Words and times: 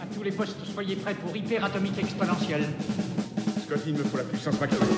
À 0.00 0.06
tous 0.14 0.22
les 0.22 0.32
postes, 0.32 0.56
soyez 0.72 0.96
prêts 0.96 1.14
pour 1.14 1.36
hyper 1.36 1.64
atomique 1.64 1.98
exponentielle. 1.98 2.66
Scott, 3.64 3.80
il 3.86 3.94
me 3.94 4.04
faut 4.04 4.16
la 4.16 4.24
puissance 4.24 4.60
maximum. 4.60 4.88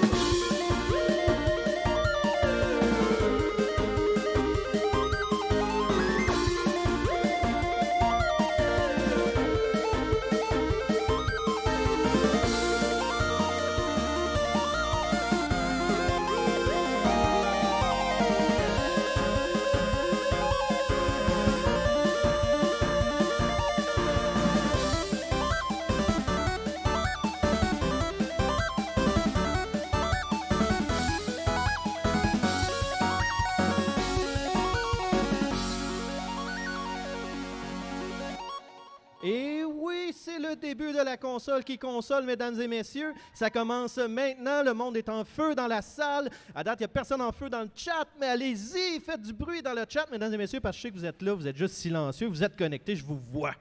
Qui 41.65 41.79
console, 41.79 42.25
mesdames 42.25 42.61
et 42.61 42.69
messieurs. 42.69 43.13
Ça 43.35 43.51
commence 43.51 43.97
maintenant. 43.99 44.63
Le 44.63 44.75
monde 44.75 44.97
est 44.97 45.09
en 45.09 45.25
feu 45.25 45.55
dans 45.55 45.67
la 45.67 45.83
salle. 45.83 46.29
À 46.55 46.63
date, 46.63 46.81
il 46.81 46.83
n'y 46.83 46.87
a 46.87 46.89
personne 46.89 47.21
en 47.21 47.33
feu 47.33 47.49
dans 47.49 47.63
le 47.63 47.71
chat, 47.75 48.07
mais 48.21 48.27
allez-y, 48.27 49.01
faites 49.01 49.23
du 49.23 49.33
bruit 49.33 49.63
dans 49.63 49.75
le 49.75 49.85
chat, 49.89 50.07
mesdames 50.11 50.33
et 50.35 50.39
messieurs, 50.39 50.61
parce 50.61 50.77
que 50.77 50.83
je 50.83 50.83
sais 50.89 50.91
que 50.91 50.99
vous 50.99 51.07
êtes 51.07 51.23
là, 51.23 51.35
vous 51.35 51.47
êtes 51.47 51.57
juste 51.57 51.75
silencieux, 51.75 52.27
vous 52.27 52.43
êtes 52.43 52.57
connectés, 52.57 52.97
je 52.97 53.05
vous 53.05 53.19
vois. 53.19 53.55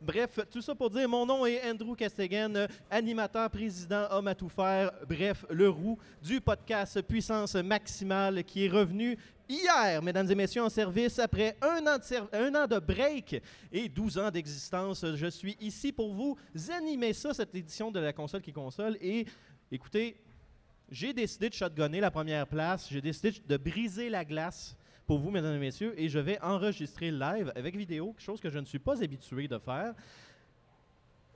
Bref, 0.00 0.38
tout 0.50 0.62
ça 0.62 0.76
pour 0.76 0.90
dire, 0.90 1.08
mon 1.08 1.26
nom 1.26 1.44
est 1.44 1.60
Andrew 1.68 1.96
Castegan, 1.96 2.68
animateur, 2.88 3.50
président, 3.50 4.06
homme 4.10 4.28
à 4.28 4.34
tout 4.34 4.48
faire, 4.48 4.92
bref, 5.08 5.44
le 5.50 5.68
roux 5.68 5.98
du 6.22 6.40
podcast 6.40 7.02
Puissance 7.02 7.56
Maximale 7.56 8.44
qui 8.44 8.66
est 8.66 8.68
revenu 8.68 9.18
hier, 9.48 10.02
mesdames 10.02 10.30
et 10.30 10.34
messieurs, 10.34 10.62
en 10.62 10.68
service 10.68 11.18
après 11.18 11.56
un 11.62 11.86
an 11.86 12.66
de, 12.66 12.78
break 12.78 13.42
et 13.72 13.88
12 13.88 14.18
ans 14.18 14.30
d'existence. 14.30 15.04
Je 15.14 15.26
suis 15.26 15.56
ici 15.60 15.92
pour 15.92 16.12
vous 16.12 16.36
animer 16.70 17.12
ça, 17.12 17.32
cette 17.34 17.54
édition 17.54 17.90
de 17.90 18.00
la 18.00 18.12
console 18.12 18.42
qui 18.42 18.52
console. 18.52 18.96
Et 19.00 19.26
écoutez, 19.70 20.16
j'ai 20.90 21.12
décidé 21.12 21.48
de 21.48 21.54
shotgunner 21.54 22.00
la 22.00 22.10
première 22.10 22.46
place. 22.46 22.88
J'ai 22.90 23.00
décidé 23.00 23.32
de 23.46 23.56
briser 23.56 24.08
la 24.08 24.24
glace 24.24 24.76
pour 25.06 25.18
vous, 25.18 25.30
mesdames 25.30 25.54
et 25.54 25.58
messieurs, 25.58 25.94
et 25.96 26.10
je 26.10 26.18
vais 26.18 26.38
enregistrer 26.42 27.10
live 27.10 27.50
avec 27.56 27.74
vidéo, 27.74 28.14
chose 28.18 28.40
que 28.40 28.50
je 28.50 28.58
ne 28.58 28.66
suis 28.66 28.78
pas 28.78 29.02
habitué 29.02 29.48
de 29.48 29.58
faire. 29.58 29.94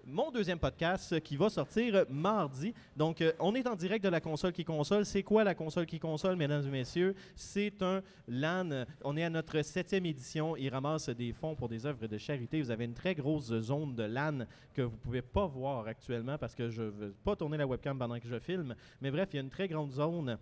Mon 0.04 0.32
deuxième 0.32 0.58
podcast 0.58 1.12
euh, 1.12 1.20
qui 1.20 1.36
va 1.36 1.48
sortir 1.48 2.04
mardi. 2.10 2.74
Donc, 2.96 3.20
euh, 3.20 3.32
on 3.38 3.54
est 3.54 3.68
en 3.68 3.76
direct 3.76 4.04
de 4.04 4.08
la 4.08 4.20
console 4.20 4.52
qui 4.52 4.64
console. 4.64 5.06
C'est 5.06 5.22
quoi 5.22 5.44
la 5.44 5.54
console 5.54 5.86
qui 5.86 6.00
console, 6.00 6.34
mesdames 6.34 6.66
et 6.66 6.70
messieurs? 6.70 7.14
C'est 7.36 7.80
un 7.82 8.02
LAN. 8.26 8.84
On 9.04 9.16
est 9.16 9.22
à 9.22 9.30
notre 9.30 9.62
septième 9.62 10.04
édition. 10.04 10.56
Il 10.56 10.70
ramasse 10.70 11.08
des 11.10 11.32
fonds 11.32 11.54
pour 11.54 11.68
des 11.68 11.86
œuvres 11.86 12.08
de 12.08 12.18
charité. 12.18 12.60
Vous 12.60 12.72
avez 12.72 12.84
une 12.84 12.94
très 12.94 13.14
grosse 13.14 13.54
zone 13.60 13.94
de 13.94 14.02
LAN 14.02 14.44
que 14.74 14.82
vous 14.82 14.96
ne 14.96 15.02
pouvez 15.02 15.22
pas 15.22 15.46
voir 15.46 15.86
actuellement 15.86 16.36
parce 16.36 16.56
que 16.56 16.68
je 16.68 16.82
ne 16.82 16.90
veux 16.90 17.14
pas 17.24 17.36
tourner 17.36 17.56
la 17.56 17.66
webcam 17.68 17.96
pendant 17.96 18.18
que 18.18 18.26
je 18.26 18.40
filme. 18.40 18.74
Mais 19.00 19.12
bref, 19.12 19.28
il 19.32 19.36
y 19.36 19.38
a 19.38 19.42
une 19.42 19.50
très 19.50 19.68
grande 19.68 19.92
zone 19.92 20.36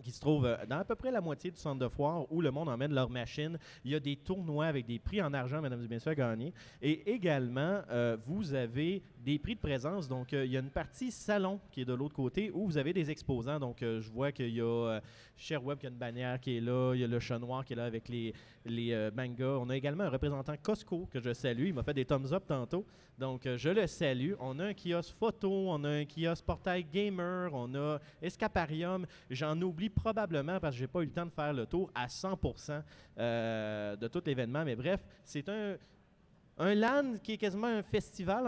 qui 0.00 0.10
se 0.10 0.20
trouve 0.20 0.46
euh, 0.46 0.56
dans 0.68 0.78
à 0.78 0.84
peu 0.84 0.94
près 0.94 1.10
la 1.10 1.20
moitié 1.20 1.50
du 1.50 1.58
centre 1.58 1.78
de 1.78 1.88
foire 1.88 2.30
où 2.32 2.40
le 2.40 2.50
monde 2.50 2.68
emmène 2.68 2.92
leurs 2.92 3.10
machines. 3.10 3.58
Il 3.84 3.90
y 3.90 3.94
a 3.94 4.00
des 4.00 4.16
tournois 4.16 4.66
avec 4.66 4.86
des 4.86 4.98
prix 4.98 5.22
en 5.22 5.32
argent, 5.32 5.60
mesdames 5.60 5.84
et 5.84 5.88
messieurs, 5.88 6.12
à 6.12 6.14
gagner. 6.14 6.52
Et 6.82 7.12
également, 7.12 7.82
euh, 7.90 8.16
vous 8.26 8.54
avez 8.54 9.02
des 9.24 9.38
prix 9.38 9.54
de 9.54 9.60
présence. 9.60 10.08
Donc, 10.08 10.32
euh, 10.32 10.44
il 10.44 10.52
y 10.52 10.56
a 10.56 10.60
une 10.60 10.70
partie 10.70 11.10
salon 11.10 11.60
qui 11.70 11.82
est 11.82 11.84
de 11.84 11.92
l'autre 11.92 12.14
côté 12.14 12.50
où 12.52 12.66
vous 12.66 12.78
avez 12.78 12.92
des 12.92 13.10
exposants. 13.10 13.60
Donc, 13.60 13.82
euh, 13.82 14.00
je 14.00 14.10
vois 14.10 14.32
qu'il 14.32 14.54
y 14.54 14.60
a 14.60 14.64
euh, 14.64 15.00
Sherweb 15.36 15.78
qui 15.78 15.86
a 15.86 15.90
une 15.90 15.96
bannière 15.96 16.40
qui 16.40 16.56
est 16.56 16.60
là. 16.60 16.92
Il 16.94 17.00
y 17.00 17.04
a 17.04 17.06
le 17.06 17.20
chat 17.20 17.38
noir 17.38 17.64
qui 17.64 17.74
est 17.74 17.76
là 17.76 17.84
avec 17.84 18.08
les, 18.08 18.32
les 18.64 18.92
euh, 18.92 19.10
mangas. 19.14 19.58
On 19.60 19.68
a 19.68 19.76
également 19.76 20.04
un 20.04 20.10
représentant 20.10 20.54
Costco 20.62 21.08
que 21.10 21.20
je 21.20 21.32
salue. 21.32 21.66
Il 21.66 21.74
m'a 21.74 21.82
fait 21.82 21.94
des 21.94 22.04
thumbs 22.04 22.32
up 22.32 22.44
tantôt. 22.46 22.86
Donc, 23.18 23.46
je 23.56 23.68
le 23.68 23.86
salue. 23.86 24.32
On 24.40 24.58
a 24.58 24.66
un 24.66 24.74
kiosque 24.74 25.14
photo, 25.18 25.50
on 25.68 25.84
a 25.84 25.90
un 25.90 26.04
kiosque 26.06 26.44
portail 26.44 26.84
gamer, 26.84 27.50
on 27.52 27.74
a 27.74 27.98
Escaparium. 28.22 29.04
J'en 29.28 29.60
oublie 29.60 29.90
probablement 29.90 30.58
parce 30.58 30.74
que 30.74 30.80
j'ai 30.80 30.86
pas 30.86 31.02
eu 31.02 31.06
le 31.06 31.12
temps 31.12 31.26
de 31.26 31.30
faire 31.30 31.52
le 31.52 31.66
tour 31.66 31.90
à 31.94 32.06
100% 32.06 32.82
euh, 33.18 33.96
de 33.96 34.08
tout 34.08 34.22
l'événement. 34.24 34.64
Mais 34.64 34.74
bref, 34.74 35.04
c'est 35.22 35.46
un, 35.50 35.76
un 36.58 36.74
LAN 36.74 37.14
qui 37.22 37.32
est 37.32 37.36
quasiment 37.38 37.66
un 37.68 37.82
festival, 37.82 38.44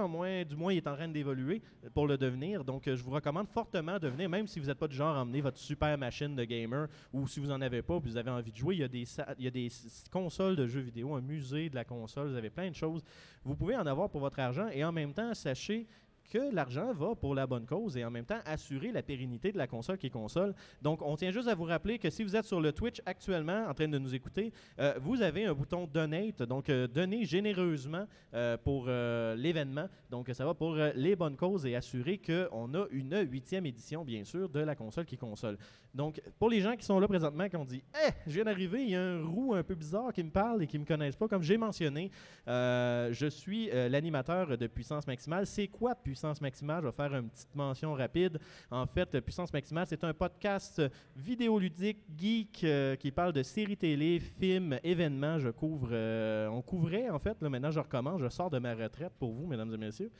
du 0.46 0.54
moins 0.56 0.72
il 0.72 0.76
est 0.76 0.86
en 0.86 0.94
train 0.94 1.08
d'évoluer 1.08 1.62
pour 1.94 2.06
le 2.06 2.18
devenir. 2.18 2.62
Donc 2.64 2.86
euh, 2.86 2.94
je 2.96 3.02
vous 3.02 3.10
recommande 3.10 3.48
fortement 3.48 3.98
de 3.98 4.08
venir, 4.08 4.28
même 4.28 4.46
si 4.46 4.60
vous 4.60 4.66
n'êtes 4.66 4.78
pas 4.78 4.88
du 4.88 4.94
genre 4.96 5.16
à 5.16 5.20
emmener 5.22 5.40
votre 5.40 5.58
super 5.58 5.96
machine 5.96 6.36
de 6.36 6.44
gamer 6.44 6.88
ou 7.12 7.26
si 7.26 7.40
vous 7.40 7.46
n'en 7.46 7.60
avez 7.60 7.80
pas, 7.82 7.98
vous 7.98 8.16
avez 8.16 8.30
envie 8.30 8.52
de 8.52 8.56
jouer, 8.56 8.74
il 8.74 8.80
y 8.80 8.84
a 8.84 8.88
des, 8.88 9.04
sa- 9.06 9.34
il 9.38 9.44
y 9.44 9.48
a 9.48 9.50
des 9.50 9.68
consoles 10.10 10.56
de 10.56 10.66
jeux 10.66 10.80
vidéo, 10.80 11.14
un 11.14 11.20
musée 11.22 11.70
de 11.70 11.74
la 11.74 11.84
console, 11.84 12.28
vous 12.28 12.36
avez 12.36 12.50
plein 12.50 12.68
de 12.68 12.74
choses. 12.74 13.02
Vous 13.44 13.56
pouvez 13.56 13.76
en 13.76 13.86
avoir 13.86 14.10
pour 14.10 14.20
votre 14.20 14.38
argent 14.40 14.68
et 14.68 14.84
en 14.84 14.92
même 14.92 15.14
temps, 15.14 15.32
sachez 15.34 15.86
que 16.32 16.54
l'argent 16.54 16.94
va 16.94 17.14
pour 17.14 17.34
la 17.34 17.46
bonne 17.46 17.66
cause 17.66 17.94
et 17.98 18.04
en 18.06 18.10
même 18.10 18.24
temps 18.24 18.40
assurer 18.46 18.90
la 18.90 19.02
pérennité 19.02 19.52
de 19.52 19.58
la 19.58 19.66
console 19.66 19.98
qui 19.98 20.08
console. 20.08 20.54
Donc, 20.80 21.02
on 21.02 21.14
tient 21.14 21.30
juste 21.30 21.46
à 21.46 21.54
vous 21.54 21.64
rappeler 21.64 21.98
que 21.98 22.08
si 22.08 22.24
vous 22.24 22.34
êtes 22.34 22.46
sur 22.46 22.58
le 22.58 22.72
Twitch 22.72 23.02
actuellement 23.04 23.66
en 23.68 23.74
train 23.74 23.86
de 23.86 23.98
nous 23.98 24.14
écouter, 24.14 24.50
euh, 24.78 24.94
vous 24.98 25.20
avez 25.20 25.44
un 25.44 25.52
bouton 25.52 25.86
Donate, 25.86 26.42
donc 26.44 26.70
euh, 26.70 26.88
donnez 26.88 27.26
généreusement 27.26 28.06
euh, 28.32 28.56
pour 28.56 28.86
euh, 28.88 29.34
l'événement. 29.34 29.90
Donc, 30.10 30.30
ça 30.32 30.46
va 30.46 30.54
pour 30.54 30.74
les 30.74 31.14
bonnes 31.16 31.36
causes 31.36 31.66
et 31.66 31.76
assurer 31.76 32.16
qu'on 32.18 32.72
a 32.72 32.86
une 32.92 33.28
huitième 33.30 33.66
édition, 33.66 34.02
bien 34.02 34.24
sûr, 34.24 34.48
de 34.48 34.60
la 34.60 34.74
console 34.74 35.04
qui 35.04 35.18
console. 35.18 35.58
Donc, 35.94 36.22
pour 36.38 36.48
les 36.48 36.62
gens 36.62 36.76
qui 36.76 36.86
sont 36.86 36.98
là 36.98 37.08
présentement, 37.08 37.46
qui 37.50 37.56
ont 37.56 37.66
dit 37.66 37.82
Eh, 38.06 38.10
je 38.26 38.32
viens 38.32 38.44
d'arriver, 38.44 38.84
il 38.84 38.90
y 38.90 38.96
a 38.96 39.02
un 39.02 39.22
roux 39.22 39.52
un 39.52 39.62
peu 39.62 39.74
bizarre 39.74 40.14
qui 40.14 40.24
me 40.24 40.30
parle 40.30 40.62
et 40.62 40.66
qui 40.66 40.78
ne 40.78 40.84
me 40.84 40.86
connaissent 40.86 41.16
pas, 41.16 41.28
comme 41.28 41.42
j'ai 41.42 41.58
mentionné, 41.58 42.10
je 42.46 43.26
suis 43.28 43.68
l'animateur 43.70 44.56
de 44.56 44.66
Puissance 44.66 45.06
Maximale. 45.06 45.46
C'est 45.46 45.68
quoi 45.68 45.94
Puissance 45.94 46.21
Maximale 46.40 46.82
Je 46.82 46.86
vais 46.86 46.92
faire 46.92 47.14
une 47.14 47.28
petite 47.28 47.54
mention 47.54 47.94
rapide. 47.94 48.38
En 48.70 48.86
fait, 48.86 49.20
Puissance 49.20 49.52
Maximale, 49.52 49.86
c'est 49.88 50.04
un 50.04 50.14
podcast 50.14 50.80
vidéoludique, 51.16 51.98
geek, 52.16 52.62
euh, 52.64 52.96
qui 52.96 53.10
parle 53.10 53.32
de 53.32 53.42
séries 53.42 53.76
télé, 53.76 54.20
films, 54.20 54.78
événements. 54.84 55.38
Je 55.38 55.48
couvre, 55.48 55.88
euh, 55.92 56.48
on 56.48 56.62
couvrait 56.62 57.10
en 57.10 57.18
fait, 57.18 57.40
là, 57.40 57.48
maintenant 57.48 57.70
je 57.70 57.80
recommence, 57.80 58.20
je 58.20 58.28
sors 58.28 58.50
de 58.50 58.58
ma 58.58 58.74
retraite 58.74 59.12
pour 59.18 59.32
vous, 59.32 59.46
mesdames 59.46 59.72
et 59.74 59.76
messieurs. 59.76 60.10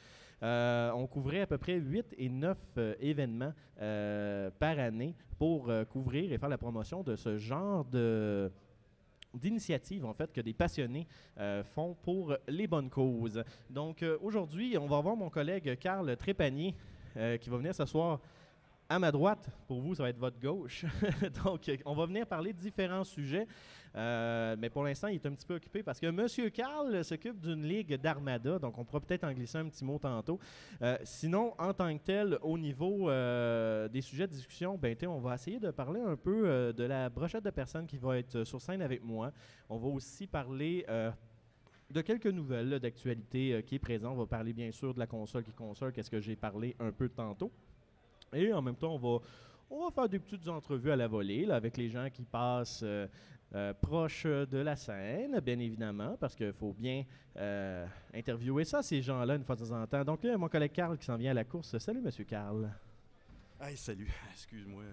Euh, 0.43 0.91
on 0.93 1.07
couvrait 1.07 1.43
à 1.43 1.47
peu 1.47 1.59
près 1.59 1.77
8 1.77 2.15
et 2.19 2.29
9 2.29 2.59
euh, 2.79 2.95
événements 3.01 3.53
par 4.59 4.79
année 4.79 5.15
pour 5.39 5.73
couvrir 5.91 6.33
et 6.33 6.39
faire 6.39 6.49
la 6.49 6.59
promotion 6.59 7.03
de 7.03 7.17
ce 7.17 7.37
genre 7.37 7.85
de 7.85 8.51
d'initiatives 9.34 10.04
en 10.04 10.12
fait 10.15 10.32
que 10.32 10.41
des 10.41 10.53
passionnés 10.53 11.06
euh, 11.38 11.62
font 11.65 11.97
pour 12.03 12.37
les 12.48 12.66
bonnes 12.66 12.91
causes. 12.91 13.43
Donc 13.70 14.03
euh, 14.03 14.19
aujourd'hui, 14.22 14.76
on 14.78 14.87
va 14.87 15.00
voir 15.00 15.16
mon 15.16 15.31
collègue 15.31 15.78
Carl 15.78 16.16
Trépanier 16.16 16.75
euh, 17.16 17.37
qui 17.37 17.50
va 17.50 17.56
venir 17.56 17.75
s'asseoir 17.75 18.20
à 18.93 18.99
ma 18.99 19.11
droite. 19.11 19.49
Pour 19.67 19.81
vous, 19.81 19.95
ça 19.95 20.03
va 20.03 20.11
être 20.11 20.19
votre 20.19 20.39
gauche. 20.39 20.85
Donc, 21.45 21.71
on 21.87 21.95
va 21.95 22.05
venir 22.05 22.27
parler 22.27 22.53
de 22.53 22.59
différents 22.59 23.05
sujets. 23.05 23.47
Euh, 23.95 24.55
mais 24.59 24.69
pour 24.69 24.85
l'instant, 24.85 25.09
il 25.09 25.15
est 25.15 25.27
un 25.27 25.33
petit 25.33 25.47
peu 25.47 25.55
occupé 25.55 25.83
parce 25.83 25.99
que 25.99 26.07
M. 26.07 26.51
Carl 26.51 27.03
s'occupe 27.03 27.41
d'une 27.41 27.63
ligue 27.63 27.95
d'armada. 27.95 28.59
Donc, 28.59 28.77
on 28.77 28.85
pourra 28.85 29.01
peut-être 29.01 29.25
en 29.25 29.33
glisser 29.33 29.59
un 29.59 29.69
petit 29.69 29.85
mot 29.85 29.99
tantôt. 29.99 30.39
Euh, 30.83 30.99
sinon, 31.05 31.55
en 31.59 31.73
tant 31.73 31.97
que 31.97 32.03
tel, 32.03 32.39
au 32.43 32.59
niveau 32.59 33.09
euh, 33.09 33.89
des 33.89 34.03
sujets 34.03 34.27
de 34.27 34.33
discussion, 34.33 34.77
ben, 34.77 34.95
on 35.09 35.21
va 35.21 35.35
essayer 35.37 35.59
de 35.59 35.71
parler 35.71 36.01
un 36.01 36.17
peu 36.17 36.73
de 36.77 36.85
la 36.85 37.09
brochette 37.09 37.45
de 37.45 37.51
personnes 37.51 37.87
qui 37.87 37.97
va 37.97 38.19
être 38.19 38.45
sur 38.45 38.61
scène 38.61 38.83
avec 38.83 39.03
moi. 39.03 39.33
On 39.71 39.79
va 39.79 39.89
aussi 39.89 40.27
parler 40.27 40.85
de 41.91 42.01
quelques 42.03 42.27
nouvelles 42.27 42.79
d'actualité 42.79 43.62
qui 43.67 43.77
est 43.77 43.79
présent. 43.79 44.12
On 44.12 44.17
va 44.17 44.27
parler 44.27 44.53
bien 44.53 44.71
sûr 44.71 44.93
de 44.93 44.99
la 44.99 45.06
console 45.06 45.45
qui 45.45 45.53
console, 45.53 45.93
qu'est-ce 45.93 46.11
que 46.11 46.21
j'ai 46.21 46.37
parlé 46.37 46.77
un 46.79 46.93
peu 46.93 47.09
tantôt. 47.09 47.50
Et 48.32 48.52
en 48.52 48.62
même 48.62 48.76
temps, 48.76 48.94
on 48.94 48.99
va, 48.99 49.25
on 49.70 49.84
va 49.84 49.90
faire 49.90 50.08
des 50.08 50.19
petites 50.19 50.46
entrevues 50.49 50.90
à 50.90 50.96
la 50.96 51.08
volée 51.08 51.44
là, 51.44 51.56
avec 51.56 51.76
les 51.76 51.88
gens 51.88 52.08
qui 52.11 52.23
passent 52.23 52.82
euh, 52.82 53.06
euh, 53.55 53.75
proches 53.75 54.25
de 54.25 54.58
la 54.58 54.76
scène, 54.76 55.38
bien 55.40 55.58
évidemment, 55.58 56.17
parce 56.19 56.34
qu'il 56.34 56.52
faut 56.52 56.73
bien 56.73 57.05
euh, 57.37 57.87
interviewer 58.14 58.64
ça, 58.64 58.82
ces 58.82 59.02
gens-là, 59.02 59.37
une 59.37 59.44
fois 59.44 59.56
de 59.56 59.64
temps 59.64 59.82
en 59.82 59.87
temps. 59.87 60.05
Donc 60.05 60.25
là, 60.25 60.34
a 60.34 60.37
mon 60.38 60.49
collègue 60.49 60.73
Carl 60.73 60.96
qui 60.96 61.05
s'en 61.05 61.17
vient 61.17 61.32
à 61.32 61.34
la 61.34 61.44
course. 61.44 61.76
Salut, 61.79 62.00
Monsieur 62.00 62.25
Carl. 62.25 62.70
Hey, 63.61 63.76
salut. 63.76 64.11
Excuse-moi. 64.32 64.85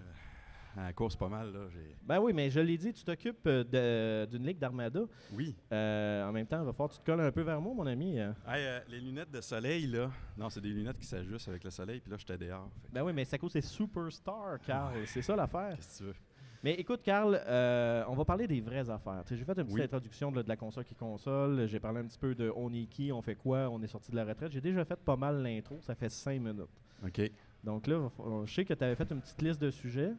À 0.76 0.84
la 0.84 0.92
course, 0.92 1.16
pas 1.16 1.28
mal, 1.28 1.52
là. 1.52 1.60
Ben 2.06 2.20
oui, 2.20 2.32
mais 2.32 2.48
je 2.48 2.60
l'ai 2.60 2.78
dit, 2.78 2.92
tu 2.92 3.02
t'occupes 3.02 3.44
euh, 3.46 4.26
d'une 4.26 4.46
ligue 4.46 4.58
d'armada. 4.58 5.00
Oui. 5.32 5.54
Euh, 5.72 6.28
en 6.28 6.32
même 6.32 6.46
temps, 6.46 6.60
il 6.60 6.64
va 6.66 6.72
falloir 6.72 6.90
que 6.90 6.94
tu 6.94 7.00
te 7.00 7.06
colles 7.06 7.20
un 7.20 7.32
peu 7.32 7.42
vers 7.42 7.60
moi, 7.60 7.74
mon 7.74 7.86
ami. 7.86 8.18
euh. 8.20 8.30
Hey, 8.46 8.64
euh, 8.66 8.80
les 8.88 9.00
lunettes 9.00 9.30
de 9.32 9.40
soleil, 9.40 9.86
là. 9.88 10.10
Non, 10.36 10.48
c'est 10.48 10.60
des 10.60 10.68
lunettes 10.68 10.98
qui 10.98 11.06
s'ajustent 11.06 11.48
avec 11.48 11.64
le 11.64 11.70
soleil, 11.70 12.00
puis 12.00 12.10
là, 12.10 12.16
j'étais 12.18 12.38
dehors. 12.38 12.70
Fait 12.82 12.88
Ben 12.92 13.02
oui, 13.02 13.12
mais 13.12 13.24
ça 13.24 13.36
cause 13.36 13.50
c'est 13.52 13.60
Superstar, 13.60 14.60
Carl. 14.64 14.94
C'est 15.06 15.22
ça 15.22 15.34
l'affaire. 15.34 15.74
Qu'est-ce 15.76 15.98
que 15.98 16.04
tu 16.04 16.08
veux? 16.10 16.14
Mais 16.62 16.74
écoute, 16.74 17.00
Carl, 17.02 17.40
euh, 17.46 18.04
on 18.06 18.14
va 18.14 18.24
parler 18.24 18.46
des 18.46 18.60
vraies 18.60 18.88
affaires. 18.90 19.22
J'ai 19.28 19.36
fait 19.38 19.56
une 19.58 19.64
petite 19.64 19.72
Oui. 19.72 19.82
introduction 19.82 20.30
de, 20.30 20.42
de 20.42 20.48
la 20.48 20.56
console 20.56 20.84
qui 20.84 20.94
console. 20.94 21.66
J'ai 21.66 21.80
parlé 21.80 22.00
un 22.00 22.04
petit 22.06 22.18
peu 22.18 22.34
de 22.34 22.52
on 22.54 22.70
est 22.74 22.84
qui, 22.84 23.10
on 23.12 23.22
fait 23.22 23.34
quoi, 23.34 23.68
on 23.70 23.82
est 23.82 23.86
sorti 23.88 24.10
de 24.10 24.16
la 24.16 24.24
retraite. 24.26 24.52
J'ai 24.52 24.60
déjà 24.60 24.84
fait 24.84 25.00
pas 25.00 25.16
mal 25.16 25.42
l'intro, 25.42 25.78
ça 25.80 25.94
fait 25.94 26.10
cinq 26.10 26.38
minutes. 26.38 26.68
OK. 27.04 27.22
Donc 27.64 27.86
là, 27.86 28.10
je 28.44 28.52
sais 28.54 28.64
que 28.66 28.74
tu 28.74 28.84
avais 28.84 28.94
fait 28.94 29.10
une 29.10 29.20
petite 29.22 29.40
liste 29.40 29.60
de 29.62 29.70
sujets. 29.70 30.12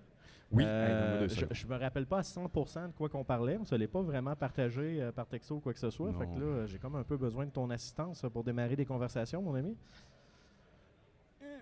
Oui, 0.52 0.64
Euh, 0.68 1.28
je, 1.30 1.46
je 1.50 1.66
me 1.68 1.78
rappelle 1.78 2.06
pas 2.06 2.18
à 2.18 2.22
100% 2.22 2.88
de 2.88 2.92
quoi 2.94 3.08
qu'on 3.08 3.24
parlait. 3.24 3.58
On 3.58 3.64
se 3.66 3.74
l'est 3.76 3.88
pas 3.88 4.02
vraiment 4.02 4.36
partagé 4.36 5.02
euh, 5.02 5.12
par 5.12 5.26
texto 5.28 5.56
ou 5.56 5.60
quoi 5.62 5.72
que 5.74 5.80
ce 5.80 5.90
soit. 5.90 6.12
Fait 6.12 6.26
que 6.26 6.32
Non. 6.40 6.58
là, 6.62 6.66
j'ai 6.66 6.78
comme 6.78 6.96
un 6.98 7.04
peu 7.04 7.16
besoin 7.18 7.46
de 7.46 7.52
ton 7.52 7.70
assistance 7.70 8.24
euh, 8.26 8.30
pour 8.30 8.44
démarrer 8.44 8.76
des 8.76 8.86
conversations, 8.86 9.42
mon 9.42 9.56
ami. 9.56 9.78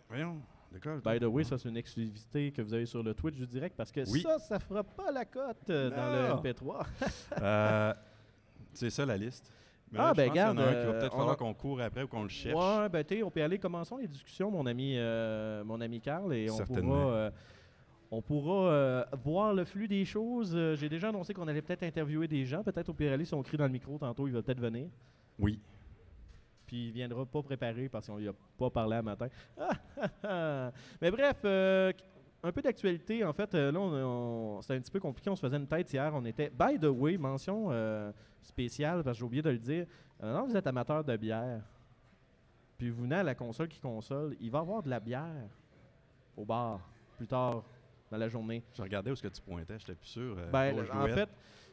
Voyons, 0.10 0.38
d'accord. 0.72 0.98
By 1.06 1.20
the 1.20 1.26
way, 1.26 1.44
ça, 1.44 1.58
c'est 1.58 1.70
une 1.70 1.78
exclusivité 1.78 2.52
que 2.52 2.62
vous 2.62 2.74
avez 2.74 2.86
sur 2.88 3.04
le 3.04 3.14
Twitch 3.14 3.36
du 3.36 3.46
direct 3.46 3.76
parce 3.78 3.92
que 3.92 4.02
Oui. 4.10 4.22
ça, 4.22 4.40
ça 4.40 4.60
fera 4.60 4.84
pas 4.84 5.12
la 5.12 5.26
cote 5.26 5.70
euh, 5.70 5.90
dans 5.92 6.36
Non. 6.36 6.42
le 6.44 6.50
MP3. 6.52 6.86
Euh, 7.42 7.94
c'est 8.74 8.90
ça 8.90 9.06
la 9.06 9.18
liste. 9.18 9.54
Mais 9.92 10.00
Ah, 10.00 10.08
là, 10.08 10.14
ben, 10.14 10.26
pense 10.28 10.34
qu'il 10.34 10.42
y 10.42 10.44
en 10.46 10.50
a 10.50 10.54
garde, 10.56 10.60
un 10.60 10.80
qui 10.82 10.86
va 10.88 10.94
peut-être 10.94 11.12
falloir 11.16 11.32
a- 11.32 11.36
qu'on 11.36 11.54
court 11.54 11.82
après 11.82 12.04
ou 12.04 12.08
qu'on 12.08 12.24
le 12.24 12.30
cherche. 12.30 12.56
Ouais, 12.56 12.90
ben, 12.90 13.04
tu 13.04 13.22
on 13.24 13.30
peut 13.32 13.44
aller. 13.44 13.58
Commençons 13.60 13.98
les 13.98 14.08
discussions, 14.08 14.50
mon 14.52 14.66
ami, 14.66 14.96
euh, 14.98 15.64
mon 15.64 15.80
ami 15.82 16.00
Carl, 16.02 16.34
et 16.34 16.50
on 16.50 16.58
Certainement. 16.58 17.02
pourra, 17.04 17.14
euh, 17.14 17.32
on 18.12 18.22
pourra 18.22 18.72
euh, 18.72 19.06
voir 19.24 19.54
le 19.54 19.66
flux 19.66 19.88
des 19.88 20.04
choses. 20.06 20.54
Euh, 20.56 20.76
J'ai 20.76 20.90
déjà 20.90 21.10
annoncé 21.10 21.34
qu'on 21.34 21.48
allait 21.48 21.62
peut-être 21.62 21.84
interviewer 21.84 22.28
des 22.28 22.44
gens. 22.46 22.64
Peut-être 22.64 22.90
au 22.90 22.94
pire 22.94 23.14
aller, 23.14 23.26
si 23.26 23.34
on 23.34 23.44
crie 23.44 23.58
dans 23.58 23.66
le 23.66 23.72
micro 23.72 23.98
tantôt, 23.98 24.28
il 24.28 24.34
va 24.34 24.42
peut-être 24.42 24.60
venir. 24.60 24.88
Oui. 25.38 25.60
Puis 26.66 26.88
il 26.88 26.92
viendra 26.92 27.26
pas 27.26 27.42
préparé 27.42 27.88
parce 27.90 28.08
qu'on 28.08 28.18
lui 28.18 28.28
a 28.28 28.34
pas 28.58 28.70
parlé 28.70 28.96
à 28.98 29.02
matin. 29.02 29.28
Mais 31.02 31.12
bref, 31.12 31.38
euh, 31.46 31.92
un 32.44 32.52
peu 32.52 32.62
d'actualité. 32.62 33.24
En 33.24 33.34
fait, 33.34 33.54
là, 33.54 33.72
on, 33.80 33.94
on- 34.58 34.62
c'était 34.62 34.76
un 34.76 34.80
petit 34.82 34.92
peu 34.92 35.00
compliqué. 35.00 35.30
On 35.30 35.36
se 35.36 35.42
faisait 35.42 35.58
une 35.58 35.68
tête 35.68 35.92
hier. 35.92 36.12
On 36.14 36.26
était, 36.26 36.50
by 36.50 36.80
the 36.80 36.86
way, 36.86 37.18
mention 37.18 37.70
spéciale 38.42 39.04
parce 39.04 39.18
que 39.18 39.20
j'ai 39.20 39.26
oublié 39.26 39.42
de 39.42 39.50
le 39.50 39.58
dire. 39.58 39.86
Non, 40.22 40.46
vous 40.48 40.56
êtes 40.58 40.68
amateur 40.68 41.04
de 41.04 41.16
bière. 41.18 41.62
Puis 42.78 42.90
vous 42.90 43.04
venez 43.04 43.16
à 43.16 43.24
la 43.24 43.36
console 43.36 43.68
qui 43.68 43.80
console. 43.80 44.36
Il 44.40 44.50
va 44.52 44.60
y 44.60 44.62
avoir 44.62 44.82
de 44.84 44.90
la 44.90 45.00
bière 45.00 45.50
au 46.38 46.46
bar 46.46 46.80
plus 47.18 47.28
tard 47.28 47.64
dans 48.12 48.18
la 48.18 48.28
journée. 48.30 48.64
Je 48.76 48.82
regardais 48.82 49.10
où 49.10 49.14
est-ce 49.14 49.24
que 49.24 49.28
tu 49.28 49.42
pointais, 49.42 49.78
j'étais 49.80 49.96
plus 49.96 50.08
sûr. 50.08 50.36
euh, 50.38 50.50
Ben, 50.52 50.76
gauche, 50.76 50.90
en 50.92 51.08
fait, 51.08 51.30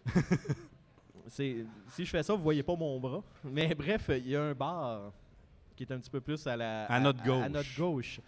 si 1.28 1.64
je 1.98 2.04
fais 2.10 2.22
ça, 2.22 2.34
vous 2.34 2.42
voyez 2.42 2.62
pas 2.62 2.76
mon 2.76 2.98
bras. 3.00 3.22
Mais 3.44 3.74
bref, 3.74 4.10
il 4.10 4.28
y 4.28 4.36
a 4.36 4.42
un 4.42 4.54
bar 4.54 5.12
qui 5.74 5.82
est 5.84 5.92
un 5.92 5.98
petit 5.98 6.10
peu 6.10 6.20
plus 6.20 6.46
à 6.46 6.56
la 6.56 6.84
À 6.86 7.00
notre 7.00 7.20
À, 7.22 7.26
gauche. 7.26 7.48
notre 7.50 7.76
gauche. 7.76 8.20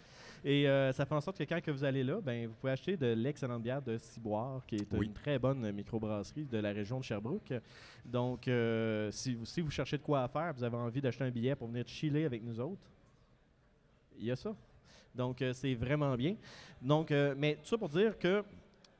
Et 0.43 0.69
euh, 0.69 0.93
ça 0.93 1.05
fait 1.05 1.15
en 1.15 1.19
sorte 1.19 1.37
que 1.37 1.43
quand 1.43 1.59
que 1.61 1.69
vous 1.71 1.83
allez 1.83 2.03
là, 2.03 2.21
ben, 2.21 2.47
vous 2.47 2.53
pouvez 2.53 2.71
acheter 2.71 2.95
de 2.95 3.07
l'excellente 3.07 3.61
bière 3.61 3.81
de 3.81 3.97
Ciboire, 3.97 4.65
qui 4.65 4.75
est 4.77 4.87
Oui. 4.93 5.07
une 5.07 5.13
très 5.13 5.37
bonne 5.37 5.69
microbrasserie 5.73 6.45
de 6.45 6.57
la 6.59 6.71
région 6.71 6.99
de 6.99 7.03
Sherbrooke. 7.03 7.53
Donc, 8.05 8.47
euh, 8.47 9.11
si, 9.11 9.33
vous, 9.35 9.45
si 9.45 9.59
vous 9.59 9.69
cherchez 9.71 9.97
de 9.97 10.03
quoi 10.03 10.23
à 10.23 10.27
faire, 10.29 10.53
vous 10.53 10.63
avez 10.63 10.77
envie 10.77 11.01
d'acheter 11.01 11.25
un 11.25 11.29
billet 11.31 11.55
pour 11.55 11.67
venir 11.67 11.85
chiller 11.87 12.23
avec 12.23 12.41
nous 12.41 12.57
autres, 12.59 12.89
il 14.17 14.25
y 14.27 14.31
a 14.31 14.35
ça. 14.37 14.55
Donc, 15.15 15.41
euh, 15.41 15.53
c'est 15.53 15.75
vraiment 15.75 16.15
bien. 16.15 16.35
Donc, 16.81 17.11
euh, 17.11 17.35
mais 17.37 17.55
tout 17.55 17.65
ça 17.65 17.77
pour 17.77 17.89
dire 17.89 18.17
que 18.17 18.43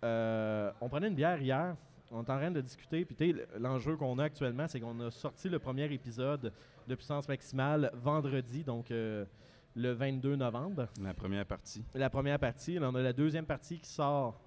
euh, 0.04 0.72
on 0.82 0.90
prenait 0.90 1.08
une 1.08 1.16
bière 1.16 1.42
hier. 1.42 1.76
On 2.12 2.18
est 2.18 2.30
en 2.30 2.38
train 2.38 2.52
de 2.52 2.62
discuter. 2.62 3.06
Puis, 3.06 3.36
l'enjeu 3.58 3.96
qu'on 3.96 4.18
a 4.18 4.24
actuellement, 4.24 4.68
c'est 4.68 4.80
qu'on 4.80 5.00
a 5.00 5.12
sorti 5.12 5.48
le 5.48 5.60
premier 5.60 5.92
épisode 5.94 6.52
de 6.88 6.96
Puissance 6.96 7.28
Maximale 7.28 7.92
vendredi, 7.94 8.64
donc 8.64 8.88
le 8.90 9.28
22 9.76 10.36
novembre. 10.36 10.88
La 11.00 11.14
première 11.14 11.46
partie. 11.46 11.86
La 11.94 12.10
première 12.10 12.40
partie. 12.40 12.80
Là, 12.80 12.90
on 12.90 12.96
a 12.96 13.02
la 13.04 13.14
deuxième 13.14 13.46
partie 13.46 13.80
qui 13.80 13.90
sort 13.90 14.42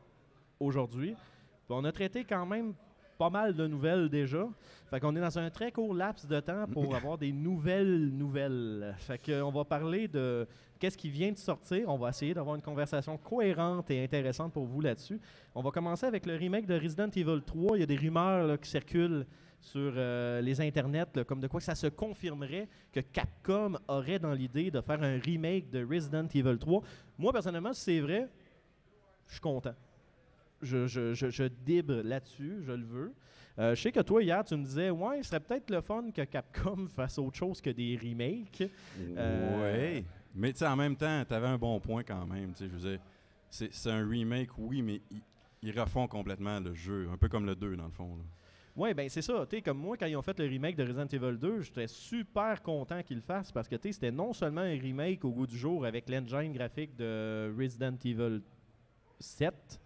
aujourd'hui. 0.59 1.15
On 1.69 1.85
a 1.85 1.93
traité 1.93 2.25
quand 2.25 2.45
même 2.47 2.75
pas 3.19 3.31
mal 3.31 3.55
de 3.55 3.67
nouvelles 3.67 4.09
déjà. 4.09 4.47
Fait 4.91 5.01
qu'on 5.01 5.15
est 5.17 5.21
dans 5.21 5.39
un 5.39 5.51
très 5.51 5.73
court 5.73 5.95
laps 5.95 6.27
de 6.29 6.41
temps 6.41 6.67
pour 6.71 6.95
avoir 6.97 7.17
des 7.19 7.33
nouvelles 7.33 8.09
nouvelles. 8.09 8.95
Fait 8.99 9.19
qu'on 9.19 9.51
va 9.51 9.65
parler 9.65 10.09
de 10.09 10.47
qu'est-ce 10.79 10.99
qui 10.99 11.11
vient 11.11 11.33
de 11.33 11.39
sortir. 11.39 11.89
On 11.89 11.97
va 11.97 12.11
essayer 12.11 12.35
d'avoir 12.35 12.57
une 12.57 12.63
conversation 12.63 13.17
cohérente 13.17 13.91
et 13.91 14.03
intéressante 14.03 14.53
pour 14.53 14.67
vous 14.67 14.81
là-dessus. 14.81 15.21
On 15.55 15.63
va 15.63 15.71
commencer 15.71 16.07
avec 16.07 16.27
le 16.27 16.37
remake 16.37 16.67
de 16.67 16.75
Resident 16.75 17.09
Evil 17.09 17.41
3. 17.45 17.77
Il 17.77 17.81
y 17.81 17.83
a 17.85 17.87
des 17.87 17.97
rumeurs 17.97 18.47
là, 18.47 18.59
qui 18.59 18.69
circulent 18.69 19.27
sur 19.61 19.93
euh, 19.97 20.41
les 20.41 20.61
internets, 20.61 21.07
là, 21.15 21.25
comme 21.25 21.41
de 21.41 21.47
quoi 21.47 21.61
ça 21.61 21.77
se 21.77 21.87
confirmerait 21.87 22.69
que 22.93 22.99
Capcom 22.99 23.79
aurait 23.87 24.19
dans 24.19 24.33
l'idée 24.33 24.73
de 24.73 24.81
faire 24.81 25.03
un 25.03 25.19
remake 25.19 25.71
de 25.71 25.85
Resident 25.85 26.27
Evil 26.35 26.59
3. 26.59 26.83
Moi, 27.17 27.33
personnellement, 27.33 27.73
si 27.73 27.83
c'est 27.83 28.01
vrai, 28.01 28.29
je 29.29 29.35
suis 29.35 29.41
content. 29.41 29.75
Je, 30.63 30.87
je, 30.87 31.13
je, 31.15 31.29
je 31.31 31.45
dibre 31.45 32.03
là-dessus, 32.03 32.63
je 32.65 32.73
le 32.73 32.85
veux. 32.85 33.13
Euh, 33.59 33.75
je 33.75 33.83
sais 33.83 33.93
que 33.93 34.01
toi, 34.01 34.23
hier, 34.23 34.43
tu 34.45 34.57
me 34.57 34.65
disais, 34.65 34.91
ouais, 34.91 35.19
ce 35.23 35.29
serait 35.29 35.41
peut-être 35.41 35.71
le 35.71 35.81
fun 35.81 36.11
que 36.15 36.23
Capcom 36.23 36.87
fasse 36.97 37.19
autre 37.19 37.37
chose 37.37 37.61
que 37.61 37.71
des 37.71 37.99
remakes. 38.03 38.63
Euh, 39.17 39.97
Oui. 39.99 40.05
Mais 40.35 40.53
tu 40.53 40.61
sais, 40.61 40.67
en 40.67 40.77
même 40.77 40.97
temps, 40.97 41.25
tu 41.29 41.35
avais 41.35 41.49
un 41.49 41.59
bon 41.59 41.79
point 41.79 42.03
quand 42.03 42.25
même. 42.27 42.53
tu 42.53 42.65
sais, 42.65 42.69
Je 42.71 42.77
veux 42.77 42.91
dire, 42.91 43.01
c'est 43.51 43.91
un 43.91 44.09
remake, 44.09 44.49
oui, 44.57 44.81
mais 44.81 45.03
ils, 45.11 45.21
ils 45.63 45.79
refont 45.79 46.07
complètement 46.09 46.59
le 46.61 46.73
jeu. 46.73 47.09
Un 47.13 47.19
peu 47.19 47.29
comme 47.29 47.45
le 47.45 47.55
2, 47.55 47.77
dans 47.77 47.85
le 47.85 47.91
fond. 47.91 48.17
là. 48.17 48.23
Oui, 48.75 48.95
ben 48.95 49.07
c'est 49.11 49.21
ça. 49.21 49.45
Tu 49.51 49.57
sais, 49.57 49.63
comme 49.63 49.77
moi, 49.77 49.99
quand 49.99 50.07
ils 50.07 50.17
ont 50.17 50.23
fait 50.23 50.39
le 50.39 50.47
remake 50.47 50.77
de 50.77 50.85
Resident 50.85 51.07
Evil 51.07 51.37
2, 51.39 51.61
j'étais 51.61 51.87
super 51.87 52.63
content 52.63 53.03
qu'ils 53.03 53.17
le 53.19 53.23
fassent 53.23 53.53
parce 53.53 53.69
que 53.69 53.77
tu 53.77 53.89
sais, 53.89 53.93
c'était 53.93 54.11
non 54.11 54.33
seulement 54.33 54.63
un 54.63 54.79
remake 54.81 55.23
au 55.27 55.31
goût 55.31 55.47
du 55.47 55.59
jour 55.59 55.85
avec 55.85 56.09
l'engine 56.09 56.55
graphique 56.55 56.97
de 56.97 57.53
Resident 57.59 57.95
Evil 58.03 58.41
7, 59.21 59.79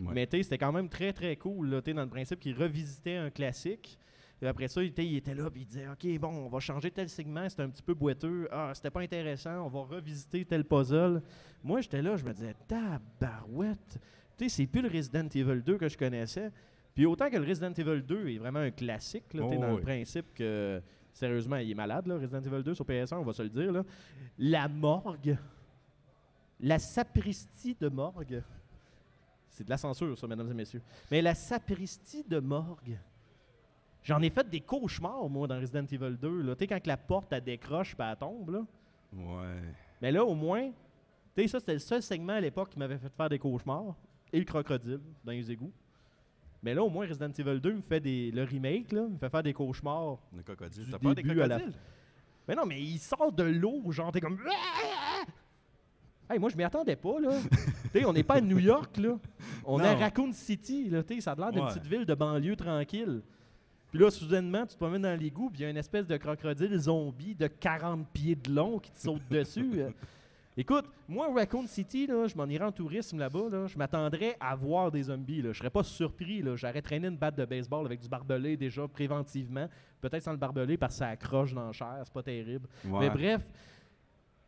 Ouais. 0.00 0.12
mais 0.14 0.26
tu 0.26 0.36
sais, 0.38 0.42
c'était 0.44 0.58
quand 0.58 0.72
même 0.72 0.88
très 0.88 1.12
très 1.12 1.36
cool 1.36 1.68
là, 1.68 1.80
dans 1.80 2.02
le 2.02 2.08
principe 2.08 2.40
qu'ils 2.40 2.56
revisitaient 2.56 3.16
un 3.16 3.30
classique. 3.30 3.98
Et 4.40 4.46
après 4.46 4.66
ça, 4.66 4.82
il 4.82 4.88
était, 4.88 5.06
il 5.06 5.16
était 5.16 5.34
là, 5.34 5.48
puis 5.50 5.60
il 5.60 5.66
disait 5.66 5.86
OK, 5.88 6.18
bon, 6.18 6.28
on 6.30 6.48
va 6.48 6.58
changer 6.58 6.90
tel 6.90 7.08
segment, 7.08 7.48
c'était 7.48 7.62
un 7.62 7.70
petit 7.70 7.82
peu 7.82 7.94
boiteux. 7.94 8.48
Ah, 8.50 8.72
c'était 8.74 8.90
pas 8.90 9.00
intéressant, 9.00 9.66
on 9.66 9.68
va 9.68 9.82
revisiter 9.82 10.44
tel 10.44 10.64
puzzle. 10.64 11.22
Moi, 11.62 11.80
j'étais 11.80 12.02
là, 12.02 12.16
je 12.16 12.24
me 12.24 12.32
disais 12.32 12.54
Tabarouette. 12.66 14.00
Tu 14.36 14.48
sais, 14.48 14.48
c'est 14.48 14.66
plus 14.66 14.82
le 14.82 14.88
Resident 14.88 15.28
Evil 15.32 15.62
2 15.62 15.78
que 15.78 15.88
je 15.88 15.96
connaissais. 15.96 16.50
Puis 16.94 17.06
autant 17.06 17.30
que 17.30 17.36
le 17.36 17.46
Resident 17.46 17.72
Evil 17.72 18.02
2 18.02 18.28
est 18.30 18.38
vraiment 18.38 18.58
un 18.58 18.70
classique, 18.72 19.32
là, 19.32 19.42
Oh, 19.44 19.56
dans 19.56 19.76
le 19.76 19.80
principe 19.80 20.34
que, 20.34 20.82
sérieusement, 21.12 21.56
il 21.56 21.70
est 21.70 21.74
malade, 21.74 22.06
là, 22.08 22.16
Resident 22.16 22.42
Evil 22.42 22.64
2 22.64 22.74
sur 22.74 22.84
PS1, 22.84 23.18
on 23.18 23.22
va 23.22 23.32
se 23.32 23.42
le 23.42 23.48
dire. 23.48 23.70
Là. 23.70 23.84
La 24.38 24.66
morgue, 24.68 25.36
la 26.60 26.78
sapristie 26.80 27.76
de 27.80 27.88
morgue, 27.88 28.42
c'est 29.52 29.64
de 29.64 29.70
la 29.70 29.76
censure, 29.76 30.16
ça, 30.18 30.26
mesdames 30.26 30.50
et 30.50 30.54
messieurs. 30.54 30.82
Mais 31.10 31.20
la 31.20 31.34
sapristie 31.34 32.24
de 32.24 32.40
morgue, 32.40 32.98
j'en 34.02 34.20
ai 34.22 34.30
fait 34.30 34.48
des 34.48 34.60
cauchemars, 34.60 35.28
moi, 35.28 35.46
dans 35.46 35.60
Resident 35.60 35.84
Evil 35.84 36.16
2. 36.18 36.40
là. 36.40 36.56
Tu 36.56 36.60
sais, 36.60 36.66
quand 36.66 36.86
la 36.86 36.96
porte, 36.96 37.32
elle 37.32 37.44
décroche 37.44 37.94
puis 37.94 38.06
elle 38.08 38.16
tombe, 38.16 38.50
là. 38.50 38.64
Ouais. 39.12 39.60
Mais 40.00 40.10
là, 40.10 40.24
au 40.24 40.34
moins, 40.34 40.70
tu 41.36 41.42
sais, 41.42 41.48
ça, 41.48 41.60
c'était 41.60 41.74
le 41.74 41.80
seul 41.80 42.02
segment 42.02 42.32
à 42.32 42.40
l'époque 42.40 42.70
qui 42.70 42.78
m'avait 42.78 42.96
fait 42.96 43.12
faire 43.14 43.28
des 43.28 43.38
cauchemars. 43.38 43.94
Et 44.32 44.38
le 44.38 44.46
crocodile 44.46 45.00
dans 45.22 45.32
les 45.32 45.50
égouts. 45.50 45.72
Mais 46.62 46.72
là, 46.72 46.82
au 46.82 46.88
moins, 46.88 47.06
Resident 47.06 47.30
Evil 47.36 47.60
2 47.60 47.74
me 47.74 47.82
fait 47.82 48.00
des, 48.00 48.30
le 48.30 48.44
remake, 48.44 48.90
là, 48.92 49.02
me 49.06 49.18
fait 49.18 49.28
faire 49.28 49.42
des 49.42 49.52
cauchemars. 49.52 50.16
Le 50.34 50.42
crocodile. 50.42 50.86
T'as 50.90 50.98
peur 50.98 51.14
des 51.14 51.22
la 51.22 51.34
crocodiles? 51.34 51.74
Mais 52.48 52.54
non, 52.54 52.64
mais 52.64 52.80
il 52.80 52.98
sort 52.98 53.32
de 53.32 53.42
l'eau, 53.42 53.82
genre, 53.92 54.10
t'es 54.10 54.20
comme. 54.20 54.38
Hey, 56.32 56.38
moi, 56.38 56.48
je 56.48 56.56
m'y 56.56 56.64
attendais 56.64 56.96
pas, 56.96 57.20
là. 57.20 57.30
on 58.06 58.12
n'est 58.12 58.22
pas 58.22 58.34
à 58.36 58.40
New 58.40 58.58
York, 58.58 58.96
là. 58.96 59.18
On 59.66 59.80
est 59.80 59.86
à. 59.86 59.94
Raccoon 59.94 60.32
City, 60.32 60.88
là. 60.88 61.02
Ça 61.20 61.32
a 61.32 61.34
l'air 61.36 61.50
d'une 61.52 61.62
Ouais. 61.62 61.68
petite 61.68 61.86
ville 61.86 62.06
de 62.06 62.14
banlieue 62.14 62.56
tranquille. 62.56 63.20
Puis 63.90 64.00
là, 64.00 64.10
soudainement, 64.10 64.64
tu 64.66 64.72
te 64.74 64.78
promènes 64.78 65.02
dans 65.02 65.18
l'égout, 65.20 65.50
puis 65.50 65.60
il 65.60 65.62
y 65.64 65.66
a 65.66 65.70
une 65.70 65.76
espèce 65.76 66.06
de 66.06 66.16
crocodile 66.16 66.74
zombie 66.78 67.34
de 67.34 67.46
40 67.46 68.06
pieds 68.08 68.34
de 68.34 68.50
long 68.50 68.78
qui 68.78 68.90
te 68.90 68.98
saute 68.98 69.20
dessus. 69.30 69.82
Écoute, 70.56 70.84
moi, 71.08 71.28
Raccoon 71.34 71.66
City, 71.66 72.06
là, 72.06 72.26
je 72.26 72.36
m'en 72.36 72.46
irais 72.46 72.64
en 72.66 72.72
tourisme 72.72 73.18
là-bas. 73.18 73.48
Là, 73.50 73.66
je 73.66 73.76
m'attendrais 73.78 74.36
à 74.38 74.54
voir 74.54 74.90
des 74.90 75.04
zombies. 75.04 75.40
Là. 75.40 75.52
Je 75.52 75.58
serais 75.58 75.70
pas 75.70 75.82
surpris. 75.82 76.42
J'aurais 76.56 76.82
traîné 76.82 77.08
une 77.08 77.16
batte 77.16 77.36
de 77.36 77.44
baseball 77.46 77.86
avec 77.86 78.00
du 78.00 78.08
barbelé 78.08 78.56
déjà 78.58 78.86
préventivement. 78.86 79.66
Peut-être 80.02 80.22
sans 80.22 80.32
le 80.32 80.36
barbelé 80.36 80.76
parce 80.76 80.94
que 80.94 80.98
ça 80.98 81.08
accroche 81.08 81.54
dans 81.54 81.66
la 81.66 81.72
chair. 81.72 82.00
C'est 82.04 82.12
pas 82.12 82.22
terrible. 82.22 82.68
Ouais. 82.84 83.00
Mais 83.00 83.10
bref, 83.10 83.46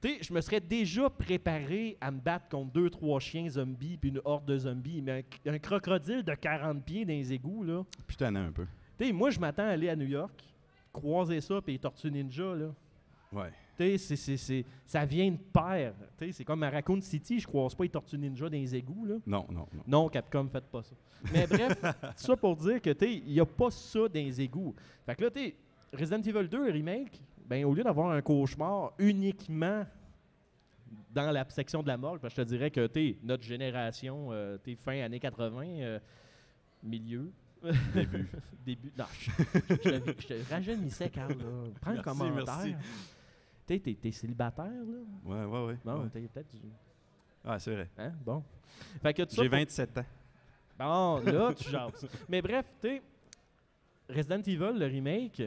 tu 0.04 0.11
sais, 0.11 0.18
je 0.20 0.34
me 0.34 0.40
serais 0.42 0.61
déjà 0.61 1.08
préparé 1.08 1.96
à 1.99 2.11
me 2.11 2.20
battre 2.20 2.49
contre 2.50 2.73
deux, 2.73 2.90
trois 2.90 3.20
chiens 3.20 3.49
zombies 3.49 3.96
puis 3.96 4.11
une 4.11 4.20
horde 4.26 4.44
de 4.44 4.58
zombies. 4.58 5.00
Mais 5.00 5.25
un, 5.46 5.54
un 5.54 5.58
crocodile 5.58 6.23
de 6.23 6.34
40 6.34 6.84
pieds 6.84 7.06
dans 7.06 7.14
les 7.14 7.32
égouts, 7.32 7.64
là. 7.64 7.82
Putain, 8.06 8.34
un 8.34 8.52
peu. 8.52 8.66
Tu 8.99 9.06
sais, 9.06 9.12
moi, 9.12 9.30
je 9.30 9.40
m'attends 9.40 9.62
à 9.62 9.68
aller 9.68 9.88
à 9.88 9.96
New 9.96 10.06
York, 10.06 10.44
croiser 10.92 11.40
ça, 11.40 11.58
puis 11.62 11.73
les 11.73 11.78
Tortues 11.78 12.11
Ninja, 12.11 12.54
là. 12.54 12.75
Ouais. 13.32 13.50
Tu 13.78 13.96
sais, 13.96 14.64
ça 14.84 15.06
vient 15.06 15.30
de 15.30 15.38
pair. 15.38 15.94
Tu 16.18 16.26
sais, 16.26 16.32
c'est 16.32 16.44
comme 16.44 16.62
à 16.62 16.68
Raccoon 16.70 17.00
City, 17.00 17.40
je 17.40 17.46
croise 17.46 17.75
pas 17.75 17.84
les 17.84 17.90
Tortues 17.90 18.18
Ninja 18.18 18.44
dans 18.44 18.52
les 18.52 18.76
égouts, 18.76 19.06
là. 19.06 19.14
Non, 19.26 19.46
non, 19.49 19.66
non. 19.73 19.82
Non, 19.87 20.08
Capcom, 20.11 20.46
faites 20.52 20.66
pas 20.66 20.82
ça. 20.82 20.94
Mais 21.32 21.46
bref, 21.46 21.80
tout 21.80 21.96
ça 22.16 22.37
pour 22.37 22.56
dire 22.56 22.82
que, 22.82 22.90
tu 22.90 23.06
sais, 23.06 23.14
il 23.14 23.32
n'y 23.32 23.40
a 23.40 23.46
pas 23.46 23.70
ça 23.70 24.00
dans 24.00 24.11
les 24.14 24.40
égouts. 24.42 24.75
Fait 25.06 25.14
que 25.14 25.25
là, 25.25 25.30
tu 25.30 25.40
sais, 25.40 25.54
Resident 25.94 26.20
Evil 26.20 26.46
2 26.46 26.70
remake, 26.73 27.23
ben, 27.44 27.64
au 27.64 27.74
lieu 27.74 27.82
d'avoir 27.84 28.10
un 28.10 28.22
cauchemar 28.22 28.92
uniquement 28.98 29.84
dans 31.10 31.30
la 31.30 31.48
section 31.48 31.82
de 31.82 31.88
la 31.88 31.96
morgue, 31.96 32.20
parce 32.20 32.34
que 32.34 32.42
je 32.42 32.46
te 32.46 32.48
dirais 32.54 32.70
que, 32.70 32.86
tu 32.86 33.16
notre 33.22 33.42
génération, 33.44 34.28
euh, 34.32 34.58
tu 34.62 34.74
fin 34.76 35.00
années 35.00 35.20
80, 35.20 35.62
euh, 35.66 35.98
milieu. 36.82 37.30
Début. 37.94 38.28
Début. 38.66 38.92
Non, 38.98 39.04
je, 39.18 39.30
je, 39.30 39.74
te- 39.76 40.20
je 40.20 40.26
te 40.26 40.50
rajeunissais, 40.52 41.08
Carl. 41.10 41.32
Là. 41.32 41.44
Prends 41.80 41.90
un 41.90 41.94
Merci, 41.94 42.02
commentaire. 42.04 42.44
merci. 42.46 42.74
Tu 43.66 43.80
t'es- 43.80 43.94
t'es 43.94 44.12
célibataire, 44.12 44.66
là? 44.66 44.98
Ouais, 45.24 45.44
ouais, 45.44 45.66
ouais. 45.68 45.78
Bon, 45.84 46.02
ouais. 46.02 46.08
t'as 46.12 46.20
peut-être 46.20 46.50
du... 46.54 46.60
Ah, 47.44 47.58
c'est 47.58 47.74
vrai. 47.74 47.88
Hein? 47.98 48.12
Bon. 48.24 48.42
Fait 49.02 49.14
que 49.14 49.22
tout 49.22 49.34
ça 49.34 49.42
J'ai 49.42 49.48
pour- 49.48 49.58
27 49.58 49.98
ans. 49.98 50.04
Bon, 50.78 51.18
là, 51.24 51.54
tu 51.54 51.70
jases. 51.70 52.06
Mais 52.28 52.42
bref, 52.42 52.66
tu 52.82 52.88
sais, 52.88 53.02
Resident 54.10 54.40
Evil, 54.42 54.78
le 54.78 54.86
remake, 54.86 55.42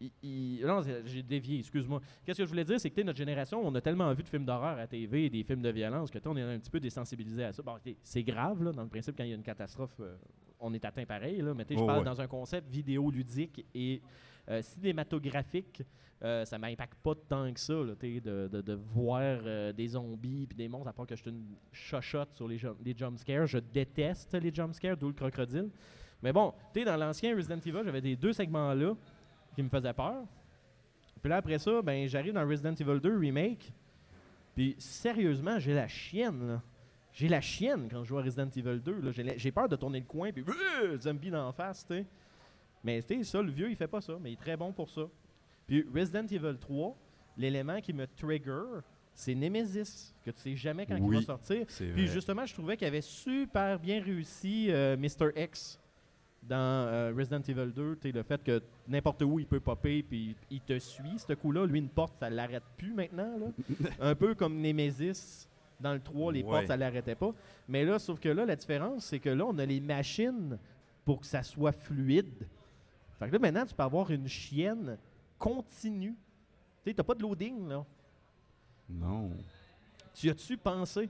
il- 0.00 0.12
il- 0.22 0.66
non, 0.66 0.80
j'ai 1.04 1.22
dévié, 1.22 1.58
excuse-moi. 1.58 2.00
Qu'est-ce 2.24 2.38
que 2.38 2.44
je 2.44 2.48
voulais 2.50 2.64
dire, 2.64 2.80
c'est 2.80 2.90
que 2.90 3.00
notre 3.02 3.18
génération, 3.18 3.60
on 3.64 3.74
a 3.74 3.80
tellement 3.80 4.12
vu 4.14 4.22
de 4.22 4.28
films 4.28 4.44
d'horreur 4.44 4.78
à 4.78 4.86
TV, 4.86 5.28
des 5.30 5.42
films 5.42 5.62
de 5.62 5.70
violence, 5.70 6.10
que 6.10 6.18
on 6.26 6.36
est 6.36 6.42
un 6.42 6.58
petit 6.58 6.70
peu 6.70 6.80
désensibilisé 6.80 7.44
à 7.44 7.52
ça. 7.52 7.62
Bon, 7.62 7.76
c'est 8.02 8.22
grave, 8.22 8.62
là, 8.62 8.72
dans 8.72 8.82
le 8.82 8.88
principe, 8.88 9.16
quand 9.16 9.24
il 9.24 9.30
y 9.30 9.32
a 9.32 9.36
une 9.36 9.42
catastrophe, 9.42 9.94
euh, 10.00 10.16
on 10.58 10.72
est 10.74 10.84
atteint 10.84 11.04
pareil, 11.06 11.40
là, 11.42 11.54
mais 11.54 11.64
sais, 11.64 11.74
je 11.74 11.80
Oh, 11.80 11.86
parle 11.86 11.98
ouais. 12.00 12.04
dans 12.04 12.20
un 12.20 12.26
concept 12.26 12.68
vidéoludique 12.70 13.64
et 13.74 14.00
euh, 14.48 14.62
cinématographique. 14.62 15.82
euh, 16.22 16.44
ça 16.44 16.58
m'impacte 16.58 16.96
pas 17.02 17.14
tant 17.14 17.50
que 17.50 17.58
ça, 17.58 17.72
là, 17.72 17.94
de, 17.94 18.48
de- 18.48 18.60
de 18.60 18.72
voir 18.74 19.40
euh, 19.42 19.72
des 19.72 19.88
zombies 19.88 20.46
puis 20.46 20.54
des 20.54 20.68
monstres, 20.68 20.88
à 20.88 20.92
part 20.92 21.06
que 21.06 21.16
je 21.16 21.22
suis 21.22 21.30
une 21.30 21.54
chochotte 21.72 22.34
sur 22.34 22.46
les, 22.46 22.58
les 22.84 22.94
jumpscares. 22.94 23.46
Je 23.46 23.56
déteste 23.58 24.34
les 24.34 24.52
jumpscares, 24.52 24.98
d'où 24.98 25.06
le 25.08 25.14
crocodile. 25.14 25.70
Mais 26.22 26.30
bon, 26.32 26.52
tu 26.74 26.84
dans 26.84 26.98
l'ancien 26.98 27.34
Resident 27.34 27.56
Evil, 27.56 27.80
j'avais 27.84 28.02
des 28.02 28.16
deux 28.16 28.34
segments-là 28.34 28.94
qui 29.54 29.62
me 29.62 29.68
faisaient 29.68 29.92
peur. 29.92 30.24
Puis 31.20 31.28
là, 31.28 31.36
après 31.36 31.58
ça, 31.58 31.82
ben, 31.82 32.08
j'arrive 32.08 32.32
dans 32.32 32.46
Resident 32.46 32.74
Evil 32.74 33.00
2 33.00 33.18
Remake. 33.18 33.72
Puis 34.54 34.74
sérieusement, 34.78 35.58
j'ai 35.58 35.74
la 35.74 35.88
chienne, 35.88 36.46
là. 36.46 36.62
J'ai 37.12 37.28
la 37.28 37.40
chienne 37.40 37.88
quand 37.90 38.04
je 38.04 38.08
joue 38.08 38.18
à 38.18 38.22
Resident 38.22 38.48
Evil 38.48 38.80
2. 38.80 39.00
là. 39.00 39.10
J'ai 39.36 39.50
peur 39.50 39.68
de 39.68 39.76
tourner 39.76 39.98
le 40.00 40.06
coin, 40.06 40.32
puis 40.32 40.44
euh, 40.82 40.98
zombie 40.98 41.30
d'en 41.30 41.52
face, 41.52 41.84
tu 41.86 41.94
sais. 41.94 42.06
Mais 42.84 43.02
tu 43.02 43.16
sais, 43.16 43.24
ça, 43.24 43.42
le 43.42 43.50
vieux, 43.50 43.68
il 43.70 43.76
fait 43.76 43.88
pas 43.88 44.00
ça, 44.00 44.14
mais 44.20 44.30
il 44.30 44.32
est 44.34 44.40
très 44.40 44.56
bon 44.56 44.72
pour 44.72 44.88
ça. 44.88 45.02
Puis 45.66 45.84
Resident 45.94 46.26
Evil 46.26 46.56
3, 46.58 46.96
l'élément 47.36 47.80
qui 47.80 47.92
me 47.92 48.06
trigger, 48.06 48.80
c'est 49.12 49.34
Nemesis, 49.34 50.14
que 50.24 50.30
tu 50.30 50.40
sais 50.40 50.56
jamais 50.56 50.86
quand 50.86 50.96
il 50.96 51.10
va 51.10 51.20
sortir. 51.22 51.66
Puis 51.66 51.90
vrai. 51.90 52.06
justement, 52.06 52.46
je 52.46 52.54
trouvais 52.54 52.76
qu'il 52.76 52.86
avait 52.86 53.00
super 53.00 53.78
bien 53.78 54.02
réussi 54.02 54.68
euh, 54.70 54.96
Mr. 54.96 55.30
X 55.36 55.79
dans 56.42 56.56
euh, 56.88 57.12
Resident 57.16 57.40
Evil 57.46 57.72
2. 57.72 57.96
Tu 57.96 58.08
sais, 58.08 58.12
le 58.12 58.22
fait 58.22 58.42
que 58.42 58.62
n'importe 58.88 59.22
où 59.22 59.38
il 59.38 59.46
peut 59.46 59.60
popper 59.60 60.02
puis 60.02 60.34
il 60.50 60.60
te 60.60 60.78
suit, 60.78 61.18
ce 61.18 61.32
coup-là. 61.34 61.66
Lui, 61.66 61.78
une 61.78 61.88
porte, 61.88 62.14
ça 62.18 62.30
l'arrête 62.30 62.62
plus 62.76 62.92
maintenant. 62.94 63.38
là. 63.38 63.46
Un 64.00 64.14
peu 64.14 64.34
comme 64.34 64.60
Nemesis 64.60 65.46
dans 65.80 65.92
le 65.94 66.00
3, 66.00 66.32
les 66.32 66.42
Ouais. 66.42 66.48
portes, 66.50 66.66
ça 66.66 66.76
l'arrêtait 66.76 67.14
pas. 67.14 67.32
Mais 67.68 67.84
là, 67.84 67.98
sauf 67.98 68.18
que 68.20 68.28
là, 68.28 68.44
la 68.44 68.56
différence, 68.56 69.06
c'est 69.06 69.18
que 69.18 69.30
là, 69.30 69.44
on 69.46 69.58
a 69.58 69.64
les 69.66 69.80
machines 69.80 70.58
pour 71.04 71.20
que 71.20 71.26
ça 71.26 71.42
soit 71.42 71.72
fluide. 71.72 72.46
Fait 73.18 73.26
que 73.28 73.32
là, 73.32 73.38
maintenant, 73.38 73.64
tu 73.66 73.74
peux 73.74 73.82
avoir 73.82 74.10
une 74.10 74.28
chienne 74.28 74.96
continue. 75.38 76.14
Tu 76.84 76.90
sais, 76.90 76.94
t'as 76.94 77.02
pas 77.02 77.14
de 77.14 77.22
loading, 77.22 77.68
là. 77.68 77.84
Non. 78.88 79.30
Tu 80.14 80.28
as-tu 80.30 80.56
pensé? 80.56 81.08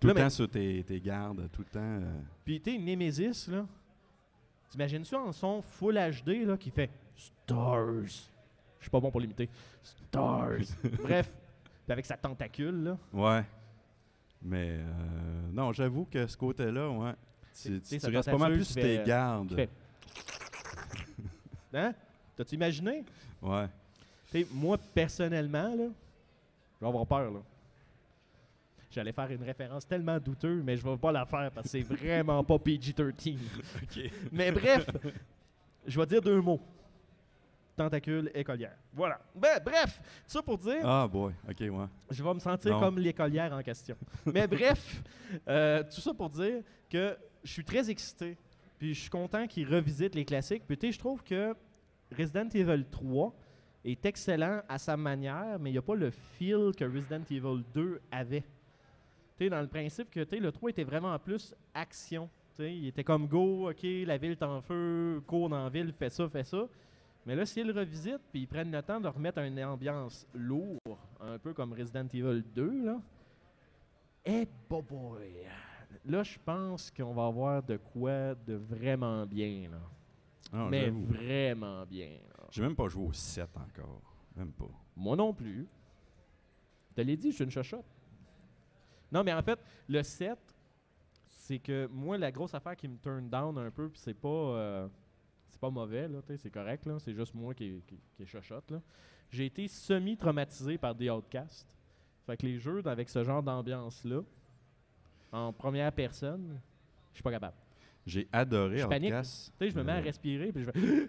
Tout 0.00 0.06
Là, 0.08 0.12
le 0.12 0.18
mais- 0.18 0.24
temps 0.24 0.30
sur 0.30 0.48
tes, 0.48 0.82
tes 0.84 1.00
gardes, 1.00 1.48
tout 1.52 1.62
le 1.62 1.68
temps. 1.68 1.80
euh, 1.80 2.20
Puis, 2.44 2.60
tu 2.60 2.72
sais, 2.72 2.78
Nemesis, 2.78 3.48
là, 3.50 3.66
t'imagines 4.72 5.04
ça 5.04 5.18
en 5.20 5.32
son 5.32 5.60
full 5.62 5.94
HD, 5.94 6.46
là, 6.46 6.56
qui 6.56 6.70
fait 6.70 6.90
Stars. 7.16 8.04
Je 8.78 8.84
suis 8.84 8.90
pas 8.90 9.00
bon 9.00 9.10
pour 9.10 9.20
l'imiter. 9.20 9.48
Stars. 9.82 10.58
Bref, 11.02 11.32
avec 11.88 12.06
sa 12.06 12.16
tentacule, 12.16 12.82
là. 12.84 12.98
Ouais. 13.12 13.44
Mais 14.42 14.78
euh, 14.78 15.50
non, 15.52 15.72
j'avoue 15.72 16.06
que 16.10 16.26
ce 16.26 16.36
côté-là, 16.36 16.88
ouais. 16.88 17.12
Tu, 17.62 17.80
restes 18.06 18.30
pas 18.30 18.38
mal 18.38 18.54
plus 18.54 18.64
sur 18.64 18.74
tes 18.76 18.98
fait- 18.98 19.04
gardes. 19.04 19.54
fait- 19.54 19.70
Hein? 21.74 21.94
T'as-tu 22.36 22.54
imaginé? 22.54 23.04
Ouais. 23.40 23.66
Tu 24.30 24.40
sais, 24.40 24.46
moi, 24.52 24.78
personnellement, 24.94 25.68
là, 25.74 25.84
je 25.84 26.80
vais 26.80 26.86
avoir 26.86 27.06
peur, 27.06 27.30
là. 27.30 27.40
J'allais 28.92 29.12
faire 29.12 29.30
une 29.30 29.42
référence 29.42 29.86
tellement 29.86 30.18
douteuse, 30.18 30.62
mais 30.62 30.76
je 30.76 30.84
vais 30.84 30.96
pas 30.98 31.10
la 31.12 31.24
faire 31.24 31.50
parce 31.50 31.64
que 31.64 31.70
c'est 31.70 31.82
vraiment 31.82 32.44
pas 32.44 32.56
PG-13. 32.58 33.38
Mais 34.32 34.52
bref, 34.52 34.86
je 35.86 35.98
vais 35.98 36.06
dire 36.06 36.20
deux 36.20 36.40
mots. 36.40 36.60
Tentacule 37.74 38.30
écolière. 38.34 38.76
Voilà. 38.92 39.18
Ben, 39.34 39.58
bref, 39.64 40.00
ça 40.26 40.42
pour 40.42 40.58
dire, 40.58 40.86
Ah, 40.86 41.08
boy. 41.10 41.32
OK, 41.48 41.58
ouais. 41.60 41.70
je 42.10 42.22
vais 42.22 42.34
me 42.34 42.38
sentir 42.38 42.72
Non. 42.72 42.80
comme 42.80 42.98
l'écolière 42.98 43.50
en 43.54 43.62
question. 43.62 43.96
Mais 44.26 44.46
bref, 44.46 45.02
euh, 45.48 45.82
tout 45.82 46.02
ça 46.02 46.12
pour 46.12 46.28
dire 46.28 46.62
que 46.90 47.16
je 47.42 47.50
suis 47.50 47.64
très 47.64 47.88
excité. 47.88 48.36
Puis 48.78 48.92
je 48.94 49.00
suis 49.00 49.10
content 49.10 49.46
qu'ils 49.46 49.66
revisitent 49.66 50.14
les 50.14 50.26
classiques. 50.26 50.64
Puis 50.66 50.76
tu 50.76 50.88
sais, 50.88 50.92
je 50.92 50.98
trouve 50.98 51.22
que 51.22 51.54
Resident 52.16 52.48
Evil 52.52 52.84
3 52.90 53.34
est 53.86 54.04
excellent 54.04 54.60
à 54.68 54.76
sa 54.76 54.96
manière, 54.98 55.58
mais 55.58 55.70
il 55.70 55.72
n'y 55.72 55.78
a 55.78 55.82
pas 55.82 55.94
le 55.94 56.10
feel 56.10 56.72
que 56.76 56.84
Resident 56.84 57.22
Evil 57.30 57.64
2 57.74 58.02
avait. 58.10 58.44
Tu 59.38 59.48
dans 59.48 59.60
le 59.60 59.68
principe 59.68 60.10
que 60.10 60.20
tu 60.20 60.38
le 60.38 60.52
3 60.52 60.70
était 60.70 60.84
vraiment 60.84 61.18
plus 61.18 61.54
action. 61.74 62.28
Il 62.58 62.88
était 62.88 63.04
comme 63.04 63.26
go, 63.26 63.70
ok, 63.70 63.82
la 63.82 64.18
ville 64.18 64.32
est 64.32 64.42
en 64.42 64.60
feu, 64.60 65.22
cours 65.26 65.48
dans 65.48 65.64
la 65.64 65.70
ville, 65.70 65.92
fais 65.92 66.10
ça, 66.10 66.28
fais 66.28 66.44
ça. 66.44 66.68
Mais 67.24 67.34
là, 67.34 67.46
s'ils 67.46 67.70
revisitent 67.70 68.20
puis 68.30 68.42
ils 68.42 68.46
prennent 68.46 68.70
le 68.70 68.82
temps 68.82 69.00
de 69.00 69.08
remettre 69.08 69.38
une 69.38 69.62
ambiance 69.64 70.26
lourde, 70.34 70.78
un 71.20 71.38
peu 71.38 71.54
comme 71.54 71.72
Resident 71.72 72.06
Evil 72.12 72.42
2, 72.54 72.84
là, 72.84 73.00
eh 74.24 74.46
boy! 74.68 75.46
Là, 76.04 76.22
je 76.22 76.38
pense 76.44 76.90
qu'on 76.90 77.14
va 77.14 77.26
avoir 77.26 77.62
de 77.62 77.76
quoi 77.76 78.34
de 78.34 78.54
vraiment 78.54 79.24
bien, 79.24 79.68
là. 79.70 79.80
Ah, 80.52 80.68
Mais 80.70 80.90
vraiment 80.90 81.84
bien. 81.86 82.18
J'ai 82.50 82.62
même 82.62 82.76
pas 82.76 82.88
joué 82.88 83.06
au 83.06 83.12
7 83.12 83.48
encore. 83.56 84.02
Même 84.36 84.52
pas. 84.52 84.68
Moi 84.96 85.16
non 85.16 85.32
plus. 85.32 85.66
Je 86.90 86.94
te 86.94 87.00
l'ai 87.00 87.16
dit, 87.16 87.30
je 87.30 87.36
suis 87.36 87.44
une 87.44 87.50
chochotte. 87.50 87.86
Non, 89.12 89.22
mais 89.22 89.32
en 89.32 89.42
fait, 89.42 89.58
le 89.88 90.02
7, 90.02 90.38
c'est 91.26 91.58
que 91.58 91.86
moi, 91.88 92.16
la 92.18 92.32
grosse 92.32 92.54
affaire 92.54 92.76
qui 92.76 92.88
me 92.88 92.96
turn 92.98 93.28
down 93.28 93.58
un 93.58 93.70
peu, 93.70 93.88
puis 93.88 94.00
c'est 94.02 94.14
pas, 94.14 94.28
euh, 94.28 94.88
c'est 95.48 95.60
pas 95.60 95.70
mauvais, 95.70 96.08
là, 96.08 96.20
c'est 96.36 96.50
correct, 96.50 96.86
là, 96.86 96.98
c'est 96.98 97.14
juste 97.14 97.34
moi 97.34 97.52
qui, 97.54 97.82
qui, 97.86 97.98
qui 98.16 98.22
est 98.22 98.26
chochotte, 98.26 98.70
là. 98.70 98.80
J'ai 99.30 99.46
été 99.46 99.66
semi-traumatisé 99.66 100.76
par 100.78 100.94
The 100.96 101.08
Outcast. 101.10 101.66
Fait 102.26 102.36
que 102.36 102.46
les 102.46 102.58
jeux 102.58 102.82
avec 102.86 103.08
ce 103.08 103.24
genre 103.24 103.42
d'ambiance-là, 103.42 104.20
en 105.32 105.52
première 105.52 105.90
personne, 105.92 106.60
je 107.12 107.16
suis 107.16 107.22
pas 107.22 107.30
capable. 107.30 107.56
J'ai 108.04 108.28
adoré 108.32 108.78
Je 108.78 108.86
panique. 108.86 109.10
Outcast. 109.10 109.52
Tu 109.58 109.64
sais, 109.64 109.70
je 109.70 109.76
me 109.76 109.84
mets 109.84 109.92
à 109.92 109.96
Euh, 109.96 110.02
respirer, 110.02 110.52
puis 110.52 110.64
je 110.64 110.70
vais... 110.70 111.08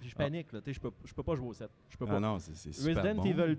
Puis 0.00 0.08
je 0.08 0.14
panique, 0.16 0.50
là, 0.52 0.60
tu 0.62 0.66
sais, 0.66 0.72
je 0.72 0.80
peux, 0.80 0.90
je 1.04 1.12
peux 1.12 1.22
pas 1.22 1.34
jouer 1.34 1.48
au 1.48 1.52
7. 1.52 1.68
Je 1.90 1.96
peux 1.98 2.06
pas. 2.06 2.16
Ah 2.16 2.20
non, 2.20 2.38
c'est 2.38 2.56
c'est 2.56 2.72
super 2.72 2.96
Resident 3.04 3.22
bon. 3.22 3.28
Evil 3.28 3.58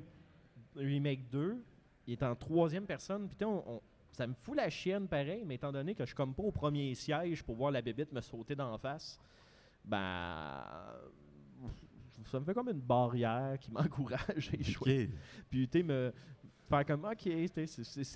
Remake 0.76 1.30
2, 1.30 1.64
il 2.08 2.14
est 2.14 2.24
en 2.24 2.36
troisième 2.36 2.86
personne. 2.86 3.28
Puis 3.30 3.46
on- 3.46 3.76
on- 3.76 3.82
ça 4.12 4.28
me 4.28 4.34
fout 4.34 4.56
la 4.58 4.70
chienne 4.70 5.08
pareil, 5.08 5.44
mais 5.46 5.56
étant 5.56 5.72
donné 5.72 5.94
que 5.96 6.04
je 6.04 6.08
suis 6.08 6.16
comme 6.16 6.34
pas 6.34 6.44
au 6.44 6.52
premier 6.52 6.94
siège 6.96 7.44
pour 7.44 7.56
voir 7.56 7.72
la 7.72 7.82
bébite 7.82 8.12
me 8.12 8.22
sauter 8.22 8.56
d'en 8.56 8.78
face, 8.78 9.20
ben. 9.86 10.64
Ça 12.26 12.40
me 12.40 12.46
fait 12.46 12.54
comme 12.54 12.70
une 12.70 12.80
barrière 12.82 13.58
qui 13.60 13.72
m'encourage 13.72 14.52
à. 14.54 14.58
OK. 14.82 15.10
Puis 15.50 15.68
tu 15.68 15.80
sais, 15.80 15.84
me 15.84 16.14
faire 16.70 16.86
comme, 16.86 17.06
ok, 17.06 17.22
c'est- 17.24 17.68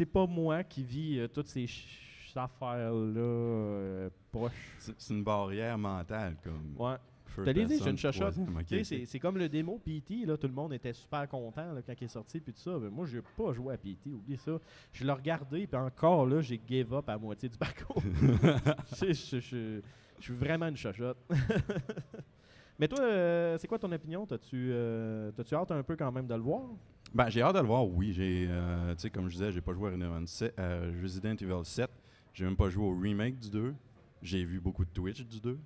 pas 0.05 0.25
moi 0.27 0.63
qui 0.63 0.83
vis 0.83 1.19
euh, 1.19 1.27
toutes 1.27 1.47
ces 1.47 1.65
ch- 1.67 2.33
affaires-là 2.35 3.19
euh, 3.19 4.09
c'est 4.99 5.13
une 5.13 5.23
barrière 5.23 5.77
mentale, 5.77 6.35
comme. 6.43 6.75
Ouais. 6.77 6.97
Te 7.43 7.49
l'ai 7.49 7.53
dit, 7.65 7.73
j'ai 7.73 7.77
person, 7.77 7.91
une 7.91 7.97
chochotte. 7.97 8.33
troisième, 8.33 8.55
ok, 8.57 8.65
Tu 8.65 8.83
sais, 8.83 8.95
ok. 9.01 9.07
c'est- 9.07 9.19
comme 9.19 9.37
le 9.37 9.49
démo 9.49 9.79
PT, 9.83 10.25
là, 10.25 10.37
tout 10.37 10.47
le 10.47 10.53
monde 10.53 10.73
était 10.73 10.93
super 10.93 11.27
content 11.27 11.73
là, 11.73 11.81
quand 11.85 11.93
il 11.99 12.03
est 12.05 12.07
sorti, 12.07 12.39
puis 12.39 12.53
tout 12.53 12.59
ça. 12.59 12.77
Mais 12.81 12.89
moi, 12.89 13.05
j'ai 13.05 13.21
pas 13.37 13.51
joué 13.53 13.73
à 13.73 13.77
PT, 13.77 14.11
oublie 14.13 14.37
ça. 14.37 14.59
Je 14.93 15.03
l'ai 15.05 15.11
regardé, 15.11 15.67
puis 15.67 15.77
encore 15.79 16.25
là, 16.25 16.41
j'ai 16.41 16.59
give 16.67 16.93
up 16.93 17.09
à 17.09 17.17
moitié 17.17 17.49
du 17.49 17.57
parcours. 17.57 18.01
Je 18.91 18.95
sais, 18.95 19.13
je, 19.13 19.39
je- 19.39 19.81
je 20.19 20.23
suis 20.23 20.33
vraiment 20.33 20.67
une 20.67 20.77
chochotte. 20.77 21.17
Mais 22.79 22.87
toi, 22.87 22.99
euh, 23.01 23.57
c'est 23.57 23.67
quoi 23.67 23.79
ton 23.79 23.91
opinion? 23.91 24.25
T'as-tu 24.25 24.69
euh, 24.71 25.31
hâte 25.53 25.71
un 25.71 25.83
peu 25.83 25.95
quand 25.95 26.11
même 26.11 26.27
de 26.27 26.33
le 26.35 26.41
voir? 26.41 26.63
Ben, 27.13 27.29
j'ai 27.29 27.41
hâte 27.41 27.55
de 27.55 27.61
le 27.61 27.67
voir, 27.67 27.87
oui. 27.87 28.11
J'ai, 28.11 28.47
euh, 28.49 28.93
tu 28.95 29.01
sais, 29.03 29.09
comme 29.09 29.27
je 29.29 29.33
disais, 29.33 29.51
j'ai 29.51 29.61
pas 29.61 29.73
joué 29.73 29.87
à 29.87 29.91
Resident 29.91 30.15
Evil 30.17 30.27
7, 30.27 30.53
euh, 30.59 30.91
Resident 31.01 31.35
Evil 31.35 31.63
7. 31.63 31.89
J'ai 32.33 32.43
même 32.43 32.57
pas 32.57 32.69
joué 32.69 32.83
au 32.85 32.97
remake 32.97 33.39
du 33.39 33.49
2. 33.49 33.73
J'ai 34.21 34.43
vu 34.43 34.59
beaucoup 34.59 34.83
de 34.83 34.89
Twitch 34.89 35.21
du 35.25 35.39
2. 35.39 35.57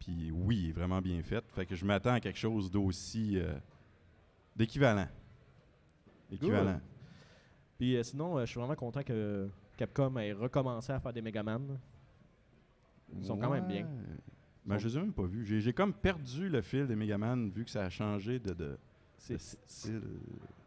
Puis 0.00 0.30
oui, 0.32 0.56
il 0.64 0.68
est 0.70 0.72
vraiment 0.72 1.00
bien 1.00 1.22
fait. 1.22 1.44
Fait 1.52 1.66
que 1.66 1.74
je 1.76 1.84
m'attends 1.84 2.14
à 2.14 2.20
quelque 2.20 2.38
chose 2.38 2.70
d'aussi 2.70 3.38
euh, 3.38 3.52
d'équivalent. 4.56 5.06
Équivalent. 6.32 6.80
Puis 7.78 7.96
euh, 7.96 8.02
sinon, 8.02 8.38
euh, 8.38 8.40
je 8.46 8.50
suis 8.50 8.58
vraiment 8.60 8.74
content 8.74 9.02
que 9.02 9.48
Capcom 9.76 10.16
ait 10.18 10.32
recommencé 10.32 10.92
à 10.92 11.00
faire 11.00 11.12
des 11.12 11.22
Megaman. 11.22 11.78
Ils 13.16 13.24
sont 13.24 13.36
quand 13.36 13.50
même 13.50 13.66
bien. 13.66 13.86
Ben, 14.64 14.76
Ils 14.76 14.78
je 14.80 14.88
les 14.88 14.96
ai 14.96 15.00
même 15.00 15.12
pas 15.12 15.24
vus. 15.26 15.44
J'ai, 15.44 15.60
j'ai 15.60 15.72
comme 15.72 15.92
perdu 15.92 16.48
le 16.48 16.60
fil 16.62 16.86
des 16.86 16.96
Megaman 16.96 17.50
vu 17.50 17.64
que 17.64 17.70
ça 17.70 17.84
a 17.84 17.90
changé 17.90 18.38
de, 18.38 18.52
de, 18.54 18.78
C'est- 19.18 19.34
de 19.34 19.38
style. 19.38 20.02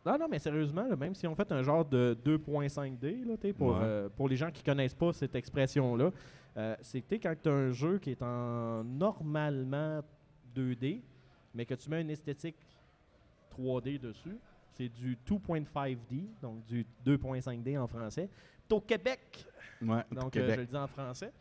Non, 0.05 0.17
non, 0.19 0.27
mais 0.29 0.39
sérieusement, 0.39 0.85
là, 0.85 0.95
même 0.97 1.15
si 1.15 1.25
on 1.27 1.35
fait 1.35 1.49
un 1.53 1.63
genre 1.63 1.85
de 1.85 2.17
2.5D, 2.25 3.23
là, 3.25 3.35
pour, 3.53 3.69
Ouais. 3.69 3.77
euh, 3.81 4.09
pour 4.09 4.27
les 4.27 4.35
gens 4.35 4.51
qui 4.51 4.61
connaissent 4.61 4.93
pas 4.95 5.13
cette 5.13 5.33
expression-là, 5.35 6.11
Euh, 6.55 6.75
c'est 6.81 7.01
que 7.01 7.07
tu 7.07 7.15
sais, 7.15 7.19
quand 7.19 7.35
tu 7.41 7.49
as 7.49 7.53
un 7.53 7.71
jeu 7.71 7.99
qui 7.99 8.11
est 8.11 8.21
en 8.21 8.83
normalement 8.83 10.01
2D, 10.55 11.01
mais 11.53 11.65
que 11.65 11.73
tu 11.73 11.89
mets 11.89 12.01
une 12.01 12.09
esthétique 12.09 12.57
3D 13.57 13.99
dessus, 13.99 14.37
c'est 14.71 14.89
du 14.89 15.17
2.5D, 15.27 16.25
donc 16.41 16.65
du 16.65 16.85
2.5D 17.05 17.77
en 17.79 17.87
français. 17.87 18.29
C'est 18.61 18.73
au 18.73 18.81
Québec, 18.81 19.45
Ouais, 19.81 20.03
donc 20.11 20.35
euh, 20.37 20.49
je 20.53 20.59
le 20.61 20.65
dis 20.65 20.75
en 20.75 20.87
français. 20.87 21.31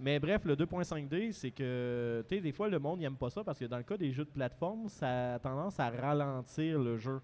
Mais 0.00 0.20
bref, 0.20 0.44
le 0.44 0.54
2.5D, 0.54 1.32
c'est 1.32 1.50
que, 1.50 2.24
tu 2.28 2.36
sais, 2.36 2.40
des 2.40 2.52
fois, 2.52 2.68
le 2.68 2.78
monde 2.78 3.00
n'aime 3.00 3.16
pas 3.16 3.30
ça 3.30 3.42
parce 3.42 3.58
que 3.58 3.64
dans 3.64 3.78
le 3.78 3.82
cas 3.82 3.96
des 3.96 4.12
jeux 4.12 4.24
de 4.24 4.30
plateforme, 4.30 4.88
ça 4.88 5.34
a 5.34 5.38
tendance 5.40 5.80
à 5.80 5.90
ralentir 5.90 6.78
le 6.78 6.96
jeu. 6.98 7.20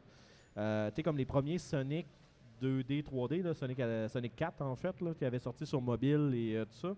Euh, 0.57 0.91
tu 0.91 0.97
sais, 0.97 1.03
comme 1.05 1.17
les 1.17 1.25
premiers 1.25 1.59
Sonic 1.59 2.07
2D, 2.61 3.05
3D, 3.05 3.43
là, 3.43 3.55
Sonic, 3.55 3.79
euh, 3.79 4.09
Sonic 4.09 4.35
4 4.35 4.63
en 4.63 4.75
fait, 4.75 5.01
là, 5.01 5.15
qui 5.15 5.25
avait 5.25 5.39
sorti 5.39 5.65
sur 5.67 5.81
mobile 5.81 6.33
et 6.35 6.57
euh, 6.57 6.65
tout 6.65 6.77
ça, 6.77 6.95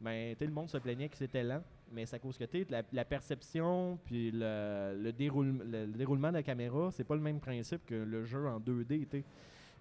ben, 0.00 0.34
le 0.40 0.50
monde 0.50 0.68
se 0.68 0.78
plaignait 0.78 1.08
que 1.08 1.16
c'était 1.16 1.42
lent. 1.42 1.62
Mais 1.92 2.04
c'est 2.06 2.16
à 2.16 2.18
cause 2.18 2.36
que 2.36 2.44
la, 2.70 2.82
la 2.92 3.04
perception 3.04 3.98
puis 4.04 4.30
le, 4.30 4.94
le, 5.00 5.10
déroule- 5.12 5.62
le- 5.64 5.86
le 5.86 5.92
déroulement 5.92 6.28
de 6.28 6.34
la 6.34 6.42
caméra, 6.42 6.90
c'est 6.90 7.04
pas 7.04 7.14
le 7.14 7.22
même 7.22 7.40
principe 7.40 7.84
que 7.86 7.94
le 7.94 8.24
jeu 8.24 8.46
en 8.46 8.60
2D. 8.60 8.86
tu 9.06 9.06
sais. 9.10 9.24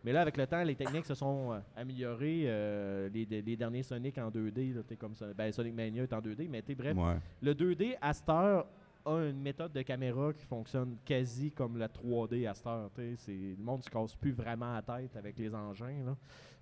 Mais 0.03 0.13
là, 0.13 0.21
avec 0.21 0.37
le 0.37 0.47
temps, 0.47 0.63
les 0.63 0.75
techniques 0.75 1.05
se 1.05 1.15
sont 1.15 1.51
euh, 1.53 1.59
améliorées. 1.75 2.43
euh, 2.45 3.09
les, 3.09 3.25
les 3.25 3.55
derniers 3.57 3.83
Sonic 3.83 4.17
en 4.19 4.29
2D, 4.29 4.73
là, 4.75 4.81
tu 4.83 4.89
sais, 4.89 4.95
comme 4.95 5.15
ça, 5.15 5.33
ben, 5.33 5.51
Sonic 5.51 5.73
Mania 5.73 6.03
est 6.03 6.13
en 6.13 6.21
2D, 6.21 6.47
mais 6.49 6.63
bref, 6.75 6.95
Ouais. 6.95 7.15
le 7.41 7.53
2D 7.53 7.97
à 7.99 8.13
cette 8.13 8.29
heure 8.29 8.67
a 9.05 9.17
une 9.25 9.41
méthode 9.41 9.71
de 9.73 9.81
caméra 9.81 10.31
qui 10.33 10.45
fonctionne 10.45 10.97
quasi 11.03 11.51
comme 11.51 11.77
la 11.77 11.87
3D 11.87 12.47
à 12.47 12.53
cette 12.53 12.67
heure. 12.67 12.89
Le 12.97 13.55
monde 13.63 13.83
se 13.83 13.89
casse 13.89 14.15
plus 14.15 14.31
vraiment 14.33 14.73
la 14.73 14.81
tête 14.81 15.15
avec 15.17 15.37
les 15.39 15.53
engins. 15.53 16.05
Là. 16.05 16.15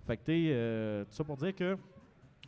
Fait 0.06 0.16
que 0.16 0.22
euh, 0.28 1.04
tout 1.04 1.12
ça 1.12 1.24
pour 1.24 1.36
dire 1.36 1.54
que 1.54 1.76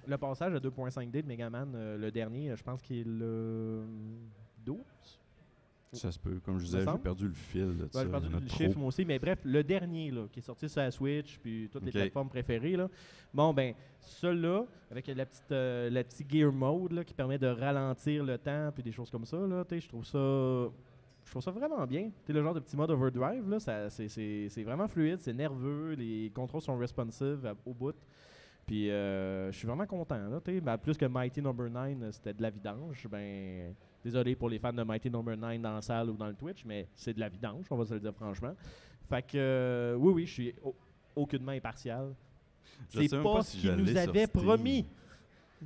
le 0.08 0.18
passage 0.18 0.54
à 0.54 0.58
2.5D 0.58 1.22
de 1.22 1.26
Megaman, 1.26 1.72
euh, 1.74 1.96
le 1.98 2.10
dernier, 2.10 2.56
je 2.56 2.62
pense 2.62 2.80
qu'il 2.82 2.98
est 2.98 3.04
le 3.04 3.84
12. 4.64 4.78
Ça 5.92 6.12
se 6.12 6.18
peut. 6.18 6.38
Comme 6.44 6.58
je 6.58 6.64
disais, 6.66 6.80
j'ai 6.84 6.98
perdu 6.98 7.28
le 7.28 7.32
fil 7.32 7.76
de 7.78 7.84
Ouais, 7.84 7.88
j'ai 7.94 8.08
perdu 8.10 8.28
le 8.28 8.40
trop. 8.46 8.56
chiffre 8.58 8.78
moi 8.78 8.88
aussi, 8.88 9.06
mais 9.06 9.18
bref, 9.18 9.38
le 9.44 9.62
dernier 9.64 10.10
là, 10.10 10.26
qui 10.30 10.40
est 10.40 10.42
sorti 10.42 10.68
sur 10.68 10.82
la 10.82 10.90
Switch, 10.90 11.38
puis 11.38 11.68
toutes 11.72 11.84
les 11.84 11.90
plateformes 11.92 12.28
préférées. 12.28 12.76
Là. 12.76 12.88
Bon, 13.32 13.54
ben, 13.54 13.72
celui-là, 14.00 14.66
avec 14.90 15.06
la 15.06 15.24
petite, 15.24 15.50
euh, 15.52 15.88
la 15.88 16.04
petite 16.04 16.30
gear 16.30 16.52
mode 16.52 16.92
là, 16.92 17.04
qui 17.04 17.14
permet 17.14 17.38
de 17.38 17.46
ralentir 17.46 18.22
le 18.22 18.36
temps, 18.36 18.70
puis 18.74 18.82
des 18.82 18.92
choses 18.92 19.10
comme 19.10 19.24
ça, 19.24 19.38
là, 19.38 19.64
je 19.70 19.88
trouve 19.88 20.04
ça. 20.04 20.18
Je 21.24 21.30
trouve 21.30 21.42
ça 21.42 21.50
vraiment 21.50 21.86
bien. 21.86 22.10
Tu 22.24 22.32
le 22.32 22.42
genre 22.42 22.54
de 22.54 22.60
petit 22.60 22.76
mode 22.76 22.90
overdrive, 22.90 23.48
là, 23.48 23.58
ça, 23.60 23.88
c'est, 23.90 24.62
vraiment 24.64 24.88
fluide, 24.88 25.18
c'est 25.20 25.34
nerveux, 25.34 25.92
les 25.92 26.30
contrôles 26.34 26.62
sont 26.62 26.76
responsive 26.78 27.44
à- 27.46 27.54
au 27.66 27.74
bout. 27.74 27.94
Puis 28.68 28.90
euh, 28.90 29.50
je 29.50 29.56
suis 29.58 29.66
vraiment 29.66 29.86
content. 29.86 30.18
Là. 30.28 30.40
Ben, 30.60 30.76
plus 30.78 30.96
que 30.96 31.06
Mighty 31.06 31.40
Number 31.42 31.68
9, 31.70 31.96
euh, 32.02 32.12
c'était 32.12 32.34
de 32.34 32.42
la 32.42 32.50
vidange. 32.50 33.08
Ben, 33.10 33.74
désolé 34.04 34.36
pour 34.36 34.48
les 34.50 34.58
fans 34.60 34.72
de 34.72 34.82
Mighty 34.84 35.10
Number 35.10 35.36
9 35.36 35.60
dans 35.60 35.74
la 35.74 35.82
salle 35.82 36.10
ou 36.10 36.16
dans 36.16 36.28
le 36.28 36.34
Twitch, 36.34 36.64
mais 36.66 36.86
c'est 36.94 37.14
de 37.14 37.18
la 37.20 37.28
vidange, 37.30 37.64
on 37.70 37.76
va 37.76 37.84
se 37.86 37.94
le 37.94 38.00
dire 38.00 38.14
franchement. 38.14 38.54
Fait 39.08 39.22
que 39.22 39.36
euh, 39.38 39.94
oui, 39.96 40.12
oui, 40.12 40.26
je 40.26 40.32
suis 40.32 40.54
au- 40.62 40.76
aucunement 41.16 41.52
impartial. 41.52 42.14
C'est 42.90 43.08
pas, 43.08 43.22
pas 43.22 43.42
ce 43.42 43.52
si 43.52 43.58
qu'il 43.62 43.70
je 43.70 43.74
nous 43.74 43.86
Steam. 43.86 44.28
promis. 44.28 44.86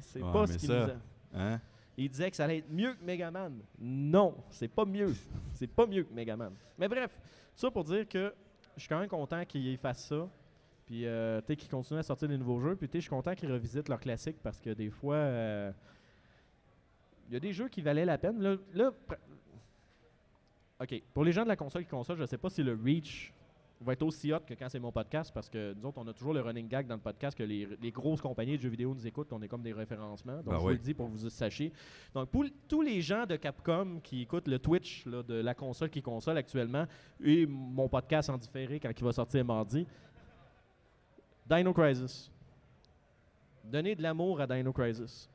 C'est 0.01 0.23
Ouais, 0.23 0.33
pas 0.33 0.47
ce 0.47 0.57
qu'il 0.57 0.69
ça- 0.69 0.87
nous 0.87 1.39
a. 1.39 1.43
Hein? 1.43 1.61
Il 1.99 2.09
disait 2.09 2.31
que 2.31 2.37
ça 2.37 2.45
allait 2.45 2.59
être 2.59 2.71
mieux 2.71 2.95
que 2.95 3.05
Megaman. 3.05 3.59
Non, 3.79 4.37
c'est 4.49 4.69
pas 4.69 4.85
mieux. 4.87 5.13
C'est 5.55 5.67
pas 5.67 5.87
mieux 5.87 6.05
que 6.05 6.15
Megaman. 6.15 6.53
Mais 6.79 6.89
bref, 6.89 7.11
tout 7.55 7.61
ça 7.61 7.71
pour 7.71 7.85
dire 7.85 8.09
que 8.09 8.33
je 8.77 8.81
suis 8.81 8.89
quand 8.89 8.99
même 8.99 9.09
content 9.09 9.45
qu'ils 9.45 9.77
fassent 9.77 10.07
ça. 10.07 10.27
Puis, 10.93 11.07
euh, 11.07 11.41
tu 11.41 11.47
sais, 11.47 11.57
qu'ils 11.57 11.71
continuent 11.71 12.01
à 12.01 12.03
sortir 12.03 12.29
des 12.29 12.37
nouveaux 12.37 12.61
jeux. 12.61 12.77
Puis, 12.77 12.87
tu 12.87 12.93
sais, 12.93 12.99
je 12.99 13.05
suis 13.05 13.09
content 13.09 13.35
qu'ils 13.35 13.51
revisitent 13.51 13.89
leurs 13.89 13.99
classiques 13.99 14.37
parce 14.43 14.61
que 14.61 14.69
des 14.69 14.91
fois, 14.91 15.15
euh, 15.15 15.73
il 17.29 17.33
y 17.33 17.37
a 17.39 17.41
des 17.41 17.55
jeux 17.55 17.69
qui 17.69 17.81
valaient 17.81 18.05
la 18.05 18.19
peine. 18.19 18.59
Là, 18.75 18.91
OK. 20.83 21.03
Pour 21.15 21.25
les 21.25 21.33
gens 21.33 21.45
de 21.45 21.49
la 21.49 21.57
console 21.57 21.85
qui 21.85 21.89
console, 21.89 22.19
je 22.19 22.27
sais 22.27 22.37
pas 22.37 22.51
si 22.51 22.63
le 22.63 22.79
Reach 22.85 23.33
va 23.81 23.95
être 23.95 24.03
aussi 24.03 24.35
hot 24.35 24.41
que 24.47 24.53
quand 24.53 24.69
c'est 24.69 24.79
mon 24.79 24.93
podcast 24.93 25.33
parce 25.33 25.49
que 25.49 25.73
nous 25.73 25.89
autres, 25.89 25.97
on 25.99 26.07
a 26.07 26.13
toujours 26.13 26.35
le 26.35 26.43
running 26.43 26.69
gag 26.69 26.87
dans 26.87 26.97
le 26.97 27.01
podcast 27.01 27.39
que 27.39 27.43
les, 27.43 27.67
les 27.81 27.91
grosses 27.91 28.21
compagnies 28.21 28.59
de 28.59 28.63
jeux 28.63 28.69
vidéo 28.69 28.95
nous 28.95 29.07
écoutent, 29.07 29.33
on 29.33 29.41
est 29.41 29.49
comme 29.49 29.63
des 29.63 29.73
référencements. 29.73 30.37
Donc, 30.37 30.45
Ben 30.45 30.57
je 30.57 30.61
vous 30.61 30.69
le 30.69 30.77
dis 30.77 30.93
pour 30.93 31.07
que 31.11 31.17
vous 31.17 31.25
le 31.25 31.31
sachiez. 31.31 31.73
Donc, 32.13 32.29
pour 32.29 32.45
tous 32.69 32.83
les 32.83 33.01
gens 33.01 33.25
de 33.25 33.37
Capcom 33.37 33.99
qui 34.03 34.21
écoutent 34.21 34.47
le 34.47 34.59
Twitch 34.59 35.07
là, 35.07 35.23
de 35.23 35.37
la 35.37 35.55
console 35.55 35.89
qui 35.89 36.03
console 36.03 36.37
actuellement 36.37 36.85
et 37.25 37.47
mon 37.47 37.89
podcast 37.89 38.29
en 38.29 38.37
différé 38.37 38.79
quand 38.79 38.91
il 38.95 39.05
va 39.05 39.13
sortir 39.13 39.43
mardi, 39.43 39.87
Dino 41.49 41.73
Crisis. 41.73 42.31
Donnez 43.65 43.95
de 43.95 44.03
l'amour 44.03 44.41
à 44.41 44.47
Dino 44.47 44.73
Crisis. 44.73 45.29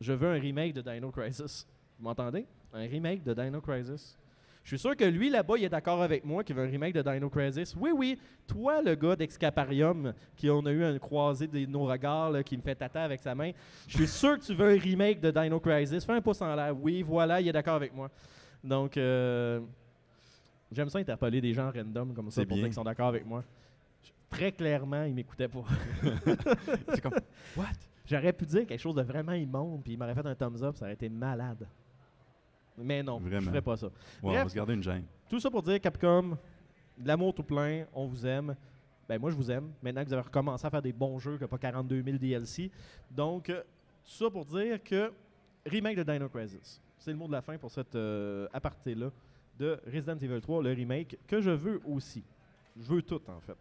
Je 0.00 0.12
veux 0.12 0.28
un 0.28 0.40
remake 0.40 0.74
de 0.74 0.82
Dino 0.82 1.10
Crisis. 1.10 1.66
Vous 1.98 2.04
m'entendez? 2.04 2.46
Un 2.72 2.86
remake 2.88 3.22
de 3.22 3.34
Dino 3.34 3.60
Crisis. 3.60 4.18
Je 4.64 4.68
suis 4.68 4.78
sûr 4.78 4.96
que 4.96 5.04
lui, 5.04 5.28
là-bas, 5.28 5.54
il 5.58 5.64
est 5.64 5.68
d'accord 5.68 6.02
avec 6.02 6.24
moi 6.24 6.42
qu'il 6.42 6.56
veut 6.56 6.64
un 6.64 6.70
remake 6.70 6.94
de 6.94 7.02
Dino 7.02 7.28
Crisis. 7.28 7.76
Oui, 7.78 7.90
oui, 7.94 8.18
toi, 8.46 8.80
le 8.80 8.94
gars 8.94 9.14
d'Excaparium, 9.14 10.14
qui 10.36 10.48
on 10.48 10.64
a 10.64 10.70
eu 10.70 10.82
un 10.82 10.98
croisé 10.98 11.46
de 11.46 11.66
nos 11.66 11.84
regards, 11.84 12.30
là, 12.30 12.42
qui 12.42 12.56
me 12.56 12.62
fait 12.62 12.74
tata 12.74 13.04
avec 13.04 13.20
sa 13.20 13.34
main, 13.34 13.52
je 13.86 13.98
suis 13.98 14.08
sûr 14.08 14.38
que 14.38 14.44
tu 14.44 14.54
veux 14.54 14.70
un 14.70 14.78
remake 14.78 15.20
de 15.20 15.30
Dino 15.30 15.60
Crisis. 15.60 16.04
Fais 16.04 16.14
un 16.14 16.22
pouce 16.22 16.40
en 16.40 16.54
l'air. 16.54 16.74
Oui, 16.80 17.02
voilà, 17.02 17.42
il 17.42 17.48
est 17.48 17.52
d'accord 17.52 17.74
avec 17.74 17.94
moi. 17.94 18.10
Donc, 18.62 18.96
euh, 18.96 19.60
j'aime 20.72 20.88
ça 20.88 20.98
interpeller 20.98 21.42
des 21.42 21.52
gens 21.52 21.70
random 21.70 22.14
comme 22.14 22.30
ça 22.30 22.40
pour 22.40 22.48
dire 22.48 22.56
bien. 22.56 22.64
qu'ils 22.64 22.74
sont 22.74 22.84
d'accord 22.84 23.08
avec 23.08 23.26
moi. 23.26 23.44
Je- 24.34 24.38
Très 24.38 24.52
clairement, 24.52 25.04
ils 25.04 25.14
m'écoutaient 25.14 25.48
pas. 25.48 25.64
C'est 26.88 27.00
comme. 27.00 27.14
What? 27.56 27.64
J'aurais 28.06 28.32
pu 28.32 28.44
dire 28.44 28.66
quelque 28.66 28.80
chose 28.80 28.94
de 28.94 29.02
vraiment 29.02 29.32
immonde, 29.32 29.82
puis 29.82 29.94
il 29.94 29.98
m'aurait 29.98 30.14
fait 30.14 30.26
un 30.26 30.34
thumbs 30.34 30.62
up, 30.62 30.76
ça 30.76 30.84
aurait 30.84 30.94
été 30.94 31.08
malade. 31.08 31.66
Mais 32.76 33.02
non, 33.02 33.18
je 33.22 33.28
Vraiment. 33.28 33.46
ferais 33.50 33.62
pas 33.62 33.76
ça. 33.76 33.86
Ouais, 33.86 33.92
on 34.22 34.28
Bref. 34.30 34.42
va 34.44 34.48
se 34.50 34.54
garder 34.54 34.74
une 34.74 34.82
gêne. 34.82 35.04
Tout 35.28 35.40
ça 35.40 35.50
pour 35.50 35.62
dire 35.62 35.80
Capcom, 35.80 36.36
de 36.98 37.06
l'amour 37.08 37.32
tout 37.32 37.42
plein, 37.44 37.84
on 37.94 38.06
vous 38.06 38.26
aime. 38.26 38.54
Ben 39.08 39.18
moi 39.18 39.30
je 39.30 39.36
vous 39.36 39.50
aime. 39.50 39.70
Maintenant 39.82 40.02
que 40.02 40.08
vous 40.08 40.14
avez 40.14 40.22
recommencé 40.22 40.66
à 40.66 40.70
faire 40.70 40.82
des 40.82 40.92
bons 40.92 41.18
jeux, 41.18 41.38
que 41.38 41.44
pas 41.44 41.58
42 41.58 42.02
000 42.02 42.18
DLC. 42.18 42.70
Donc, 43.10 43.48
euh, 43.50 43.62
tout 44.04 44.10
ça 44.24 44.30
pour 44.30 44.44
dire 44.44 44.82
que 44.82 45.12
remake 45.66 45.96
de 45.96 46.02
Dino 46.02 46.28
Crisis. 46.28 46.80
C'est 46.98 47.10
le 47.12 47.16
mot 47.16 47.26
de 47.26 47.32
la 47.32 47.42
fin 47.42 47.56
pour 47.58 47.70
cette 47.70 47.94
euh, 47.94 48.48
aparté-là 48.52 49.10
de 49.58 49.78
Resident 49.86 50.16
Evil 50.16 50.40
3, 50.40 50.62
le 50.62 50.72
remake, 50.72 51.16
que 51.28 51.40
je 51.40 51.50
veux 51.50 51.80
aussi. 51.86 52.22
Je 52.76 52.82
veux 52.82 53.02
tout 53.02 53.20
en 53.28 53.40
fait. 53.40 53.56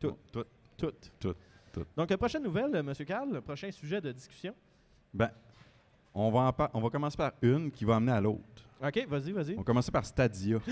Tout. 0.00 0.16
Tout. 0.32 0.44
Tout. 0.76 0.92
Tout, 1.20 1.34
tout. 1.72 1.84
Donc, 1.96 2.10
euh, 2.10 2.16
prochaine 2.16 2.42
nouvelle, 2.42 2.74
euh, 2.74 2.82
Monsieur 2.82 3.04
Carl, 3.04 3.32
le 3.32 3.40
prochain 3.40 3.70
sujet 3.70 4.00
de 4.00 4.12
discussion. 4.12 4.54
Ben, 5.12 5.30
on 6.14 6.30
va, 6.30 6.40
en 6.56 6.68
on 6.74 6.80
va 6.80 6.90
commencer 6.90 7.16
par 7.16 7.32
une 7.42 7.70
qui 7.70 7.84
va 7.84 7.96
amener 7.96 8.12
à 8.12 8.20
l'autre. 8.20 8.64
OK, 8.82 9.06
vas-y, 9.08 9.32
vas-y. 9.32 9.54
On 9.54 9.58
va 9.58 9.64
commencer 9.64 9.90
par 9.90 10.04
Stadia. 10.06 10.58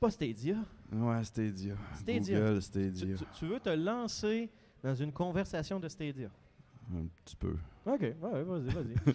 Pas 0.00 0.10
Stadia. 0.10 0.56
Ouais, 0.92 1.24
Stadia. 1.24 1.74
Stadia. 1.94 2.38
Google 2.40 2.54
Tu, 2.56 2.62
Stadia. 2.62 3.16
tu- 3.16 3.24
tu 3.38 3.46
veux 3.46 3.60
te 3.60 3.68
lancer 3.70 4.48
dans 4.82 4.94
une 4.94 5.12
conversation 5.12 5.78
de 5.78 5.88
Stadia? 5.88 6.30
Un 6.94 7.06
petit 7.24 7.36
peu. 7.36 7.54
OK, 7.86 8.00
ouais, 8.00 8.14
vas-y, 8.42 8.68
vas-y. 8.74 8.94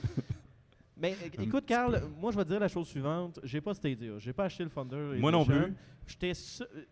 Mais 0.98 1.18
écoute, 1.40 1.66
Carl, 1.66 2.02
moi, 2.20 2.32
je 2.32 2.38
vais 2.38 2.44
te 2.44 2.50
dire 2.50 2.60
la 2.60 2.68
chose 2.70 2.88
suivante. 2.88 3.40
J'ai 3.44 3.60
pas 3.62 3.74
Stadia. 3.74 4.18
J'ai 4.20 4.32
pas 4.32 4.46
acheté 4.46 4.64
le 4.64 4.70
Thunder. 4.70 5.18
Moi 5.20 5.32
non 5.32 5.44
plus. 5.44 5.74
J'étais 6.08 6.32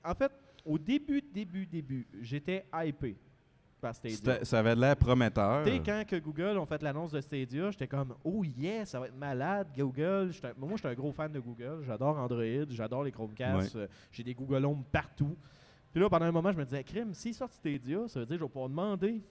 En 0.03 0.15
fait, 0.15 0.31
au 0.65 0.77
début, 0.77 1.21
début, 1.21 1.65
début, 1.65 2.07
j'étais 2.21 2.65
hypé 2.73 3.17
par 3.81 3.93
Stadia. 3.93 4.45
Ça 4.45 4.59
avait 4.59 4.75
l'air 4.75 4.95
prometteur. 4.95 5.65
Tu 5.65 5.71
sais, 5.71 5.81
quand 5.85 6.03
que 6.07 6.15
Google 6.17 6.57
ont 6.57 6.65
fait 6.65 6.81
l'annonce 6.81 7.11
de 7.11 7.19
Stadia, 7.19 7.69
j'étais 7.71 7.87
comme 7.87 8.15
Oh 8.23 8.43
yeah, 8.43 8.85
ça 8.85 8.99
va 8.99 9.07
être 9.07 9.15
malade, 9.17 9.67
Google. 9.77 10.31
Moi, 10.57 10.69
je 10.73 10.77
suis 10.77 10.87
un 10.87 10.93
gros 10.93 11.11
fan 11.11 11.31
de 11.31 11.39
Google. 11.39 11.83
J'adore 11.85 12.17
Android, 12.17 12.65
j'adore 12.69 13.03
les 13.03 13.11
Chromecast. 13.11 13.75
euh, 13.75 13.87
J'ai 14.11 14.23
des 14.23 14.33
Google 14.33 14.65
Home 14.65 14.83
partout. 14.91 15.35
Puis 15.91 16.01
là, 16.01 16.09
pendant 16.09 16.25
un 16.25 16.31
moment, 16.31 16.51
je 16.51 16.57
me 16.57 16.63
disais 16.63 16.83
Crime, 16.83 17.13
s'ils 17.13 17.35
sortent 17.35 17.53
Stadia, 17.53 18.07
ça 18.07 18.19
veut 18.21 18.25
dire 18.25 18.35
que 18.35 18.39
je 18.39 18.45
vais 18.45 18.49
pouvoir 18.49 18.69
demander 18.69 19.21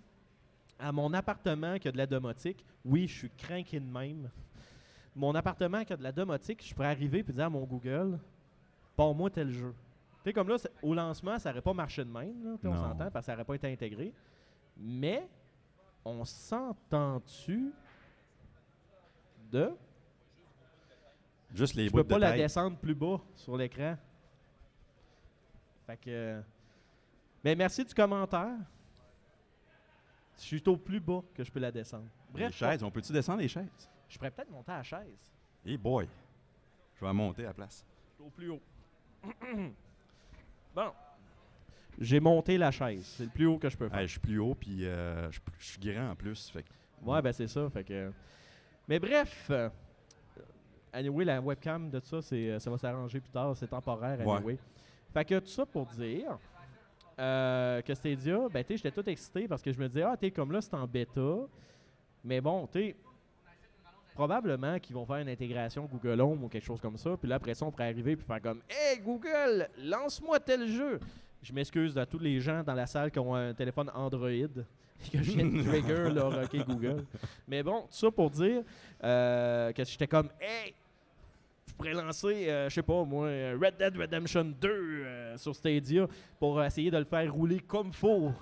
à 0.79 0.93
mon 0.93 1.13
appartement 1.15 1.79
qui 1.79 1.89
a 1.89 1.93
de 1.93 1.97
la 1.97 2.07
domotique. 2.07 2.65
Oui, 2.85 3.09
je 3.09 3.19
suis 3.21 3.31
craqué 3.31 3.81
de 3.81 3.87
même. 3.87 4.29
Mon 5.17 5.35
appartement 5.35 5.85
qui 5.85 5.93
a 5.93 5.97
de 5.97 6.03
la 6.03 6.13
domotique, 6.13 6.65
je 6.67 6.75
pourrais 6.75 6.89
arriver 6.89 7.21
et 7.27 7.33
dire 7.33 7.45
à 7.47 7.51
mon 7.51 7.65
Google 7.65 8.19
Pour 8.97 9.15
moi 9.15 9.31
tel 9.31 9.51
jeu. 9.51 9.75
Tu 10.23 10.29
sais, 10.31 10.33
comme 10.33 10.49
là, 10.49 10.57
au 10.83 10.95
lancement, 10.95 11.39
ça 11.39 11.51
n'aurait 11.51 11.63
pas 11.63 11.73
marché 11.75 12.05
de 12.05 12.11
même. 12.11 12.45
là, 12.45 12.57
on 12.71 12.77
s'entend 12.77 13.11
parce 13.11 13.25
que 13.25 13.27
ça 13.27 13.33
n'aurait 13.33 13.45
pas 13.45 13.55
été 13.57 13.73
intégré. 13.73 14.13
Mais 14.77 15.29
on 16.05 16.25
s'entend-tu 16.25 17.73
de. 19.51 19.73
Juste 21.53 21.75
les 21.75 21.87
Je 21.89 21.93
peux 21.93 22.03
de 22.05 22.09
pas 22.09 22.19
la 22.19 22.33
descendre 22.37 22.77
plus 22.79 22.95
bas 22.95 23.21
sur 23.35 23.57
l'écran. 23.57 23.97
Fait 25.87 25.97
que. 25.97 26.41
Mais 27.45 27.55
merci 27.57 27.85
du 27.85 27.93
commentaire. 27.93 28.57
Je 30.37 30.43
suis 30.43 30.63
au 30.69 30.77
plus 30.77 31.01
bas 31.01 31.23
que 31.35 31.43
je 31.45 31.51
peux 31.53 31.61
la 31.61 31.71
descendre. 31.73 32.07
Les 32.35 32.45
Bref, 32.45 32.55
chaises, 32.55 32.83
on 32.83 32.91
peut-tu 32.91 33.13
descendre 33.13 33.41
les 33.41 33.49
chaises? 33.49 33.91
je 34.09 34.17
pourrais 34.19 34.31
peut-être 34.31 34.51
monter 34.51 34.73
à 34.73 34.77
la 34.79 34.83
chaise. 34.83 35.33
Hey 35.65 35.77
boy! 35.77 36.09
Je 36.95 37.05
vais 37.05 37.13
monter 37.13 37.45
à 37.45 37.49
la 37.49 37.55
place. 37.55 37.85
au 38.21 38.31
plus 38.31 38.51
haut. 38.51 38.61
bon. 40.75 40.91
J'ai 41.99 42.21
monté 42.21 42.57
la 42.59 42.71
chaise. 42.71 43.05
C'est 43.17 43.25
le 43.25 43.29
plus 43.31 43.47
haut 43.47 43.59
que 43.59 43.69
je 43.69 43.77
peux 43.77 43.89
faire. 43.89 43.99
Hey, 43.99 44.07
je 44.07 44.13
suis 44.13 44.21
plus 44.21 44.39
haut, 44.39 44.55
puis 44.55 44.87
euh, 44.87 45.31
je 45.31 45.39
je 45.59 45.65
suis 45.65 45.81
grand 45.81 46.11
en 46.11 46.15
plus. 46.17 46.49
Fait 46.51 46.63
que- 46.63 46.69
Ouais, 47.05 47.21
ben 47.21 47.33
c'est 47.33 47.49
ça. 47.49 47.69
Fait 47.71 47.85
que... 47.85 48.11
Mais 48.89 48.99
bref, 48.99 49.49
euh, 49.51 49.69
anyway, 50.93 51.25
la 51.25 51.41
webcam 51.41 51.91
de 51.91 52.01
ça, 52.01 52.23
c'est, 52.23 52.51
euh, 52.51 52.59
ça 52.59 52.71
va 52.71 52.79
s'arranger 52.79 53.21
plus 53.21 53.31
tard. 53.31 53.57
C'est 53.57 53.67
temporaire, 53.69 54.27
Ouais. 54.27 54.37
anyway. 54.37 54.59
Fait 55.13 55.25
que 55.25 55.39
tout 55.41 55.47
ça 55.49 55.67
pour 55.67 55.87
dire 55.87 56.39
euh, 57.19 57.83
que 57.83 57.95
Stadia, 57.95 58.49
ben 58.51 58.65
tu 58.65 58.69
sais, 58.69 58.77
j'étais 58.79 59.03
tout 59.03 59.09
excité 59.09 59.47
parce 59.47 59.61
que 59.63 59.71
je 59.73 59.79
me 59.79 59.87
disais, 59.87 60.03
ah, 60.03 60.17
t'es 60.17 60.31
comme 60.31 60.51
là, 60.53 60.61
c'est 60.63 60.75
en 60.75 60.87
bêta. 60.87 61.37
Mais 62.25 62.41
bon, 62.41 62.67
tu 62.73 62.79
sais, 62.81 62.97
probablement 64.15 64.79
qu'ils 64.79 64.95
vont 64.95 65.07
faire 65.07 65.17
une 65.17 65.29
intégration 65.29 65.87
Google 65.87 66.21
Home 66.21 66.45
ou 66.45 66.49
quelque 66.49 66.65
chose 66.65 66.81
comme 66.81 66.97
ça. 66.97 67.17
Puis 67.17 67.29
là, 67.29 67.37
après 67.37 67.55
ça, 67.55 67.65
on 67.65 67.71
pourrait 67.71 67.89
arriver 67.89 68.17
puis 68.17 68.25
faire 68.25 68.41
comme, 68.41 68.61
hey 68.69 68.99
Google, 69.01 69.69
lance-moi 69.79 70.41
tel 70.41 70.69
jeu. 70.69 71.01
Je 71.43 71.53
m'excuse 71.53 71.97
à 71.99 72.07
tous 72.07 72.19
les 72.19 72.41
gens 72.41 72.63
dans 72.63 72.75
la 72.75 72.87
salle 72.87 73.11
qui 73.11 73.19
ont 73.19 73.35
un 73.35 73.53
téléphone 73.53 73.91
Android 73.95 74.29
que 75.13 75.23
je 75.23 75.33
viens 75.33 75.47
de 75.47 75.63
trigger 75.63 76.11
leur 76.15 76.39
OK 76.45 76.67
Google. 76.67 77.05
Mais 77.49 77.63
bon, 77.63 77.83
tout 77.83 77.89
ça 77.91 78.11
pour 78.11 78.31
dire 78.31 78.63
euh, 79.03 79.73
que 79.73 79.85
j'étais 79.85 80.07
comme, 80.07 80.29
hey, 80.41 80.75
je 81.67 81.75
pourrais 81.75 81.95
lancer, 81.95 82.49
euh, 82.49 82.69
je 82.69 82.75
sais 82.75 82.83
pas 82.83 83.03
moi, 83.05 83.29
Red 83.29 83.77
Dead 83.79 83.97
Redemption 83.97 84.45
2 84.45 84.69
euh, 84.69 85.37
sur 85.37 85.55
Stadia 85.57 86.07
pour 86.39 86.63
essayer 86.63 86.91
de 86.91 86.99
le 86.99 87.05
faire 87.05 87.33
rouler 87.33 87.61
comme 87.61 87.93
faut. 87.93 88.33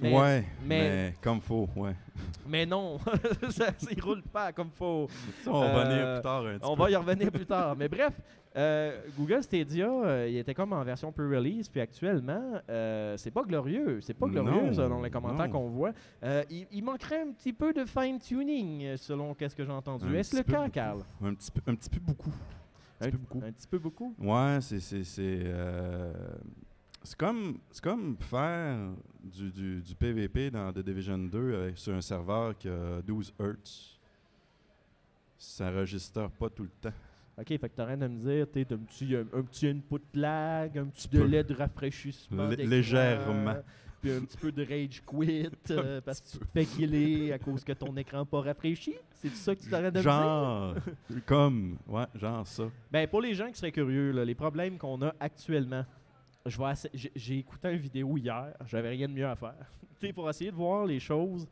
Mais, 0.00 0.12
ouais, 0.12 0.44
mais- 0.64 0.90
mais, 0.90 1.14
comme 1.22 1.40
faut, 1.40 1.68
ouais. 1.76 1.94
mais 2.48 2.66
non, 2.66 2.98
ça 3.50 3.66
ne 3.96 4.02
roule 4.02 4.22
pas 4.22 4.52
comme 4.52 4.70
faut. 4.70 5.08
Ça, 5.42 5.50
on 5.52 5.60
va 5.60 5.66
Euh, 5.66 5.82
revenir 5.84 6.14
plus 6.14 6.22
tard 6.22 6.46
un 6.46 6.54
petit 6.58 6.66
On 6.68 6.76
peu. 6.76 6.82
va 6.82 6.90
y 6.90 6.96
revenir 6.96 7.30
plus 7.32 7.46
tard. 7.46 7.76
Mais 7.76 7.88
bref, 7.88 8.12
euh, 8.56 9.00
Google 9.16 9.42
Stadia, 9.42 9.88
euh, 9.88 10.28
il 10.28 10.36
était 10.36 10.52
comme 10.54 10.72
en 10.72 10.82
version 10.84 11.12
pre-release, 11.12 11.68
puis 11.68 11.80
actuellement, 11.80 12.60
euh, 12.68 13.16
c'est 13.16 13.30
pas 13.30 13.42
glorieux. 13.42 14.00
C'est 14.00 14.14
pas 14.14 14.26
glorieux 14.26 14.62
Non, 14.66 14.72
selon 14.72 15.02
les 15.02 15.10
commentaires 15.10 15.48
qu'on 15.50 15.68
voit. 15.70 15.92
Euh, 16.24 16.42
il, 16.50 16.66
il 16.72 16.82
manquerait 16.84 17.22
un 17.22 17.32
petit 17.32 17.52
peu 17.52 17.72
de 17.72 17.84
fine-tuning 17.84 18.84
euh, 18.84 18.96
selon 18.96 19.34
qu'est-ce 19.34 19.54
que 19.56 19.64
j'ai 19.64 19.72
entendu. 19.72 20.16
Est-ce 20.16 20.36
le 20.36 20.42
cas. 20.42 20.68
Carl? 20.68 21.00
Un 21.22 21.34
petit 21.34 21.50
peu, 21.52 21.60
un 21.70 21.74
petit 21.76 21.90
peu 21.90 22.00
beaucoup. 22.00 22.32
Un, 23.00 23.06
Un 23.06 23.10
petit 23.10 23.12
peu 23.12 23.18
beaucoup. 23.18 23.42
un 23.44 23.52
petit 23.52 23.66
peu 23.68 23.78
beaucoup? 23.78 24.14
Ouais, 24.18 24.58
c'est 24.60 24.80
c'est 27.04 27.22
euh, 27.22 27.52
comme 27.82 28.16
faire 28.18 28.78
du, 29.22 29.52
du, 29.52 29.82
du 29.82 29.94
PVP 29.94 30.50
dans 30.50 30.72
The 30.72 30.78
Division 30.78 31.18
2 31.18 31.54
avec 31.54 31.78
sur 31.78 31.94
un 31.94 32.00
serveur 32.00 32.56
qui 32.56 32.68
a 32.68 33.02
12 33.02 33.34
Hz. 33.38 33.98
Ça 35.36 35.70
registre 35.70 36.28
pas 36.38 36.48
tout 36.48 36.62
le 36.62 36.70
temps. 36.80 36.96
OK, 37.36 37.46
fait 37.46 37.58
que 37.58 37.74
t'as 37.74 37.84
rien 37.84 38.00
à 38.00 38.08
me 38.08 38.16
dire, 38.16 38.46
t'es 38.50 38.66
un 38.72 38.78
petit, 38.78 39.14
un, 39.14 39.26
un 39.38 39.42
petit 39.42 39.68
input 39.68 40.00
lag, 40.14 40.78
un 40.78 40.86
petit 40.86 41.08
délai 41.08 41.44
de 41.44 41.54
rafraîchissement 41.54 42.48
légèrement. 42.48 43.56
Puis 44.00 44.12
un 44.12 44.20
petit 44.20 44.36
peu 44.36 44.52
de 44.52 44.64
rage 44.64 45.02
quit 45.04 45.48
euh, 45.70 46.00
parce 46.00 46.20
que 46.20 46.28
tu 46.28 46.38
te 46.38 46.44
fais 46.52 46.64
killer 46.64 47.32
à 47.32 47.38
cause 47.38 47.64
que 47.64 47.72
ton 47.72 47.96
écran 47.96 48.24
pas 48.24 48.42
rafraîchi. 48.42 48.94
C'est 49.14 49.30
ça 49.30 49.54
que 49.54 49.62
tu 49.62 49.70
t'arrêtes 49.70 49.94
de 49.94 49.98
me 49.98 50.02
dire? 50.02 50.12
Genre, 50.12 50.74
comme, 51.26 51.78
ouais, 51.88 52.04
genre 52.14 52.46
ça. 52.46 52.64
Ben, 52.92 53.08
pour 53.08 53.22
les 53.22 53.34
gens 53.34 53.48
qui 53.48 53.54
seraient 53.58 53.72
curieux, 53.72 54.12
là, 54.12 54.24
les 54.24 54.34
problèmes 54.34 54.76
qu'on 54.76 55.00
a 55.02 55.14
actuellement, 55.18 55.84
je 56.46 56.58
vais 56.58 56.70
essa- 56.72 56.88
j'ai 56.94 57.12
j'ai 57.14 57.38
écouté 57.38 57.70
une 57.70 57.78
vidéo 57.78 58.16
hier, 58.16 58.52
j'avais 58.66 58.90
rien 58.90 59.08
de 59.08 59.12
mieux 59.12 59.26
à 59.26 59.34
faire. 59.36 59.54
Tu 60.00 60.08
sais, 60.08 60.12
pour 60.12 60.28
essayer 60.28 60.50
de 60.50 60.56
voir 60.56 60.84
les 60.84 60.98
choses 61.00 61.46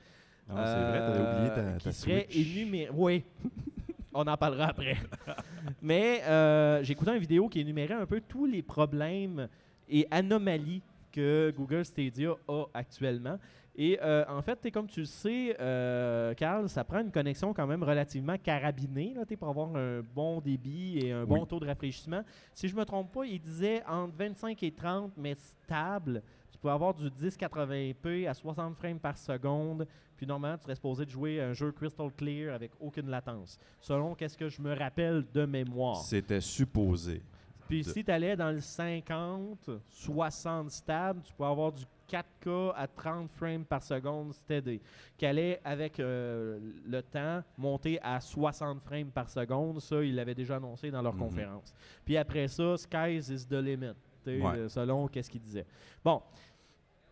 Non, 0.48 0.56
c'est 0.56 0.82
vrai, 0.82 0.98
t'avais 0.98 1.20
oublié 1.20 1.48
ta, 1.54 1.60
euh, 1.60 1.78
ta 1.78 1.90
qui 1.90 1.96
Switch. 1.96 2.90
Oui, 2.92 3.24
on 4.12 4.26
en 4.26 4.36
parlera 4.36 4.66
après. 4.66 4.96
Mais 5.82 6.22
euh, 6.24 6.82
j'ai 6.82 6.92
écouté 6.92 7.12
une 7.12 7.18
vidéo 7.18 7.48
qui 7.48 7.60
énumérait 7.60 7.94
un 7.94 8.04
peu 8.06 8.20
tous 8.20 8.44
les 8.46 8.62
problèmes 8.62 9.48
et 9.88 10.06
anomalies 10.10 10.82
que 11.12 11.52
Google 11.56 11.84
Stadia 11.84 12.32
a 12.48 12.64
actuellement. 12.74 13.38
Et 13.74 13.98
euh, 14.02 14.24
en 14.28 14.42
fait, 14.42 14.56
t'sais, 14.56 14.70
comme 14.70 14.86
tu 14.86 15.00
le 15.00 15.06
sais, 15.06 15.56
euh, 15.58 16.34
Carl, 16.34 16.68
ça 16.68 16.84
prend 16.84 17.00
une 17.00 17.10
connexion 17.10 17.54
quand 17.54 17.66
même 17.66 17.82
relativement 17.82 18.36
carabinée 18.36 19.14
là, 19.14 19.24
t'sais, 19.24 19.36
pour 19.36 19.48
avoir 19.48 19.74
un 19.74 20.02
bon 20.14 20.40
débit 20.40 20.98
et 20.98 21.12
un 21.12 21.24
bon 21.24 21.46
taux 21.46 21.58
de 21.58 21.66
rafraîchissement. 21.66 22.22
Si 22.54 22.68
je 22.68 22.76
me 22.76 22.84
trompe 22.84 23.12
pas, 23.12 23.24
il 23.24 23.40
disait 23.40 23.82
entre 23.88 24.14
25 24.18 24.62
et 24.62 24.72
30, 24.72 25.12
mais 25.16 25.34
stable. 25.34 26.22
Tu 26.50 26.58
peux 26.58 26.70
avoir 26.70 26.92
du 26.92 27.08
1080p 27.08 28.28
à 28.28 28.34
60 28.34 28.76
frames 28.76 28.98
par 28.98 29.16
seconde. 29.16 29.86
Puis 30.18 30.26
normalement, 30.26 30.58
tu 30.58 30.64
serais 30.64 30.74
supposé 30.74 31.06
de 31.06 31.10
jouer 31.10 31.40
un 31.40 31.54
jeu 31.54 31.72
crystal 31.72 32.12
clear 32.14 32.54
avec 32.54 32.72
aucune 32.78 33.08
latence. 33.08 33.58
Selon 33.80 34.14
qu'est-ce 34.14 34.36
que 34.36 34.50
je 34.50 34.60
me 34.60 34.74
rappelle 34.74 35.24
de 35.32 35.46
mémoire. 35.46 35.96
C'était 35.96 36.42
supposé. 36.42 37.22
Puis 37.68 37.84
si 37.84 38.04
tu 38.04 38.10
allais 38.10 38.36
dans 38.36 38.50
le 38.50 38.60
50, 38.60 39.70
60 39.88 40.70
stable, 40.70 41.22
tu 41.24 41.32
peux 41.32 41.44
avoir 41.44 41.72
du 41.72 41.84
4K 42.12 42.72
à 42.76 42.86
30 42.86 43.30
frames 43.30 43.64
par 43.64 43.82
seconde 43.82 44.34
steady, 44.34 44.80
qui 45.16 45.24
allait 45.24 45.60
avec 45.64 45.98
euh, 46.00 46.58
le 46.84 47.02
temps 47.02 47.42
monter 47.56 47.98
à 48.02 48.20
60 48.20 48.80
frames 48.82 49.10
par 49.10 49.30
seconde. 49.30 49.80
Ça, 49.80 50.02
ils 50.04 50.14
l'avaient 50.14 50.34
déjà 50.34 50.56
annoncé 50.56 50.90
dans 50.90 51.00
leur 51.02 51.14
Mhm. 51.14 51.20
conférence. 51.20 51.72
Puis 52.04 52.16
après 52.16 52.48
ça, 52.48 52.76
skies 52.76 53.18
is 53.32 53.46
the 53.46 53.54
limit, 53.54 53.94
Ouais. 54.26 54.42
euh, 54.44 54.68
selon 54.68 55.08
qu'est-ce 55.08 55.30
qu'ils 55.30 55.40
disaient. 55.40 55.66
Bon, 56.04 56.20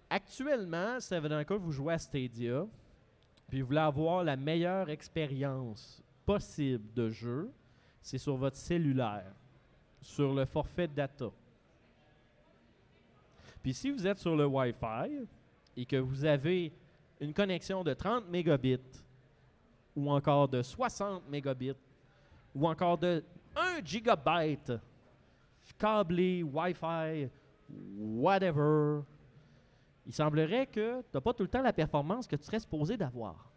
actuellement, 0.08 1.00
ça 1.00 1.18
veut 1.20 1.28
dire 1.28 1.44
que 1.46 1.54
vous 1.54 1.72
jouez 1.72 1.94
à 1.94 1.98
Stadia, 1.98 2.66
puis 3.48 3.60
vous 3.60 3.68
voulez 3.68 3.78
avoir 3.80 4.22
la 4.24 4.36
meilleure 4.36 4.88
expérience 4.90 6.02
possible 6.26 6.92
de 6.94 7.08
jeu, 7.10 7.50
c'est 8.02 8.18
sur 8.18 8.36
votre 8.36 8.56
cellulaire 8.56 9.32
sur 10.02 10.32
le 10.34 10.44
forfait 10.46 10.88
data. 10.88 11.30
Puis 13.62 13.74
si 13.74 13.90
vous 13.90 14.06
êtes 14.06 14.18
sur 14.18 14.34
le 14.36 14.46
Wi-Fi 14.46 15.26
et 15.76 15.84
que 15.84 15.96
vous 15.96 16.24
avez 16.24 16.72
une 17.20 17.32
connexion 17.34 17.84
de 17.84 17.92
30 17.92 18.28
mégabits 18.28 18.78
ou 19.94 20.10
encore 20.10 20.48
de 20.48 20.62
60 20.62 21.28
mégabits 21.28 21.74
ou 22.54 22.66
encore 22.68 22.96
de 22.98 23.22
1 23.56 23.84
gigabyte 23.84 24.72
câblé, 25.78 26.42
Wi-Fi, 26.42 27.28
whatever, 27.98 29.00
il 30.06 30.12
semblerait 30.12 30.66
que 30.66 31.00
tu 31.00 31.06
n'as 31.14 31.20
pas 31.20 31.32
tout 31.32 31.42
le 31.42 31.48
temps 31.48 31.62
la 31.62 31.72
performance 31.72 32.26
que 32.26 32.36
tu 32.36 32.44
serais 32.44 32.58
supposé 32.60 32.96
d'avoir. 32.96 33.50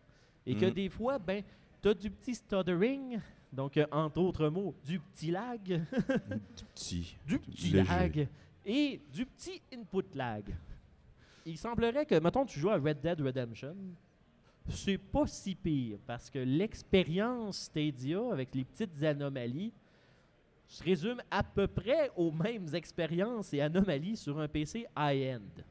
Et 0.45 0.55
que 0.55 0.65
Mm. 0.65 0.71
des 0.73 0.89
fois, 0.89 1.17
ben, 1.19 1.43
tu 1.81 1.89
as 1.89 1.93
du 1.93 2.11
petit 2.11 2.35
stuttering, 2.35 3.19
donc 3.51 3.77
euh, 3.77 3.85
entre 3.91 4.19
autres 4.21 4.47
mots, 4.49 4.75
du 4.85 4.99
petit 4.99 5.31
lag, 5.31 5.81
Petit. 6.75 7.17
du 7.25 7.39
petit 7.39 7.69
Léger. 7.71 7.89
lag 7.89 8.27
et 8.65 9.01
du 9.11 9.25
petit 9.25 9.61
input 9.73 10.05
lag. 10.15 10.43
Il 11.45 11.57
semblerait 11.57 12.05
que, 12.05 12.15
mettons, 12.19 12.45
tu 12.45 12.59
joues 12.59 12.69
à 12.69 12.77
Red 12.77 13.01
Dead 13.01 13.19
Redemption, 13.19 13.75
c'est 14.69 14.97
pas 14.97 15.27
si 15.27 15.55
pire 15.55 15.97
parce 16.07 16.29
que 16.29 16.39
l'expérience 16.39 17.63
Stadia 17.63 18.21
avec 18.31 18.55
les 18.55 18.63
petites 18.63 19.03
anomalies 19.03 19.73
se 20.67 20.83
résume 20.83 21.21
à 21.29 21.43
peu 21.43 21.67
près 21.67 22.09
aux 22.15 22.31
mêmes 22.31 22.73
expériences 22.73 23.53
et 23.53 23.61
anomalies 23.61 24.15
sur 24.15 24.39
un 24.39 24.47
PC 24.47 24.87
high-end. 24.97 25.61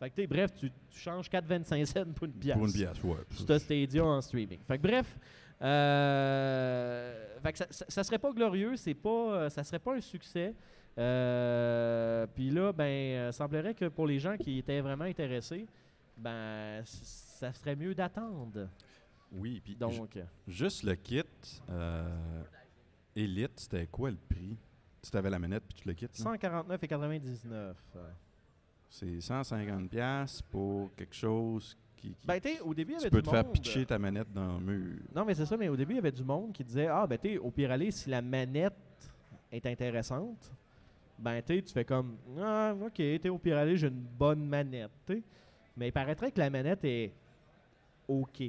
Fait 0.00 0.10
que, 0.10 0.26
bref, 0.26 0.52
tu, 0.54 0.70
tu 0.90 0.98
changes 0.98 1.28
4,25 1.28 1.84
cents 1.84 2.12
pour 2.12 2.24
une 2.26 2.32
pièce 2.32 2.56
Pour 2.56 2.66
une 2.66 2.72
pièce, 2.72 3.02
ouais. 3.04 3.16
sur 3.30 3.60
Stadia 3.60 4.04
en 4.04 4.20
streaming. 4.20 4.58
Fait 4.66 4.78
que 4.78 4.82
bref, 4.82 5.18
euh, 5.62 7.38
fait 7.42 7.52
que 7.52 7.58
ça, 7.58 7.66
ça, 7.70 7.84
ça 7.88 8.04
serait 8.04 8.18
pas 8.18 8.32
glorieux, 8.32 8.76
c'est 8.76 8.94
pas, 8.94 9.48
ça 9.50 9.62
serait 9.62 9.78
pas 9.78 9.94
un 9.94 10.00
succès. 10.00 10.54
Euh, 10.98 12.26
Puis 12.34 12.50
là, 12.50 12.72
ben, 12.72 12.84
euh, 12.84 13.32
semblerait 13.32 13.74
que 13.74 13.86
pour 13.86 14.06
les 14.06 14.18
gens 14.18 14.36
qui 14.36 14.58
étaient 14.58 14.80
vraiment 14.80 15.04
intéressés, 15.04 15.66
ben, 16.16 16.82
ça 16.84 17.52
serait 17.52 17.76
mieux 17.76 17.94
d'attendre. 17.94 18.68
Oui, 19.32 19.60
puis 19.64 19.76
Donc, 19.76 20.18
juste 20.48 20.82
le 20.82 20.94
kit 20.96 21.22
euh, 21.68 22.42
Elite, 23.14 23.52
c'était 23.60 23.86
quoi 23.86 24.10
le 24.10 24.16
prix? 24.16 24.56
Tu 25.02 25.16
avais 25.16 25.30
la 25.30 25.38
manette 25.38 25.62
puis 25.64 25.74
tu 25.82 25.88
le 25.88 25.94
kit? 25.94 26.06
là? 26.06 26.36
149,99. 26.36 27.52
euh. 27.52 27.72
C'est 28.88 29.06
150$ 29.20 29.88
piastres 29.88 30.42
pour 30.50 30.92
quelque 30.96 31.14
chose 31.14 31.76
qui. 31.96 32.10
qui- 32.14 32.26
Ben, 32.26 32.40
tu 32.40 32.48
sais, 32.48 32.60
au 32.60 32.74
début, 32.74 32.92
il 32.92 32.96
y 32.96 32.98
tu 32.98 33.02
avait 33.04 33.10
peux 33.10 33.22
du 33.22 33.28
te 33.28 33.30
faire 33.30 33.50
pitcher 33.50 33.86
ta 33.86 33.98
manette 33.98 34.32
dans 34.32 34.58
le 34.58 34.64
mur. 34.64 34.98
Non, 35.14 35.24
mais 35.24 35.34
c'est 35.34 35.46
ça, 35.46 35.56
mais 35.56 35.68
au 35.68 35.76
début, 35.76 35.92
il 35.92 35.96
y 35.96 36.00
avait 36.00 36.10
du 36.12 36.24
monde 36.24 36.52
qui 36.52 36.64
disait 36.64 36.88
Ah, 36.88 37.06
ben, 37.06 37.16
tu 37.16 37.38
au 37.38 37.50
pire 37.52 37.70
aller, 37.70 37.92
si 37.92 38.10
la 38.10 38.20
manette 38.20 38.74
est 39.52 39.64
intéressante, 39.64 40.50
ben, 41.20 41.42
tu 41.42 41.62
fais 41.72 41.84
comme 41.84 42.16
Ah, 42.40 42.74
ok, 42.80 42.94
sais, 42.96 43.28
au 43.28 43.38
pire 43.38 43.58
aller, 43.58 43.76
j'ai 43.76 43.88
une 43.88 44.00
bonne 44.18 44.44
manette. 44.46 44.90
Mais 45.76 45.88
il 45.88 45.92
paraîtrait 45.92 46.32
que 46.32 46.38
la 46.40 46.50
manette 46.50 46.84
est 46.84 47.12
OK. 48.08 48.42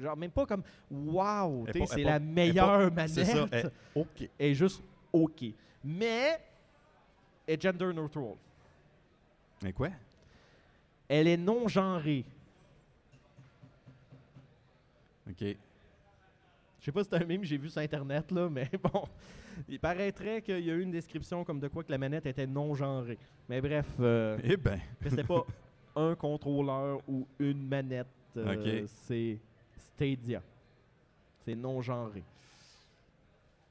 Genre, 0.00 0.16
même 0.16 0.30
pas 0.30 0.46
comme 0.46 0.62
pas- 1.80 1.86
c'est 1.94 2.02
la 2.04 2.12
pas- 2.14 2.18
meilleure 2.20 2.92
manette. 2.92 3.10
C'est 3.10 3.24
ça. 3.24 3.46
OK. 3.94 4.28
Elle 4.38 4.50
est 4.50 4.54
juste 4.54 4.82
OK. 5.12 5.44
Mais, 5.84 6.40
elle 7.46 7.54
est 7.54 7.62
gender 7.62 7.92
neutral. 7.92 8.34
Mais 9.62 9.72
quoi? 9.72 9.90
Elle 11.08 11.28
est 11.28 11.36
non 11.36 11.68
genrée. 11.68 12.24
OK. 15.30 15.56
Je 16.80 16.84
sais 16.84 16.92
pas 16.92 17.02
si 17.02 17.10
c'est 17.10 17.16
un 17.22 17.26
meme 17.26 17.40
que 17.40 17.46
j'ai 17.46 17.58
vu 17.58 17.68
sur 17.68 17.80
Internet, 17.80 18.30
là, 18.30 18.48
mais 18.48 18.70
bon. 18.82 19.04
Il 19.68 19.80
paraîtrait 19.80 20.40
qu'il 20.42 20.60
y 20.64 20.70
a 20.70 20.74
eu 20.74 20.82
une 20.82 20.92
description 20.92 21.44
comme 21.44 21.58
de 21.58 21.66
quoi 21.68 21.82
que 21.82 21.90
la 21.90 21.98
manette 21.98 22.26
était 22.26 22.46
non 22.46 22.74
genrée. 22.74 23.18
Mais 23.48 23.60
bref, 23.60 23.86
euh, 23.98 24.38
Eh 24.44 24.56
ben, 24.56 24.78
c'était 25.02 25.24
pas 25.24 25.44
un 25.96 26.14
contrôleur 26.14 27.00
ou 27.08 27.26
une 27.40 27.66
manette. 27.66 28.06
euh. 28.36 28.86
C'est 28.86 29.38
Stadia. 29.76 30.40
C'est 31.44 31.56
non 31.56 31.80
genré. 31.82 32.22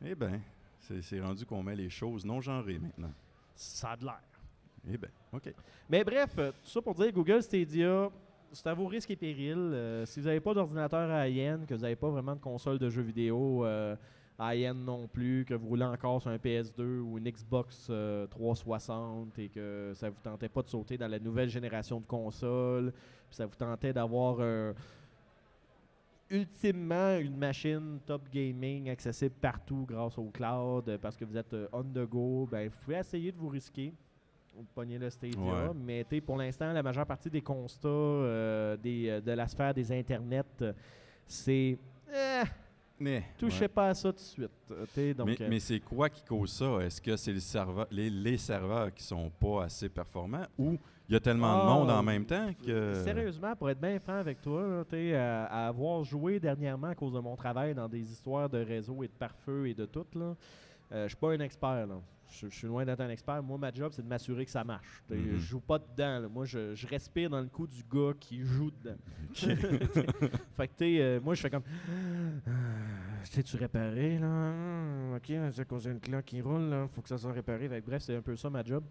eh 0.05 0.15
ben, 0.15 0.41
c'est 1.01 1.19
rendu 1.21 1.45
qu'on 1.45 1.63
met 1.63 1.75
les 1.75 1.89
choses 1.89 2.25
non 2.25 2.41
genrées 2.41 2.79
maintenant. 2.79 3.11
Ça 3.55 3.91
a 3.91 3.97
de 3.97 4.03
l'air. 4.05 4.21
Eh 4.89 4.97
ben, 4.97 5.09
OK. 5.31 5.53
Mais 5.89 6.03
bref, 6.03 6.33
euh, 6.37 6.51
tout 6.63 6.69
ça 6.69 6.81
pour 6.81 6.95
dire 6.95 7.11
Google 7.13 7.41
Stadia, 7.41 8.09
c'est 8.51 8.67
à 8.67 8.73
vos 8.73 8.87
risques 8.87 9.11
et 9.11 9.15
périls. 9.15 9.55
Euh, 9.57 10.05
si 10.05 10.19
vous 10.19 10.27
n'avez 10.27 10.39
pas 10.39 10.53
d'ordinateur 10.53 11.09
high-end, 11.25 11.59
que 11.67 11.73
vous 11.75 11.81
n'avez 11.81 11.95
pas 11.95 12.09
vraiment 12.09 12.35
de 12.35 12.41
console 12.41 12.79
de 12.79 12.89
jeux 12.89 13.01
vidéo 13.01 13.65
euh, 13.65 13.95
high-end 14.39 14.75
non 14.75 15.07
plus, 15.07 15.45
que 15.45 15.53
vous 15.53 15.67
roulez 15.67 15.83
encore 15.85 16.21
sur 16.21 16.31
un 16.31 16.37
PS2 16.37 16.99
ou 16.99 17.17
une 17.17 17.29
Xbox 17.29 17.87
euh, 17.89 18.27
360 18.27 19.37
et 19.39 19.49
que 19.49 19.91
ça 19.95 20.09
vous 20.09 20.19
tentait 20.21 20.49
pas 20.49 20.61
de 20.61 20.67
sauter 20.69 20.97
dans 20.97 21.07
la 21.07 21.19
nouvelle 21.19 21.49
génération 21.49 21.99
de 21.99 22.05
consoles, 22.05 22.91
puis 23.29 23.35
ça 23.35 23.45
vous 23.45 23.55
tentait 23.55 23.93
d'avoir 23.93 24.39
un- 24.41 24.73
ultimement 26.29 27.17
une 27.19 27.37
machine 27.37 27.99
top 28.05 28.21
gaming 28.31 28.89
accessible 28.89 29.35
partout 29.39 29.85
grâce 29.87 30.17
au 30.17 30.25
cloud 30.25 30.87
euh, 30.89 30.97
parce 30.97 31.15
que 31.15 31.23
vous 31.23 31.37
êtes 31.37 31.53
euh, 31.53 31.67
on 31.71 31.83
the 31.83 32.05
go, 32.07 32.47
ben, 32.51 32.67
vous 32.69 32.75
pouvez 32.83 32.97
essayer 32.97 33.31
de 33.31 33.37
vous 33.37 33.47
risquer. 33.49 33.93
Vous 34.57 34.65
pognez 34.73 34.97
le 34.97 35.09
Stadia, 35.11 35.39
Ouais. 35.39 35.71
mais 35.75 36.03
pour 36.21 36.35
l'instant, 36.37 36.73
la 36.73 36.81
majeure 36.81 37.05
partie 37.05 37.29
des 37.29 37.41
constats 37.41 37.87
euh, 37.87 38.75
des, 38.75 39.07
euh, 39.07 39.21
de 39.21 39.31
la 39.31 39.47
sphère 39.47 39.71
des 39.73 39.91
internets, 39.91 40.73
c'est 41.27 41.77
eh, 42.11 42.43
Mais, 42.99 43.23
touchez 43.37 43.61
ouais. 43.65 43.67
pas 43.67 43.89
à 43.89 43.93
ça 43.93 44.09
tout 44.11 44.15
de 44.15 44.19
suite. 44.21 44.49
euh, 44.71 45.13
donc, 45.13 45.27
mais, 45.39 45.47
mais 45.47 45.59
c'est 45.59 45.79
quoi 45.79 46.09
qui 46.09 46.23
cause 46.23 46.51
ça? 46.51 46.79
Est-ce 46.81 46.99
que 46.99 47.15
c'est 47.15 47.33
le 47.33 47.39
serveur- 47.39 47.85
les, 47.91 48.09
les 48.09 48.37
serveurs 48.37 48.91
qui 48.93 49.03
sont 49.03 49.29
pas 49.29 49.65
assez 49.65 49.89
performants 49.89 50.47
ou 50.57 50.77
il 51.07 51.13
y 51.13 51.15
a 51.15 51.19
tellement 51.19 51.55
de 51.55 51.61
Ah, 51.61 51.73
monde 51.75 51.89
en 51.91 52.01
même 52.03 52.25
temps 52.25 52.49
que. 52.65 52.95
Sérieusement, 53.03 53.55
pour 53.55 53.69
être 53.69 53.79
bien 53.79 53.99
franc 53.99 54.15
avec 54.17 54.41
toi, 54.41 54.83
à 55.15 55.67
avoir 55.67 56.03
joué 56.03 56.39
dernièrement 56.39 56.87
à 56.87 56.95
cause 56.95 57.13
de 57.13 57.19
mon 57.19 57.35
travail 57.35 57.75
dans 57.75 57.87
des 57.87 58.01
histoires 58.11 58.49
de 58.49 58.57
réseau 58.57 59.03
et 59.03 59.07
de 59.07 59.13
pare-feu 59.13 59.67
et 59.67 59.73
de 59.75 59.85
tout, 59.85 60.05
là, 60.15 60.35
euh, 60.91 61.03
je 61.03 61.09
suis 61.09 61.15
pas 61.17 61.31
un 61.33 61.39
expert. 61.41 61.85
là. 61.87 61.95
Je 62.29 62.47
je 62.49 62.55
suis 62.55 62.67
loin 62.67 62.83
d'être 62.85 62.99
un 63.01 63.09
expert. 63.09 63.41
Moi, 63.41 63.57
ma 63.57 63.71
job, 63.73 63.91
c'est 63.95 64.01
de 64.01 64.07
m'assurer 64.07 64.45
que 64.45 64.51
ça 64.51 64.63
marche. 64.63 65.01
T'sais, 65.07 65.15
Mhm. 65.15 65.31
Je 65.31 65.37
joue 65.37 65.59
pas 65.59 65.79
dedans. 65.79 66.19
là. 66.19 66.27
Moi, 66.27 66.45
je, 66.45 66.75
je 66.75 66.87
respire 66.87 67.29
dans 67.29 67.39
le 67.41 67.47
cou 67.47 67.65
du 67.67 67.83
gars 67.83 68.13
qui 68.19 68.41
joue 68.41 68.71
dedans. 68.71 68.97
fait 70.55 70.67
que, 70.67 70.73
tu 70.77 70.97
sais, 70.97 71.19
moi, 71.21 71.33
je 71.35 71.41
fais 71.41 71.49
comme. 71.49 71.63
C'est-tu 73.23 73.57
réparé, 73.57 74.17
là? 74.19 74.27
Hum, 74.27 75.15
Ok, 75.15 75.31
c'est 75.51 75.67
cause 75.67 75.83
d'une 75.83 75.99
cloque 75.99 76.25
qui 76.25 76.41
roule, 76.41 76.69
là. 76.69 76.87
Faut 76.93 77.01
que 77.01 77.09
ça 77.09 77.17
soit 77.17 77.31
réparé. 77.31 77.67
Fait 77.67 77.81
que 77.81 77.85
bref, 77.87 78.01
c'est 78.03 78.15
un 78.15 78.21
peu 78.21 78.35
ça 78.35 78.49
ma 78.49 78.63
job. 78.63 78.83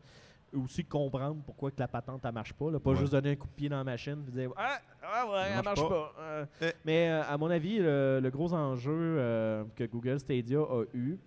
Aussi 0.52 0.84
comprendre 0.84 1.42
pourquoi 1.44 1.70
que 1.70 1.78
la 1.80 1.88
patente, 1.88 2.20
elle 2.24 2.32
marche 2.32 2.52
pas. 2.52 2.70
Là. 2.70 2.78
Pas 2.78 2.90
Ouais. 2.90 2.96
juste 2.96 3.12
donner 3.12 3.32
un 3.32 3.36
coup 3.36 3.48
de 3.48 3.52
pied 3.52 3.68
dans 3.68 3.76
la 3.78 3.84
machine 3.84 4.24
et 4.28 4.30
dire 4.30 4.50
Ah, 4.56 4.78
ah 5.02 5.26
ouais, 5.26 5.38
elle 5.48 5.54
marche 5.64 5.64
marche 5.64 5.80
pas. 5.88 5.88
pas. 5.88 6.12
Euh, 6.20 6.46
Eh. 6.62 6.72
Mais 6.84 7.08
euh, 7.10 7.22
à 7.24 7.36
mon 7.36 7.50
avis, 7.50 7.78
le, 7.78 8.20
le 8.22 8.30
gros 8.30 8.52
enjeu 8.54 8.92
euh, 8.92 9.64
que 9.74 9.84
Google 9.84 10.20
Stadia 10.20 10.60
a 10.60 10.84
eu, 10.94 11.18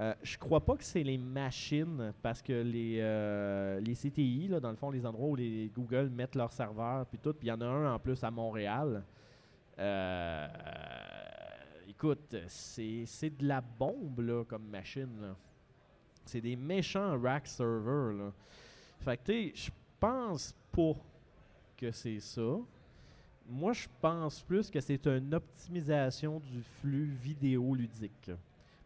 euh, 0.00 0.12
je 0.22 0.36
crois 0.36 0.64
pas 0.64 0.76
que 0.76 0.82
c'est 0.82 1.04
les 1.04 1.18
machines, 1.18 2.12
parce 2.20 2.42
que 2.42 2.52
les, 2.52 2.98
euh, 3.00 3.80
CTI, 3.80 4.48
là, 4.48 4.58
dans 4.58 4.70
le 4.70 4.76
fond, 4.76 4.90
les 4.90 5.06
endroits 5.06 5.28
où 5.28 5.36
les 5.36 5.70
Google 5.74 6.08
mettent 6.10 6.34
leurs 6.34 6.52
serveurs, 6.52 7.06
puis 7.06 7.18
tout, 7.18 7.32
puis 7.32 7.46
il 7.46 7.50
y 7.50 7.52
en 7.52 7.60
a 7.60 7.66
un 7.66 7.94
en 7.94 7.98
plus 7.98 8.22
à 8.24 8.30
Montréal. 8.30 9.04
Euh, 9.78 10.48
écoute, 11.88 12.36
c'est 12.48 13.30
de 13.38 13.46
la 13.46 13.60
bombe 13.60 14.20
là, 14.20 14.44
comme 14.44 14.66
machine. 14.66 15.34
C'est 16.24 16.40
des 16.40 16.56
méchants 16.56 17.20
rack 17.20 17.46
servers. 17.46 18.14
Là. 18.14 18.32
Fait 19.00 19.16
que, 19.16 19.32
tu 19.32 19.52
je 19.54 19.70
pense 20.00 20.54
pas 20.72 20.94
que 21.76 21.90
c'est 21.92 22.20
ça. 22.20 22.56
Moi, 23.46 23.74
je 23.74 23.86
pense 24.00 24.40
plus 24.40 24.70
que 24.70 24.80
c'est 24.80 25.06
une 25.06 25.34
optimisation 25.34 26.40
du 26.40 26.62
flux 26.80 27.14
vidéoludique. 27.22 28.30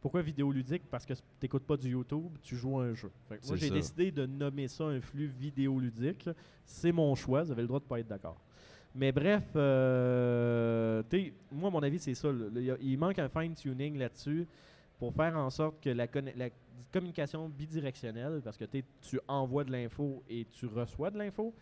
Pourquoi 0.01 0.23
vidéoludique? 0.23 0.83
Parce 0.91 1.05
que 1.05 1.13
tu 1.15 1.21
n'écoutes 1.43 1.65
pas 1.65 1.77
du 1.77 1.91
YouTube, 1.91 2.37
tu 2.43 2.55
joues 2.57 2.79
à 2.79 2.85
un 2.85 2.95
jeu. 2.95 3.11
Fait 3.29 3.39
que 3.39 3.47
moi, 3.49 3.57
j'ai 3.57 3.67
décidé 3.75 4.11
de 4.13 4.27
nommer 4.27 4.69
ça 4.69 4.85
un 4.85 5.01
flux 5.01 5.27
vidéoludique. 5.27 6.29
C'est 6.65 6.93
mon 6.93 7.15
choix, 7.15 7.43
vous 7.43 7.51
avez 7.53 7.63
le 7.63 7.69
droit 7.69 7.81
de 7.81 7.85
pas 7.85 7.99
être 8.01 8.07
d'accord. 8.09 8.41
Mais 8.95 9.11
bref, 9.13 9.45
euh, 9.57 11.03
moi, 11.53 11.71
mon 11.71 11.83
avis, 11.83 11.99
c'est 11.99 12.15
ça. 12.15 12.31
là. 12.33 12.77
Il 12.81 12.99
manque 12.99 13.19
un 13.19 13.29
fine-tuning 13.29 13.99
là-dessus 13.99 14.47
pour 14.99 15.13
faire 15.15 15.37
en 15.37 15.51
sorte 15.51 15.81
que 15.83 15.91
la, 15.91 16.07
conne- 16.07 16.33
la 16.37 16.49
communication 16.93 17.49
bidirectionnelle, 17.49 18.41
parce 18.43 18.57
que 18.57 18.65
tu 19.03 19.21
envoies 19.29 19.65
de 19.65 19.73
l'info 19.73 20.23
et 20.29 20.47
tu 20.51 20.67
reçois 20.67 21.11
de 21.11 21.19
l'info, 21.19 21.53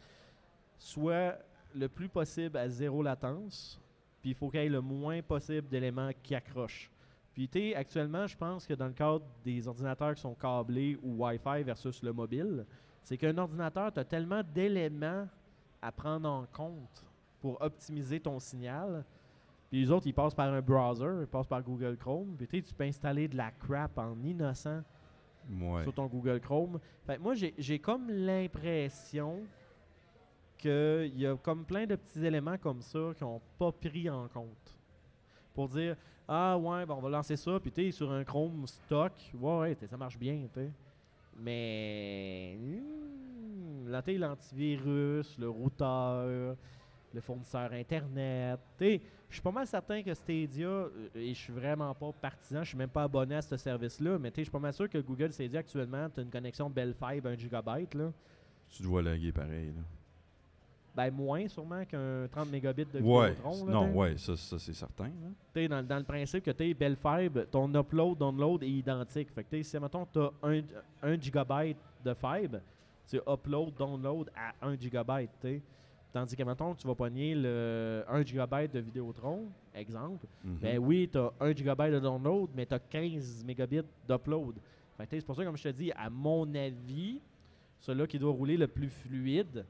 soit 0.79 1.37
le 1.75 1.89
plus 1.89 2.09
possible 2.09 2.57
à 2.57 2.69
zéro 2.69 3.03
latence, 3.03 3.81
puis 4.23 4.31
il 4.31 4.35
faut 4.37 4.49
qu'il 4.49 4.61
y 4.61 4.65
ait 4.65 4.69
le 4.69 4.81
moins 4.81 5.21
possible 5.23 5.69
d'éléments 5.69 6.11
qui 6.23 6.35
accrochent. 6.35 6.91
Puis, 7.37 7.49
tu 7.51 7.59
sais, 7.61 7.75
actuellement, 7.75 8.27
je 8.27 8.35
pense 8.35 8.67
que 8.67 8.73
dans 8.73 8.87
le 8.87 8.95
cadre 8.95 9.23
des 9.45 9.69
ordinateurs 9.69 10.15
qui 10.15 10.23
sont 10.23 10.35
câblés 10.35 10.99
ou 11.03 11.23
Wi-Fi 11.23 11.63
versus 11.65 12.03
le 12.03 12.11
mobile, 12.15 12.65
c'est 13.03 13.19
qu'un 13.19 13.37
ordinateur, 13.37 13.93
tu 13.93 14.01
as 14.01 14.05
tellement 14.05 14.41
d'éléments 14.43 15.29
à 15.83 15.93
prendre 15.93 16.27
en 16.31 16.47
compte 16.47 17.05
pour 17.39 17.61
optimiser 17.61 18.21
ton 18.21 18.39
signal. 18.41 19.05
Puis 19.69 19.83
les 19.83 19.91
autres, 19.91 20.07
ils 20.07 20.15
passent 20.15 20.35
par 20.35 20.51
un 20.51 20.63
browser, 20.63 21.21
ils 21.21 21.27
passent 21.27 21.47
par 21.47 21.63
Google 21.63 21.99
Chrome. 21.99 22.37
Puis 22.39 22.47
tu 22.49 22.57
sais, 22.57 22.63
tu 22.63 22.75
peux 22.75 22.85
installer 22.85 23.29
de 23.29 23.37
la 23.37 23.51
crap 23.51 23.99
en 23.99 24.17
innocent 24.23 24.83
Ouais. 25.61 25.83
sur 25.85 25.93
ton 25.95 26.07
Google 26.07 26.41
Chrome. 26.41 26.81
Fait 27.05 27.19
moi, 27.19 27.35
j'ai 27.35 27.53
j'ai 27.59 27.79
comme 27.79 28.09
l'impression 28.11 29.43
qu'il 30.59 31.13
y 31.19 31.27
a 31.27 31.37
comme 31.37 31.65
plein 31.67 31.87
de 31.87 31.95
petits 31.97 32.25
éléments 32.25 32.57
comme 32.59 32.81
ça 32.81 33.13
qui 33.17 33.23
n'ont 33.25 33.41
pas 33.59 33.71
pris 33.73 34.09
en 34.09 34.27
compte. 34.29 34.79
Pour 35.55 35.69
dire, 35.69 35.97
ah 36.29 36.59
ouais, 36.59 36.85
ben 36.85 36.95
on 36.95 37.01
va 37.01 37.09
lancer 37.09 37.37
ça, 37.37 37.59
puis 37.61 37.71
tu 37.71 37.93
sur 37.93 38.11
un 38.11 38.25
Chrome 38.25 38.67
stock, 38.67 39.13
ouais, 39.35 39.59
ouais, 39.59 39.77
ça 39.89 39.97
marche 39.97 40.19
bien, 40.19 40.47
tu. 40.53 40.73
Mais, 41.39 42.59
hmm, 42.59 43.89
là, 43.89 44.03
t'sais, 44.03 44.15
l'antivirus, 44.15 45.39
le 45.39 45.49
routeur, 45.49 46.57
le 47.13 47.21
fournisseur 47.21 47.73
Internet, 47.73 48.61
tu 48.79 49.01
je 49.29 49.35
suis 49.35 49.43
pas 49.43 49.51
mal 49.51 49.67
certain 49.67 50.03
que 50.03 50.15
Stadia, 50.15 50.69
euh, 50.69 51.09
et 51.15 51.35
je 51.35 51.39
suis 51.39 51.53
vraiment 51.53 51.93
pas 51.95 52.13
partisan, 52.13 52.63
je 52.63 52.69
suis 52.69 52.79
même 52.79 52.89
pas 52.89 53.03
abonné 53.03 53.35
à 53.35 53.43
ce 53.43 53.57
service-là, 53.57 54.19
mais 54.19 54.31
tu 54.31 54.41
je 54.41 54.45
suis 54.45 54.51
pas 54.51 54.59
mal 54.59 54.73
sûr 54.73 54.89
que 54.89 54.99
Google 54.99 55.33
Stadia 55.33 55.61
actuellement, 55.61 56.09
tu 56.09 56.21
as 56.21 56.23
une 56.23 56.31
connexion 56.31 56.71
Bell 56.71 56.95
Fibre 56.95 57.29
1 57.29 57.37
GB, 57.37 57.99
là. 57.99 58.13
Tu 58.71 58.83
dois 58.83 59.03
laguer 59.03 59.33
pareil. 59.33 59.69
Là. 59.69 59.83
Ben, 60.97 61.11
moins 61.11 61.47
sûrement 61.47 61.85
qu'un 61.85 62.27
30 62.31 62.51
mégabits 62.51 62.87
de 62.87 63.01
Ouais. 63.01 63.33
Vidéotron, 63.33 63.67
là, 63.67 63.73
Non, 63.73 63.95
ouais, 63.95 64.17
ça, 64.17 64.35
ça 64.35 64.59
c'est 64.59 64.73
certain. 64.73 65.11
dans, 65.55 65.87
dans 65.87 65.99
le 65.99 66.05
principe 66.05 66.43
que 66.43 66.51
tu 66.53 66.75
Bell 66.75 66.97
Fibre, 66.97 67.45
ton 67.51 67.73
upload, 67.75 68.17
download 68.19 68.63
est 68.63 68.71
identique. 68.71 69.31
Fait 69.31 69.45
que 69.45 69.63
si, 69.63 69.79
mettons, 69.79 70.07
tu 70.11 70.19
as 70.21 70.31
1 71.03 71.21
GB 71.21 71.77
de 72.05 72.15
fibre, 72.15 72.61
tu 73.07 73.19
upload, 73.29 73.75
download 73.77 74.31
à 74.35 74.55
1 74.67 74.77
GB. 74.79 75.29
t'sais. 75.39 75.63
Tandis 76.13 76.35
que, 76.35 76.43
mettons, 76.45 76.75
tu 76.75 76.87
vas 76.87 76.95
pogner 76.95 77.35
le 77.35 78.03
1 78.09 78.25
GB 78.25 78.69
de 78.69 78.79
Vidéotron, 78.79 79.49
exemple. 79.75 80.27
Mhm. 80.43 80.59
Ben 80.63 80.79
oui, 80.79 81.11
tu 81.13 81.19
as 81.19 81.31
1 81.41 81.55
GB 81.55 81.91
de 81.91 82.01
download, 82.01 82.49
mais 82.55 82.65
tu 82.65 82.73
as 82.73 82.79
15 82.79 83.45
mégabits 83.45 83.83
d'upload. 84.09 84.55
T'sais, 84.99 85.21
C'est 85.21 85.27
pour 85.27 85.37
ça, 85.37 85.45
comme 85.45 85.59
je 85.59 85.65
te 85.65 85.69
dis, 85.69 85.93
à 85.93 86.09
mon 86.09 86.53
avis, 86.55 87.21
celui 87.81 88.07
qui 88.07 88.19
doit 88.19 88.33
rouler 88.33 88.57
le 88.57 88.67
plus 88.67 88.89
fluide, 88.89 89.67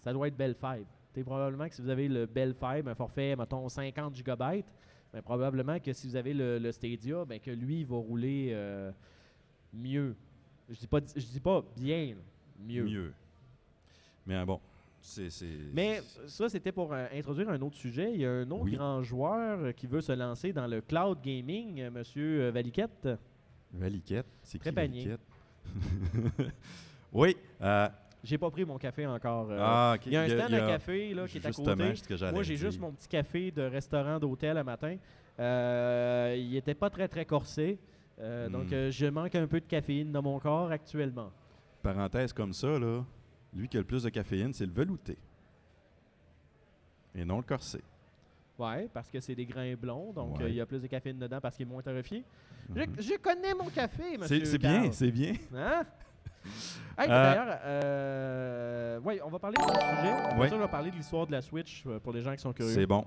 ça 0.00 0.12
doit 0.12 0.28
être 0.28 0.36
Bell 0.36 0.54
Fibre. 0.54 0.86
T'sais, 1.12 1.24
probablement 1.24 1.68
que 1.68 1.74
si 1.74 1.82
vous 1.82 1.88
avez 1.90 2.08
le 2.08 2.26
Bell 2.26 2.54
Fibre, 2.54 2.90
un 2.90 2.94
forfait, 2.94 3.34
mettons, 3.36 3.68
50 3.68 4.14
GB, 4.14 4.64
ben, 5.12 5.22
probablement 5.22 5.78
que 5.80 5.92
si 5.92 6.06
vous 6.06 6.16
avez 6.16 6.32
le, 6.32 6.58
le 6.58 6.70
Stadia, 6.72 7.24
ben, 7.24 7.40
que 7.40 7.50
lui, 7.50 7.80
il 7.80 7.86
va 7.86 7.96
rouler 7.96 8.50
euh, 8.52 8.92
mieux. 9.74 10.14
Je 10.68 10.78
dis 10.78 10.86
pas, 10.86 11.00
je 11.16 11.26
dis 11.26 11.40
pas 11.40 11.64
bien, 11.76 12.14
mieux. 12.64 12.84
Mieux. 12.84 13.12
Mais 14.24 14.44
bon, 14.44 14.60
c'est. 15.00 15.30
c'est- 15.30 15.46
Mais 15.72 16.00
ça, 16.26 16.48
c'était 16.48 16.70
pour 16.70 16.92
euh, 16.92 17.06
introduire 17.12 17.48
un 17.50 17.60
autre 17.60 17.74
sujet. 17.76 18.12
Il 18.14 18.20
y 18.20 18.24
a 18.26 18.30
un 18.30 18.50
autre 18.52 18.62
Oui. 18.64 18.76
grand 18.76 19.02
joueur 19.02 19.58
euh, 19.58 19.72
qui 19.72 19.88
veut 19.88 20.00
se 20.02 20.12
lancer 20.12 20.52
dans 20.52 20.68
le 20.68 20.80
cloud 20.80 21.18
gaming, 21.20 21.80
euh, 21.80 21.90
Monsieur 21.90 22.42
euh, 22.42 22.50
Valiquette. 22.52 23.08
Valiquette, 23.72 24.26
c'est 24.44 24.58
qui. 24.60 24.70
Valiquette? 24.70 25.20
oui. 27.12 27.36
J'ai 28.22 28.36
pas 28.38 28.50
pris 28.50 28.64
mon 28.64 28.76
café 28.78 29.06
encore. 29.06 29.50
euh. 29.50 29.58
ah, 29.60 29.96
il 30.04 30.12
y 30.12 30.16
a 30.16 30.22
un 30.22 30.28
stand 30.28 30.50
y 30.50 30.54
de 30.54 30.58
café 30.66 31.14
là, 31.14 31.26
qui 31.26 31.38
est 31.38 31.46
à 31.46 31.52
côté. 31.52 31.74
que 32.06 32.32
Moi, 32.32 32.42
j'ai 32.42 32.56
juste 32.56 32.78
mon 32.80 32.92
petit 32.92 33.08
café 33.08 33.50
de 33.50 33.62
restaurant 33.62 34.18
d'hôtel 34.18 34.58
à 34.58 34.64
matin. 34.64 34.96
Euh, 35.38 36.36
il 36.38 36.54
était 36.56 36.74
pas 36.74 36.90
très, 36.90 37.08
très 37.08 37.24
corsé. 37.24 37.78
Euh, 38.18 38.48
Hmm. 38.48 38.52
Donc, 38.52 38.68
je 38.68 39.06
manque 39.06 39.34
un 39.34 39.46
peu 39.46 39.60
de 39.60 39.64
caféine 39.66 40.12
dans 40.12 40.20
mon 40.22 40.38
corps 40.38 40.70
actuellement. 40.70 41.30
Parenthèse 41.82 42.34
comme 42.34 42.52
ça, 42.52 42.78
là, 42.78 43.02
lui 43.54 43.66
qui 43.66 43.78
a 43.78 43.80
le 43.80 43.86
plus 43.86 44.02
de 44.02 44.10
caféine, 44.10 44.52
c'est 44.52 44.66
le 44.66 44.72
velouté. 44.72 45.16
Et 47.14 47.24
non 47.24 47.38
le 47.38 47.42
corset. 47.42 47.80
Ouais, 48.58 48.88
parce 48.92 49.10
que 49.10 49.18
c'est 49.20 49.34
des 49.34 49.46
grains 49.46 49.74
blonds, 49.74 50.12
donc 50.12 50.36
il 50.40 50.44
Ouais. 50.44 50.52
y 50.52 50.60
a 50.60 50.66
plus 50.66 50.80
de 50.82 50.86
caféine 50.86 51.18
dedans 51.18 51.40
parce 51.40 51.56
qu'il 51.56 51.66
est 51.66 51.70
moins 51.70 51.80
torréfié. 51.80 52.22
Mhm. 52.68 52.86
Je, 52.98 53.02
je 53.02 53.14
connais 53.18 53.54
mon 53.54 53.70
café, 53.70 54.18
monsieur. 54.18 54.44
C'est 54.44 54.58
bien, 54.58 54.92
c'est 54.92 55.10
bien. 55.10 55.32
Hein? 55.56 55.84
Hey, 56.98 57.08
Euh, 57.08 57.22
D'ailleurs, 57.22 57.58
euh, 57.64 59.00
ouais, 59.00 59.20
on 59.24 59.28
va 59.28 59.38
parler 59.38 59.56
de 59.56 59.62
ce 59.62 59.68
sujet. 59.68 60.12
Après 60.30 60.48
ça, 60.48 60.56
on 60.56 60.58
va 60.58 60.68
parler 60.68 60.90
de 60.90 60.96
l'histoire 60.96 61.26
de 61.26 61.32
la 61.32 61.42
Switch 61.42 61.84
euh, 61.86 61.98
pour 61.98 62.12
les 62.12 62.20
gens 62.22 62.32
qui 62.32 62.38
sont 62.40 62.52
curieux. 62.52 62.72
C'est 62.74 62.86
bon. 62.86 63.04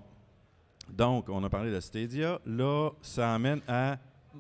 Donc, 0.90 1.30
on 1.30 1.44
a 1.44 1.50
parlé 1.50 1.72
de 1.72 1.80
Stadia. 1.80 2.40
Là, 2.46 2.90
ça 3.02 3.34
amène 3.34 3.62
à. 3.68 3.98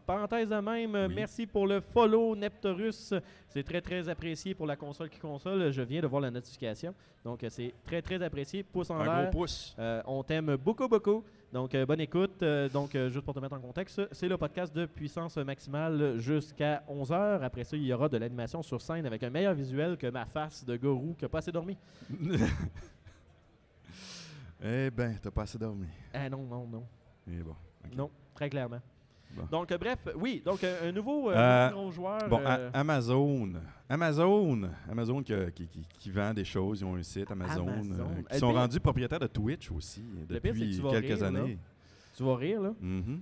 Parenthèse 0.08 0.50
de 0.50 0.56
même, 0.56 0.96
Oui. 1.08 1.14
merci 1.16 1.46
pour 1.46 1.68
le 1.68 1.80
follow 1.80 2.36
Neptorus. 2.36 3.14
C'est 3.48 3.62
très 3.64 3.80
très 3.80 4.10
apprécié 4.10 4.56
pour 4.56 4.66
la 4.66 4.76
console 4.76 5.08
qui 5.08 5.20
console. 5.20 5.72
Je 5.72 5.82
viens 5.84 6.02
de 6.02 6.08
voir 6.08 6.20
la 6.20 6.32
notification. 6.32 6.96
Donc 7.24 7.46
c'est 7.50 7.72
très 7.86 8.02
très 8.02 8.20
apprécié. 8.24 8.64
Pouce 8.64 8.90
en 8.90 9.00
Un 9.00 9.04
l'air. 9.04 9.22
gros 9.30 9.42
pouce. 9.42 9.76
Euh, 9.78 10.02
on 10.08 10.24
t'aime 10.24 10.56
beaucoup 10.56 10.88
beaucoup. 10.88 11.24
Donc 11.54 11.76
euh, 11.76 11.86
bonne 11.86 12.02
écoute. 12.02 12.42
Euh, 12.42 12.68
donc 12.68 12.96
euh, 12.96 13.12
juste 13.12 13.24
pour 13.24 13.36
te 13.36 13.40
mettre 13.40 13.54
en 13.54 13.60
contexte, 13.60 14.02
c'est 14.12 14.28
le 14.28 14.38
podcast 14.38 14.76
de 14.76 14.88
puissance 14.88 15.38
maximale 15.38 16.18
jusqu'à 16.18 16.84
11h. 16.90 17.44
Après 17.44 17.64
ça, 17.64 17.78
il 17.78 17.84
y 17.84 17.94
aura 17.94 18.10
de 18.10 18.18
l'animation 18.18 18.64
sur 18.64 18.82
scène 18.82 19.06
avec 19.06 19.22
un 19.22 19.30
meilleur 19.30 19.54
visuel 19.54 19.96
que 19.96 20.08
ma 20.08 20.26
face 20.26 20.66
de 20.66 20.76
gourou 20.76 21.14
qui 21.14 21.26
n'a 21.26 21.30
pas 21.30 21.38
assez 21.38 21.52
dormi. 21.52 21.78
eh 24.64 24.90
ben, 24.90 25.16
t'as 25.22 25.30
pas 25.30 25.44
assez 25.44 25.60
dormi. 25.60 25.86
Ah 26.12 26.28
non, 26.28 26.44
non, 26.44 26.66
non. 26.66 26.84
Mais 27.28 27.44
bon. 27.44 27.56
ok. 27.86 27.96
Non, 27.96 28.10
très 28.34 28.50
clairement. 28.50 28.82
Bon. 29.36 29.44
Donc, 29.52 29.72
euh, 29.72 29.78
bref, 29.78 29.98
oui, 30.16 30.42
donc 30.46 30.64
euh, 30.64 30.90
un 30.90 30.92
nouveau, 30.92 31.30
euh, 31.30 31.34
Euh, 31.36 31.70
nouveau 31.70 31.82
gros 31.82 31.92
joueur. 31.92 32.30
Bon, 32.30 32.40
euh, 32.46 32.70
Amazon. 32.74 33.50
Amazon. 33.90 34.70
Amazon 34.90 35.24
qui, 35.24 35.34
qui- 35.56 35.68
qui- 35.68 35.86
qui 36.00 36.12
vend 36.12 36.34
des 36.34 36.46
choses. 36.46 36.82
Ils 36.82 36.86
ont 36.86 36.96
un 36.96 37.04
site, 37.04 37.30
Amazon. 37.32 37.68
Amazon. 37.68 38.04
euh, 38.04 38.22
Eh 38.30 38.34
qui 38.34 38.40
sont 38.40 38.52
bien- 38.52 38.62
rendus 38.62 38.80
propriétaires 38.80 39.20
de 39.20 39.28
Twitch 39.28 39.72
aussi 39.72 40.04
que 40.28 40.34
depuis 40.34 40.76
tu 40.76 40.82
vas 40.82 40.92
quelques 40.92 41.06
rire, 41.20 41.32
là. 41.32 41.40
années. 41.42 41.58
tu 42.16 42.24
vas 42.24 42.36
rire, 42.36 42.62
là. 42.62 42.74
Mhm. 42.80 43.22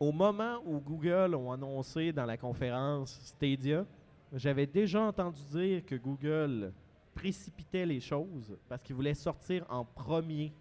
Au 0.00 0.12
moment 0.12 0.56
où 0.66 0.80
Google 0.80 1.34
ont 1.34 1.50
annoncé 1.52 2.12
dans 2.12 2.24
la 2.26 2.36
conférence 2.36 3.18
Stadia, 3.22 3.84
j'avais 4.32 4.66
déjà 4.66 5.00
entendu 5.02 5.40
dire 5.50 5.84
que 5.84 5.94
Google 5.94 6.72
précipitait 7.14 7.86
les 7.86 8.00
choses 8.00 8.56
parce 8.68 8.82
qu'ils 8.82 8.96
voulaient 8.96 9.14
sortir 9.14 9.64
en 9.68 9.84
premier 9.84 10.52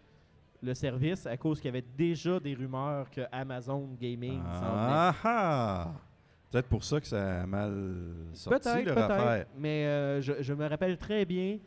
le 0.62 0.74
service 0.74 1.26
à 1.26 1.38
cause 1.38 1.60
qu'il 1.60 1.68
y 1.68 1.70
avait 1.70 1.86
déjà 1.98 2.40
des 2.40 2.54
rumeurs 2.54 3.10
que 3.10 3.22
Amazon 3.32 3.90
Gaming 4.00 4.40
s'en. 4.42 4.64
Ah 4.64 5.16
ah! 5.24 5.92
Peut-être 6.52 6.68
pour 6.68 6.84
ça 6.84 7.00
que 7.00 7.08
ça 7.08 7.42
a 7.44 7.46
mal 7.46 8.14
sorti 8.34 8.84
leur 8.84 8.98
affaire. 8.98 9.46
Mais 9.58 9.86
euh, 9.86 10.22
je, 10.22 10.34
je 10.42 10.54
me 10.54 10.68
rappelle 10.68 10.98
très 10.98 11.26
bien 11.26 11.60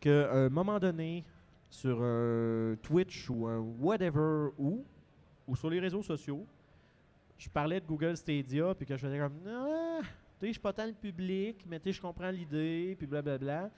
qu'à 0.00 0.32
un 0.32 0.48
moment 0.48 0.78
donné, 0.78 1.24
sur 1.70 2.02
un 2.02 2.76
Twitch 2.82 3.28
ou 3.28 3.46
un 3.46 3.58
whatever 3.58 4.50
où, 4.56 4.84
ou 5.46 5.56
sur 5.56 5.68
les 5.68 5.80
réseaux 5.80 6.02
sociaux, 6.02 6.46
je 7.36 7.48
parlais 7.48 7.80
de 7.80 7.86
Google 7.86 8.16
Stadia, 8.16 8.74
puis 8.74 8.86
que 8.86 8.96
je 8.96 9.00
faisais 9.06 9.18
comme, 9.18 9.38
ah, 9.46 10.00
tu 10.00 10.06
sais, 10.40 10.46
je 10.46 10.52
suis 10.52 10.60
pas 10.60 10.72
tant 10.72 10.86
le 10.86 10.92
public, 10.92 11.64
mais 11.68 11.78
tu 11.78 11.84
sais, 11.84 11.92
je 11.92 12.00
comprends 12.00 12.30
l'idée, 12.30 12.94
puis 12.96 13.06
blablabla. 13.06 13.70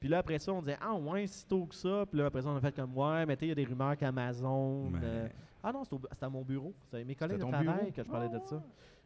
Puis 0.00 0.08
là, 0.08 0.18
après 0.18 0.38
ça, 0.38 0.52
on 0.52 0.60
disait, 0.60 0.78
ah 0.80 0.94
ouais, 0.94 1.26
si 1.26 1.46
tôt 1.46 1.66
que 1.66 1.74
ça. 1.74 2.04
Puis 2.08 2.18
là, 2.18 2.26
après 2.26 2.42
ça, 2.42 2.48
on 2.50 2.56
a 2.56 2.60
fait 2.60 2.74
comme, 2.74 2.96
ouais, 2.96 3.26
mais 3.26 3.36
tu 3.36 3.40
sais, 3.40 3.46
il 3.46 3.48
y 3.48 3.52
a 3.52 3.54
des 3.54 3.64
rumeurs 3.64 3.96
qu'Amazon. 3.96 4.90
Mais- 4.90 4.98
euh, 5.02 5.28
ah 5.62 5.72
non, 5.72 5.82
c'était 5.84 6.24
à 6.24 6.28
mon 6.28 6.42
bureau. 6.42 6.72
Mes 6.92 7.14
collègues 7.14 7.38
de 7.38 7.44
travail 7.44 7.64
bureau? 7.78 7.90
que 7.92 8.02
je 8.04 8.08
parlais 8.10 8.28
de 8.28 8.38
ça. 8.44 8.62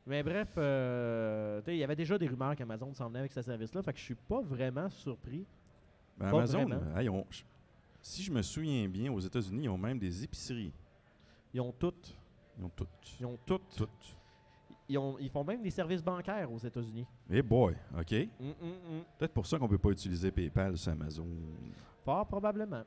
Mais 0.07 0.23
bref, 0.23 0.49
euh, 0.59 1.61
tu 1.61 1.67
sais, 1.67 1.77
il 1.77 1.79
y 1.79 1.85
avait 1.85 1.97
déjà 1.97 2.19
des 2.19 2.27
rumeurs 2.27 2.57
qu'Amazon 2.57 2.93
s'en 2.93 3.09
venait 3.09 3.21
avec 3.21 3.33
ce 3.33 3.41
service-là. 3.41 3.83
Fait 3.83 3.93
que 3.93 3.99
je 3.99 4.05
suis 4.05 4.15
pas 4.15 4.41
vraiment 4.41 4.91
surpris. 4.91 5.47
Ben, 6.19 6.31
Pas 6.31 6.39
Amazon, 6.39 6.65
vraiment. 6.67 6.83
euh, 6.97 6.99
hey, 6.99 7.09
si 8.03 8.23
je 8.23 8.33
me 8.33 8.43
souviens 8.43 8.89
bien, 8.89 9.13
aux 9.13 9.21
États-Unis, 9.21 9.65
ils 9.65 9.69
ont 9.69 9.79
même 9.79 9.99
des 9.99 10.25
épiceries. 10.25 10.73
Ils 11.55 11.61
ont 11.61 11.73
toutes. 11.73 12.19
Ils 12.59 12.65
ont 12.65 12.71
toutes. 12.75 13.17
Ils 13.21 13.27
ont 13.27 13.39
toutes. 13.47 13.77
Toutes. 13.77 14.17
Ils, 14.93 14.99
ont, 14.99 15.17
ils 15.19 15.31
font 15.31 15.43
même 15.43 15.63
des 15.63 15.71
services 15.71 16.03
bancaires 16.03 16.53
aux 16.53 16.59
États-Unis. 16.59 17.07
Eh 17.31 17.41
boy, 17.41 17.75
OK. 17.99 18.13
Hum, 18.13 18.47
hum, 18.61 18.69
hum. 18.91 19.03
Peut-être 19.19 19.33
pour 19.33 19.47
ça 19.47 19.59
qu'on 19.59 19.67
peut 19.67 19.79
pas 19.79 19.89
utiliser 19.89 20.31
PayPal 20.31 20.77
sur 20.77 20.93
Amazon. 20.93 21.27
Fort 22.05 22.27
probablement. 22.27 22.83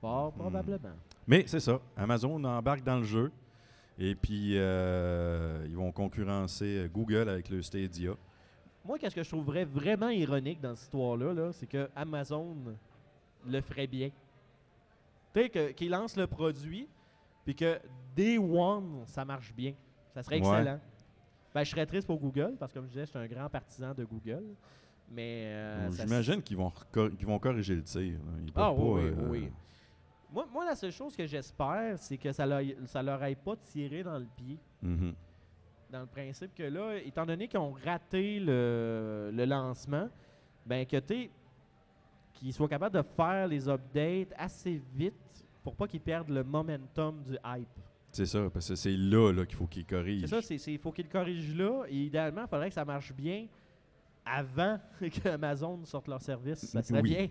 Fort 0.00 0.32
probablement. 0.32 0.96
Mais 1.24 1.44
c'est 1.46 1.60
ça. 1.60 1.80
Amazon 1.96 2.42
embarque 2.42 2.82
dans 2.82 2.96
le 2.96 3.04
jeu. 3.04 3.30
Et 3.96 4.16
puis, 4.16 4.58
euh, 4.58 5.64
ils 5.68 5.76
vont 5.76 5.92
concurrencer 5.92 6.78
euh, 6.78 6.88
Google 6.88 7.28
avec 7.28 7.48
le 7.48 7.62
Stadia. 7.62 8.16
Moi, 8.84 8.98
qu'est-ce 8.98 9.14
que 9.14 9.22
je 9.22 9.28
trouverais 9.30 9.64
vraiment 9.64 10.08
ironique 10.08 10.60
dans 10.60 10.74
cette 10.74 10.86
histoire-là, 10.86 11.32
là, 11.32 11.52
c'est 11.52 11.66
que 11.68 11.88
Amazon 11.94 12.56
le 13.46 13.60
ferait 13.60 13.86
bien. 13.86 14.10
Tu 15.32 15.48
sais, 15.52 15.74
qu'ils 15.74 15.90
lancent 15.90 16.16
le 16.16 16.26
produit, 16.26 16.88
puis 17.44 17.54
que 17.54 17.78
Day 18.16 18.36
One, 18.38 19.04
ça 19.06 19.24
marche 19.24 19.54
bien. 19.54 19.74
Ça 20.14 20.22
serait 20.22 20.40
Ouais. 20.40 20.58
excellent. 20.58 20.80
Ben, 21.54 21.64
je 21.64 21.70
serais 21.70 21.86
triste 21.86 22.06
pour 22.06 22.18
Google, 22.20 22.54
parce 22.58 22.72
que 22.72 22.78
comme 22.78 22.86
je 22.86 22.92
disais, 22.92 23.06
je 23.06 23.10
suis 23.10 23.18
un 23.18 23.26
grand 23.26 23.48
partisan 23.48 23.94
de 23.94 24.04
Google. 24.04 24.44
Mais. 25.10 25.44
euh, 25.46 25.90
J'imagine 25.90 26.42
qu'ils 26.42 26.56
vont, 26.56 26.72
vont 27.22 27.38
corriger 27.38 27.74
le 27.76 27.82
tir. 27.82 28.02
Ils 28.46 28.52
Ah 28.54 28.70
oui, 28.72 28.76
pas, 28.78 28.82
oui, 28.84 29.02
euh, 29.06 29.28
oui. 29.30 29.52
Moi, 30.30 30.46
moi, 30.52 30.64
la 30.66 30.76
seule 30.76 30.92
chose 30.92 31.16
que 31.16 31.26
j'espère, 31.26 31.98
c'est 31.98 32.18
que 32.18 32.30
ça 32.32 32.44
leur, 32.44 32.60
ça 32.84 33.02
leur 33.02 33.22
ait 33.24 33.34
pas 33.34 33.56
tiré 33.56 34.02
dans 34.02 34.18
le 34.18 34.26
pied. 34.36 34.58
mhm. 34.82 35.14
Dans 35.90 36.00
le 36.00 36.06
principe 36.06 36.54
que 36.54 36.64
là, 36.64 36.96
étant 36.98 37.24
donné 37.24 37.48
qu'ils 37.48 37.58
ont 37.60 37.72
raté 37.82 38.38
le, 38.40 39.30
le 39.32 39.44
lancement, 39.46 40.10
ben 40.66 40.84
que 40.84 40.98
tu 40.98 41.30
qu'ils 42.34 42.52
soient 42.52 42.68
capables 42.68 42.94
de 42.94 43.02
faire 43.16 43.48
les 43.48 43.66
updates 43.70 44.34
assez 44.36 44.82
vite 44.94 45.14
pour 45.62 45.74
pas 45.74 45.88
qu'ils 45.88 46.02
perdent 46.02 46.28
le 46.28 46.44
momentum 46.44 47.22
du 47.22 47.38
hype. 47.42 47.66
C'est 48.12 48.26
ça, 48.26 48.48
parce 48.52 48.68
que 48.68 48.74
c'est 48.74 48.96
là, 48.96 49.32
là 49.32 49.44
qu'il 49.46 49.56
faut 49.56 49.66
qu'ils 49.66 49.84
corrigent. 49.84 50.22
C'est 50.26 50.34
ça, 50.34 50.42
c'est- 50.42 50.58
c'est- 50.58 50.72
il 50.72 50.78
faut 50.78 50.92
qu'ils 50.92 51.04
le 51.04 51.10
corrigent 51.10 51.54
là. 51.56 51.84
Et 51.88 51.96
idéalement, 52.04 52.42
il 52.44 52.48
faudrait 52.48 52.68
que 52.68 52.74
ça 52.74 52.84
marche 52.84 53.12
bien 53.12 53.46
avant 54.24 54.78
qu'Amazon 55.22 55.84
sorte 55.84 56.08
leur 56.08 56.20
service. 56.22 56.64
Ça 56.66 56.82
serait 56.82 57.00
Oui. 57.02 57.10
bien. 57.10 57.28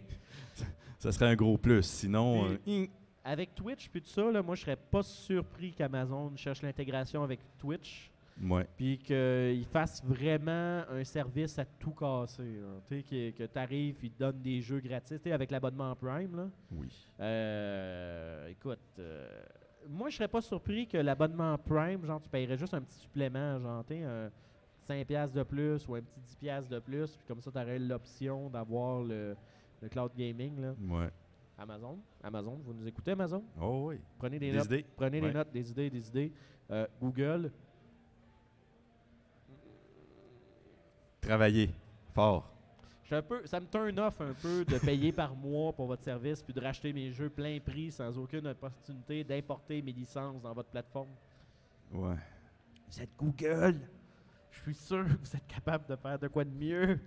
Ça 1.00 1.12
serait 1.12 1.28
un 1.28 1.36
gros 1.36 1.58
plus. 1.60 1.84
Sinon, 1.84 2.48
euh, 2.68 2.88
Avec 3.24 3.54
Twitch 3.54 3.88
puis 3.90 4.02
tout 4.02 4.10
ça, 4.10 4.32
là, 4.32 4.42
moi, 4.42 4.56
je 4.56 4.62
serais 4.62 4.76
pas 4.78 5.04
surpris 5.04 5.72
qu'Amazon 5.74 6.36
cherche 6.36 6.64
l'intégration 6.64 7.22
avec 7.24 7.40
Twitch. 7.60 8.10
ouais. 8.42 8.66
Puis 8.78 8.98
qu'ils 8.98 9.66
fassent 9.72 10.04
vraiment 10.04 10.84
un 10.90 11.04
service 11.04 11.60
à 11.60 11.66
tout 11.66 11.92
casser. 11.92 12.60
Tu 12.90 12.96
sais, 12.98 13.04
que, 13.04 13.30
que 13.38 13.44
tu 13.44 13.60
arrives, 13.60 13.98
ils 14.02 14.10
te 14.12 14.18
donnent 14.20 14.42
des 14.42 14.60
jeux 14.62 14.80
gratis. 14.80 15.20
Tu 15.22 15.32
avec 15.32 15.52
l'abonnement 15.52 15.96
Prime, 15.96 16.36
là. 16.36 16.50
Oui. 16.72 16.88
Euh, 17.20 18.48
écoute, 18.50 18.80
euh, 18.98 19.28
moi, 19.90 20.10
je 20.10 20.18
serais 20.18 20.28
pas 20.28 20.42
surpris 20.42 20.88
que 20.88 20.98
l'abonnement 20.98 21.58
Prime, 21.58 22.06
genre, 22.06 22.22
tu 22.22 22.30
paierais 22.30 22.58
juste 22.58 22.74
un 22.74 22.82
petit 22.82 22.98
supplément, 23.00 23.60
genre, 23.60 23.84
un 23.90 24.30
5$ 24.88 25.06
piastres 25.06 25.36
de 25.38 25.44
plus 25.44 25.88
ou 25.88 25.96
un 25.96 26.02
petit 26.02 26.20
10$ 26.36 26.38
piastres 26.40 26.70
de 26.72 26.80
plus. 26.80 27.16
Puis 27.16 27.26
comme 27.28 27.42
ça, 27.42 27.52
tu 27.52 27.58
aurais 27.58 27.80
l'option 27.80 28.50
d'avoir 28.50 29.04
le, 29.04 29.36
le 29.82 29.90
cloud 29.90 30.12
gaming, 30.16 30.60
là. 30.62 30.74
Ouais. 30.88 31.10
Amazon. 31.58 31.98
Amazon, 32.24 32.60
vous 32.64 32.74
nous 32.74 32.88
écoutez, 32.88 33.12
Amazon? 33.12 33.44
Oh 33.60 33.88
oui. 33.90 34.00
Prenez 34.20 34.38
des, 34.38 34.52
Des 34.52 34.58
notes. 34.58 34.66
idées. 34.68 34.86
Prenez 34.96 35.20
Ouais. 35.22 35.28
des 35.30 35.34
notes, 35.34 35.52
des 35.52 35.72
idées, 35.72 35.90
des 35.90 36.08
idées. 36.10 36.32
Euh, 36.70 36.86
Google, 37.02 37.52
Travailler 41.22 41.70
fort. 42.14 42.50
Un 43.10 43.22
peu, 43.22 43.46
ça 43.46 43.60
me 43.62 43.68
turn 43.68 43.98
off 44.00 44.20
un 44.20 44.34
peu 44.34 44.66
de 44.66 44.78
payer 44.80 45.14
par 45.14 45.34
mois 45.34 45.72
pour 45.72 45.88
votre 45.88 46.04
service 46.04 46.44
puis 46.44 46.54
de 46.54 46.60
racheter 46.60 46.92
mes 46.92 47.12
jeux 47.12 47.30
plein 47.30 47.58
prix 47.60 47.90
sans 47.92 48.18
aucune 48.18 48.46
opportunité 48.48 49.24
d'importer 49.24 49.82
mes 49.82 49.94
licences 49.94 50.42
dans 50.42 50.54
votre 50.54 50.70
plateforme. 50.70 51.08
Ouais. 51.94 52.18
Vous 52.90 53.02
êtes 53.02 53.16
Google. 53.18 53.80
Je 54.52 54.60
suis 54.60 54.74
sûr 54.74 55.06
que 55.06 55.12
vous 55.14 55.36
êtes 55.36 55.48
capable 55.48 55.86
de 55.88 55.96
faire 55.96 56.20
de 56.20 56.28
quoi 56.28 56.44
de 56.44 56.50
mieux. 56.50 57.00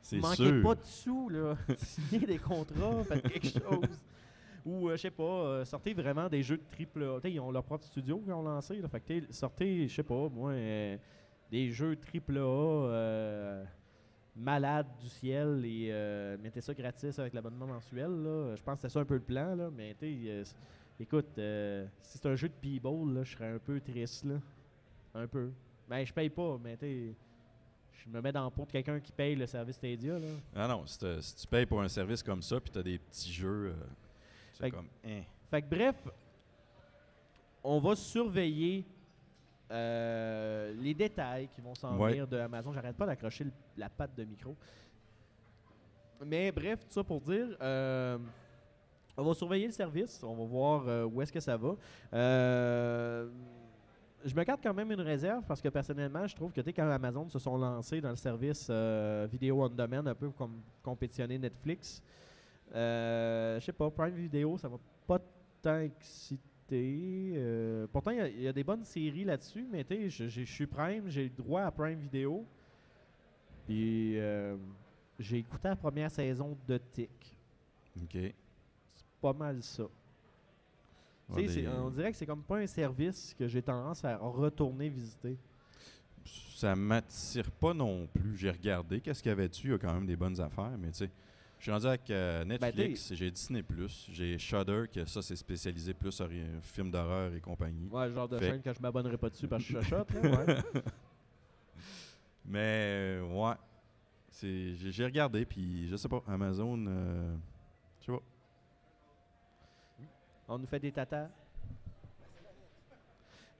C'est 0.00 0.18
Manquez 0.18 0.36
sûr. 0.36 0.62
pas 0.62 0.74
de 0.76 0.84
sous, 0.84 1.28
là. 1.30 1.56
Signez 1.78 2.24
des 2.26 2.38
contrats, 2.38 3.02
faites 3.04 3.28
quelque 3.28 3.48
chose. 3.48 4.00
Ou, 4.64 4.88
euh, 4.88 4.92
je 4.92 5.02
sais 5.02 5.10
pas, 5.10 5.22
euh, 5.22 5.64
sortez 5.64 5.94
vraiment 5.94 6.28
des 6.28 6.42
jeux 6.42 6.58
de 6.58 6.64
triple 6.70 7.02
A. 7.02 7.18
T'sais, 7.18 7.32
Ils 7.32 7.40
ont 7.40 7.50
leur 7.50 7.64
propre 7.64 7.84
studio 7.84 8.18
qu'ils 8.20 8.32
ont 8.32 8.42
lancé. 8.42 8.76
Là. 8.80 8.88
Fait 8.88 9.00
que 9.00 9.04
t'sais, 9.04 9.32
sortez, 9.32 9.88
je 9.88 9.94
sais 9.94 10.02
pas, 10.04 10.28
moi, 10.28 10.52
euh, 10.52 10.96
des 11.50 11.70
jeux 11.70 11.96
triple 11.96 12.38
A 12.38 13.64
euh, 14.36 14.40
malades 14.42 14.86
du 15.00 15.08
ciel 15.08 15.62
et 15.64 15.88
euh, 15.90 16.36
mettez 16.42 16.60
ça 16.60 16.74
gratis 16.74 17.18
avec 17.18 17.32
l'abonnement 17.34 17.66
mensuel. 17.66 18.10
Là. 18.10 18.54
Je 18.56 18.62
pense 18.62 18.76
que 18.76 18.82
c'est 18.82 18.92
ça 18.92 19.00
un 19.00 19.04
peu 19.04 19.14
le 19.14 19.20
plan. 19.20 19.54
Là. 19.54 19.70
Mais 19.70 19.96
euh, 20.02 20.44
écoute, 21.00 21.38
euh, 21.38 21.86
si 22.02 22.18
c'est 22.18 22.28
un 22.28 22.36
jeu 22.36 22.48
de 22.48 22.54
P-Ball, 22.54 23.14
là, 23.14 23.24
je 23.24 23.32
serais 23.32 23.52
un 23.52 23.58
peu 23.58 23.80
triste. 23.80 24.24
Là. 24.24 24.40
Un 25.14 25.26
peu. 25.26 25.50
Ben, 25.88 26.04
je 26.04 26.12
paye 26.12 26.28
pas, 26.30 26.58
mais 26.62 26.76
t'sais, 26.76 27.14
je 27.92 28.08
me 28.10 28.20
mets 28.20 28.32
dans 28.32 28.44
le 28.44 28.50
pot 28.50 28.66
de 28.66 28.72
quelqu'un 28.72 29.00
qui 29.00 29.12
paye 29.12 29.34
le 29.36 29.46
service 29.46 29.76
Stadia. 29.76 30.18
Là. 30.18 30.26
Ah 30.54 30.68
non, 30.68 30.84
si, 30.86 30.98
tu 30.98 31.46
payes 31.46 31.66
pour 31.66 31.80
un 31.80 31.88
service 31.88 32.22
comme 32.22 32.42
ça, 32.42 32.60
puis 32.60 32.70
tu 32.70 32.78
as 32.78 32.82
des 32.82 32.98
petits 32.98 33.32
jeux, 33.32 33.68
euh, 33.68 33.74
c'est 34.52 34.70
que- 34.70 34.76
comme. 34.76 34.88
hein. 35.06 35.22
Fait 35.50 35.62
que 35.62 35.68
bref, 35.70 35.94
on 37.62 37.78
va 37.78 37.94
surveiller 37.96 38.84
euh, 39.70 40.72
les 40.80 40.94
détails 40.94 41.48
qui 41.48 41.60
vont 41.60 41.74
s'en 41.74 41.96
Ouais. 41.98 42.10
venir 42.10 42.26
de 42.28 42.36
Amazon. 42.38 42.72
J'arrête 42.72 42.96
pas 42.96 43.06
d'accrocher 43.06 43.44
le- 43.44 43.52
la 43.76 43.88
patte 43.88 44.14
de 44.16 44.24
micro. 44.24 44.56
Mais 46.24 46.50
bref, 46.52 46.80
tout 46.80 46.90
ça 46.92 47.04
pour 47.04 47.20
dire, 47.20 47.56
euh, 47.60 48.18
On 49.18 49.24
va 49.24 49.32
surveiller 49.32 49.66
le 49.66 49.72
service, 49.72 50.22
on 50.22 50.34
va 50.34 50.44
voir 50.44 50.84
euh, 50.86 51.04
où 51.06 51.22
est-ce 51.22 51.32
que 51.32 51.40
ça 51.40 51.56
va. 51.56 51.74
Je 54.24 54.34
me 54.34 54.42
garde 54.44 54.60
quand 54.62 54.74
même 54.74 54.90
une 54.92 55.00
réserve 55.00 55.44
parce 55.46 55.60
que 55.60 55.68
personnellement, 55.68 56.26
je 56.26 56.34
trouve 56.36 56.52
que 56.52 56.60
quand 56.60 56.90
Amazon 56.90 57.26
se 57.28 57.38
sont 57.38 57.56
lancés 57.56 58.00
dans 58.02 58.10
le 58.10 58.16
service 58.16 58.68
vidéo 59.30 59.62
on 59.64 59.68
demand, 59.68 60.06
un 60.06 60.14
peu 60.14 60.28
comme 60.30 60.60
compétitionner 60.82 61.38
Netflix, 61.38 62.02
je 62.70 63.58
sais 63.62 63.72
pas, 63.72 63.90
Prime 63.90 64.14
Video, 64.16 64.58
ça 64.58 64.68
va 64.68 64.76
pas 65.06 65.18
tant 65.62 65.78
exciter. 65.78 66.42
Euh, 66.72 67.86
pourtant, 67.92 68.10
il 68.10 68.16
y 68.18 68.20
a- 68.20 68.28
il 68.28 68.42
y, 68.42 68.48
a 68.48 68.52
des 68.52 68.64
bonnes 68.64 68.84
séries 68.84 69.24
là-dessus, 69.24 69.66
mais 69.70 69.84
tu 69.84 70.10
je- 70.10 70.28
je 70.28 70.42
suis 70.42 70.66
Prime, 70.66 71.08
j'ai 71.08 71.24
le 71.24 71.30
droit 71.30 71.62
à 71.62 71.70
Prime 71.70 71.98
Video. 71.98 72.44
Puis 73.66 74.18
euh, 74.18 74.56
j'ai 75.18 75.38
écouté 75.38 75.68
la 75.68 75.76
première 75.76 76.10
saison 76.10 76.56
de 76.66 76.78
Tick. 76.92 77.36
OK. 78.02 78.10
C'est 78.12 78.34
pas 79.20 79.32
mal 79.32 79.62
ça. 79.62 79.84
C'est- 81.48 81.66
on 81.68 81.90
dirait 81.90 82.12
que 82.12 82.16
c'est 82.16 82.26
comme 82.26 82.42
pas 82.42 82.58
un 82.58 82.66
service 82.66 83.34
que 83.36 83.48
j'ai 83.48 83.62
tendance 83.62 84.04
à 84.04 84.16
retourner 84.16 84.88
visiter. 84.88 85.36
ça 86.56 86.74
m'attire 86.74 87.50
pas 87.52 87.72
non 87.74 88.06
plus. 88.08 88.36
J'ai 88.36 88.50
regardé 88.50 89.00
qu'est-ce 89.00 89.22
qu'il 89.22 89.28
y 89.28 89.32
avait 89.32 89.48
dessus. 89.48 89.68
Il 89.68 89.70
y 89.72 89.74
a 89.74 89.78
quand 89.78 89.92
même 89.92 90.06
des 90.06 90.16
bonnes 90.16 90.40
affaires, 90.40 90.72
mais 90.78 90.88
tu 90.88 90.94
sais, 90.98 91.10
suis 91.66 91.72
rendu 91.72 91.86
avec 91.86 92.10
euh, 92.10 92.44
Ben, 92.44 92.48
Netflix, 92.60 93.12
j'ai 93.14 93.30
Disney+, 93.30 93.64
j'ai 94.12 94.38
Shudder, 94.38 94.84
que 94.92 95.04
ça, 95.04 95.20
c'est 95.20 95.34
spécialisé 95.36 95.94
plus 95.94 96.12
sur 96.12 96.28
les 96.28 96.44
films 96.62 96.90
d'horreur 96.90 97.34
et 97.34 97.40
compagnie. 97.40 97.88
Ouais, 97.88 98.08
le 98.08 98.14
genre 98.14 98.28
de 98.28 98.38
Fait- 98.38 98.50
chaîne 98.50 98.62
que 98.62 98.72
je 98.72 98.80
m'abonnerai 98.80 99.16
pas 99.18 99.30
dessus 99.30 99.48
parce 99.48 99.64
que 99.64 99.72
je 99.72 99.80
chuchote. 99.80 100.08
ouais. 100.22 100.82
Mais, 102.44 103.18
euh, 103.18 103.22
ouais, 103.24 103.54
j'ai 104.40 105.04
regardé, 105.04 105.44
puis 105.44 105.88
je 105.88 105.96
sais 105.96 106.08
pas, 106.08 106.22
Amazon, 106.28 106.84
euh, 106.86 107.36
je 108.00 108.06
sais 108.06 108.12
pas. 108.12 108.22
On 110.48 110.58
nous 110.58 110.66
fait 110.66 110.78
des 110.78 110.92
tatas. 110.92 111.28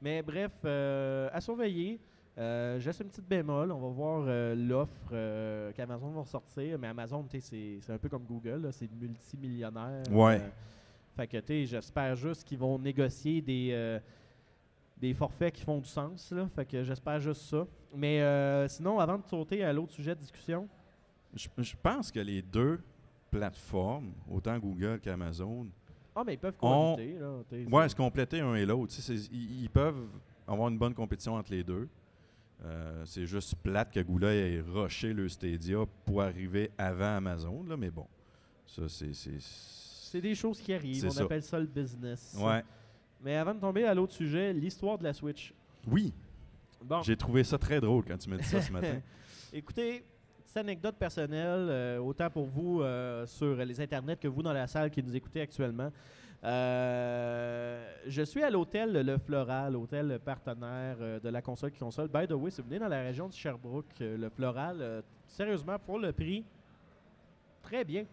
Mais 0.01 0.23
bref, 0.23 0.53
euh, 0.65 1.29
à 1.33 1.41
surveiller. 1.41 1.99
Euh, 2.39 2.79
Juste 2.79 3.01
une 3.01 3.09
petite 3.09 3.27
bémol. 3.29 3.73
On 3.73 3.81
va 3.81 3.89
voir 3.89 4.25
euh, 4.27 4.55
l'offre 4.55 4.93
euh, 5.13 5.73
qu'Amazon 5.73 6.11
va 6.11 6.25
sortir. 6.25 6.79
Mais 6.79 6.89
Amazon, 6.89 7.25
tu 7.25 7.41
sais, 7.41 7.79
c'est 7.81 7.93
un 7.93 7.99
peu 7.99 8.09
comme 8.09 8.25
Google. 8.25 8.69
C'est 8.73 8.91
multimillionnaire. 8.93 10.03
Ouais. 10.11 10.41
Euh, 10.41 10.49
fait 11.17 11.27
que, 11.27 11.39
tu 11.39 11.47
sais, 11.47 11.67
j'espère 11.67 12.15
juste 12.15 12.45
qu'ils 12.45 12.59
vont 12.59 12.79
négocier 12.79 13.41
des, 13.41 13.99
des 14.99 15.15
forfaits 15.15 15.55
qui 15.55 15.63
font 15.65 15.79
du 15.79 15.89
sens. 15.89 16.31
Là. 16.31 16.47
Fait 16.55 16.67
que 16.67 16.83
j'espère 16.83 17.19
juste 17.21 17.43
ça. 17.43 17.67
Mais 17.95 18.21
euh, 18.21 18.69
sinon, 18.69 18.99
avant 18.99 19.17
de 19.17 19.25
sauter 19.27 19.65
à 19.65 19.73
l'autre 19.73 19.93
sujet 19.93 20.15
de 20.15 20.21
discussion, 20.21 20.69
Je, 21.35 21.49
je 21.59 21.75
pense 21.83 22.11
que 22.13 22.21
les 22.21 22.43
deux 22.43 22.81
plateformes, 23.31 24.13
autant 24.31 24.59
Google 24.59 25.01
qu'Amazon, 25.01 25.67
ah, 26.15 26.23
mais 26.25 26.35
ils 26.35 26.39
peuvent 26.39 26.57
cohabiter. 26.57 27.19
Là, 27.19 27.31
ouais, 27.71 27.89
se 27.89 27.95
compléter 27.95 28.41
un 28.41 28.55
et 28.55 28.65
l'autre. 28.65 28.95
Ils 29.33 29.69
peuvent 29.71 30.07
avoir 30.49 30.69
une 30.69 30.79
bonne 30.79 30.95
compétition 30.95 31.35
entre 31.35 31.51
les 31.53 31.63
deux. 31.65 31.89
Euh, 32.65 33.03
c'est 33.05 33.27
juste 33.27 33.55
plate 33.57 33.93
que 33.93 34.01
Google 34.01 34.27
ait 34.27 34.61
rushé 34.61 35.13
le 35.13 35.29
Stadia 35.29 35.85
pour 36.05 36.23
arriver 36.23 36.71
avant 36.79 37.17
Amazon, 37.17 37.63
là, 37.65 37.77
mais 37.77 37.91
bon. 37.91 38.07
Ça, 38.67 38.89
c'est. 38.89 39.13
c'est- 39.15 40.21
des 40.21 40.35
choses 40.35 40.61
qui 40.63 40.73
arrivent. 40.73 41.05
On 41.05 41.11
ça. 41.11 41.25
appelle 41.25 41.43
ça 41.43 41.59
le 41.61 41.67
business. 41.67 42.35
Ouais. 42.41 42.65
Mais 43.23 43.37
avant 43.37 43.53
de 43.55 43.61
tomber 43.61 43.85
à 43.85 43.93
l'autre 43.95 44.15
sujet, 44.15 44.51
l'histoire 44.55 44.97
de 44.97 45.05
la 45.05 45.13
Switch. 45.13 45.53
Oui, 45.87 46.15
Bon, 46.83 47.03
j'ai 47.03 47.17
trouvé 47.17 47.45
ça 47.45 47.59
très 47.59 47.81
drôle 47.83 48.03
quand 48.05 48.17
tu 48.17 48.31
m'as 48.31 48.39
dit 48.39 48.45
ça 48.45 48.63
ce 48.63 48.73
matin. 48.73 49.01
écoutez, 49.53 50.05
petite 50.43 50.57
anecdote 50.57 50.97
personnelle, 50.97 51.69
euh, 51.69 51.99
autant 51.99 52.31
pour 52.31 52.47
vous 52.47 52.81
euh, 52.81 53.27
sur 53.27 53.57
les 53.57 53.79
internets 53.79 54.17
que 54.17 54.29
vous 54.29 54.43
dans 54.43 54.55
la 54.55 54.67
salle 54.67 54.91
qui 54.91 55.03
nous 55.03 55.15
écoutez 55.15 55.43
actuellement. 55.43 55.93
Euh, 56.47 57.93
je 58.07 58.23
suis 58.23 58.43
à 58.43 58.51
l'hôtel 58.51 58.93
Le 58.93 59.19
Floral, 59.19 59.73
l'hôtel 59.73 60.21
partenaire 60.25 60.97
euh, 61.01 61.19
de 61.19 61.29
la 61.29 61.43
console 61.43 61.73
qui 61.73 61.81
console. 61.81 62.09
By 62.09 62.27
the 62.29 62.33
way, 62.33 62.51
si 62.51 62.61
vous 62.61 62.69
venez 62.69 62.79
dans 62.79 62.89
la 62.89 63.03
région 63.03 63.27
de 63.29 63.33
Sherbrooke, 63.33 63.87
euh, 64.01 64.17
le 64.17 64.31
Floral, 64.31 65.03
sérieusement, 65.27 65.77
pour 65.79 65.99
le 65.99 66.13
prix, 66.13 66.45
très 67.63 67.85
bien. 67.85 68.05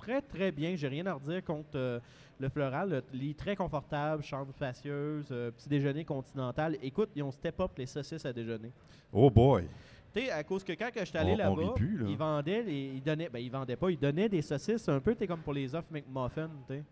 Très, 0.00 0.22
très 0.22 0.50
bien. 0.50 0.76
J'ai 0.76 0.88
rien 0.88 1.04
à 1.06 1.12
redire 1.12 1.44
contre 1.44 1.70
euh, 1.74 2.00
le 2.38 2.48
Floral. 2.48 2.88
Le 2.88 3.18
lit 3.18 3.34
très 3.34 3.54
confortable, 3.54 4.22
chambre 4.22 4.52
spacieuse, 4.52 5.26
euh, 5.30 5.50
petit 5.50 5.68
déjeuner 5.68 6.04
continental. 6.04 6.78
Écoute, 6.82 7.10
ils 7.14 7.22
ont 7.22 7.30
step 7.30 7.60
up 7.60 7.72
les 7.76 7.84
saucisses 7.84 8.24
à 8.24 8.32
déjeuner. 8.32 8.72
Oh 9.12 9.30
boy! 9.30 9.68
Tu 10.14 10.22
sais, 10.22 10.30
à 10.30 10.42
cause 10.42 10.64
que 10.64 10.72
quand 10.72 10.88
je 10.96 11.04
suis 11.04 11.18
allé 11.18 11.36
là-bas, 11.36 11.62
là. 11.62 11.74
ils 12.08 12.16
vendaient, 12.16 12.62
les, 12.62 12.92
ils 12.94 13.02
donnaient, 13.02 13.28
ben 13.28 13.38
ils 13.38 13.50
vendaient 13.50 13.76
pas, 13.76 13.90
ils 13.90 13.98
donnaient 13.98 14.28
des 14.28 14.42
saucisses 14.42 14.88
un 14.88 14.98
peu, 15.00 15.14
t'es 15.14 15.26
comme 15.26 15.40
pour 15.40 15.52
les 15.52 15.72
offres 15.74 15.86
McMuffin, 15.92 16.50
tu 16.66 16.74
sais. 16.74 16.82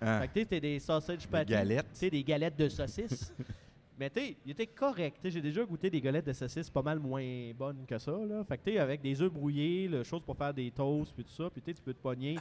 Ah, 0.00 0.20
Fait 0.20 0.28
que 0.28 0.32
tu 0.34 0.38
sais, 0.40 0.44
c'était 0.44 0.60
des 0.60 0.78
sausage 0.78 1.18
des 1.18 1.26
patties, 1.26 1.52
galettes. 1.52 1.86
sais, 1.92 2.10
des 2.10 2.22
galettes 2.22 2.56
de 2.56 2.68
saucisses. 2.68 3.32
Mais 3.98 4.10
tu 4.10 4.20
sais, 4.20 4.36
il 4.44 4.50
était 4.52 4.66
correct. 4.66 5.18
J'ai 5.24 5.40
déjà 5.40 5.64
goûté 5.64 5.88
des 5.88 6.00
galettes 6.02 6.26
de 6.26 6.32
saucisses 6.34 6.68
pas 6.68 6.82
mal 6.82 6.98
moins 6.98 7.24
bonnes 7.56 7.86
que 7.86 7.96
ça. 7.96 8.12
Là. 8.12 8.44
Fait 8.44 8.58
que 8.58 8.70
tu 8.70 8.78
avec 8.78 9.00
des 9.00 9.22
œufs 9.22 9.32
brouillés, 9.32 9.88
le 9.88 10.02
chose 10.04 10.20
pour 10.22 10.36
faire 10.36 10.52
des 10.52 10.70
toasts, 10.70 11.14
puis 11.14 11.24
tout 11.24 11.30
ça, 11.30 11.48
puis 11.48 11.62
tu 11.62 11.74
peux 11.82 11.94
te 11.94 12.02
pogner 12.02 12.36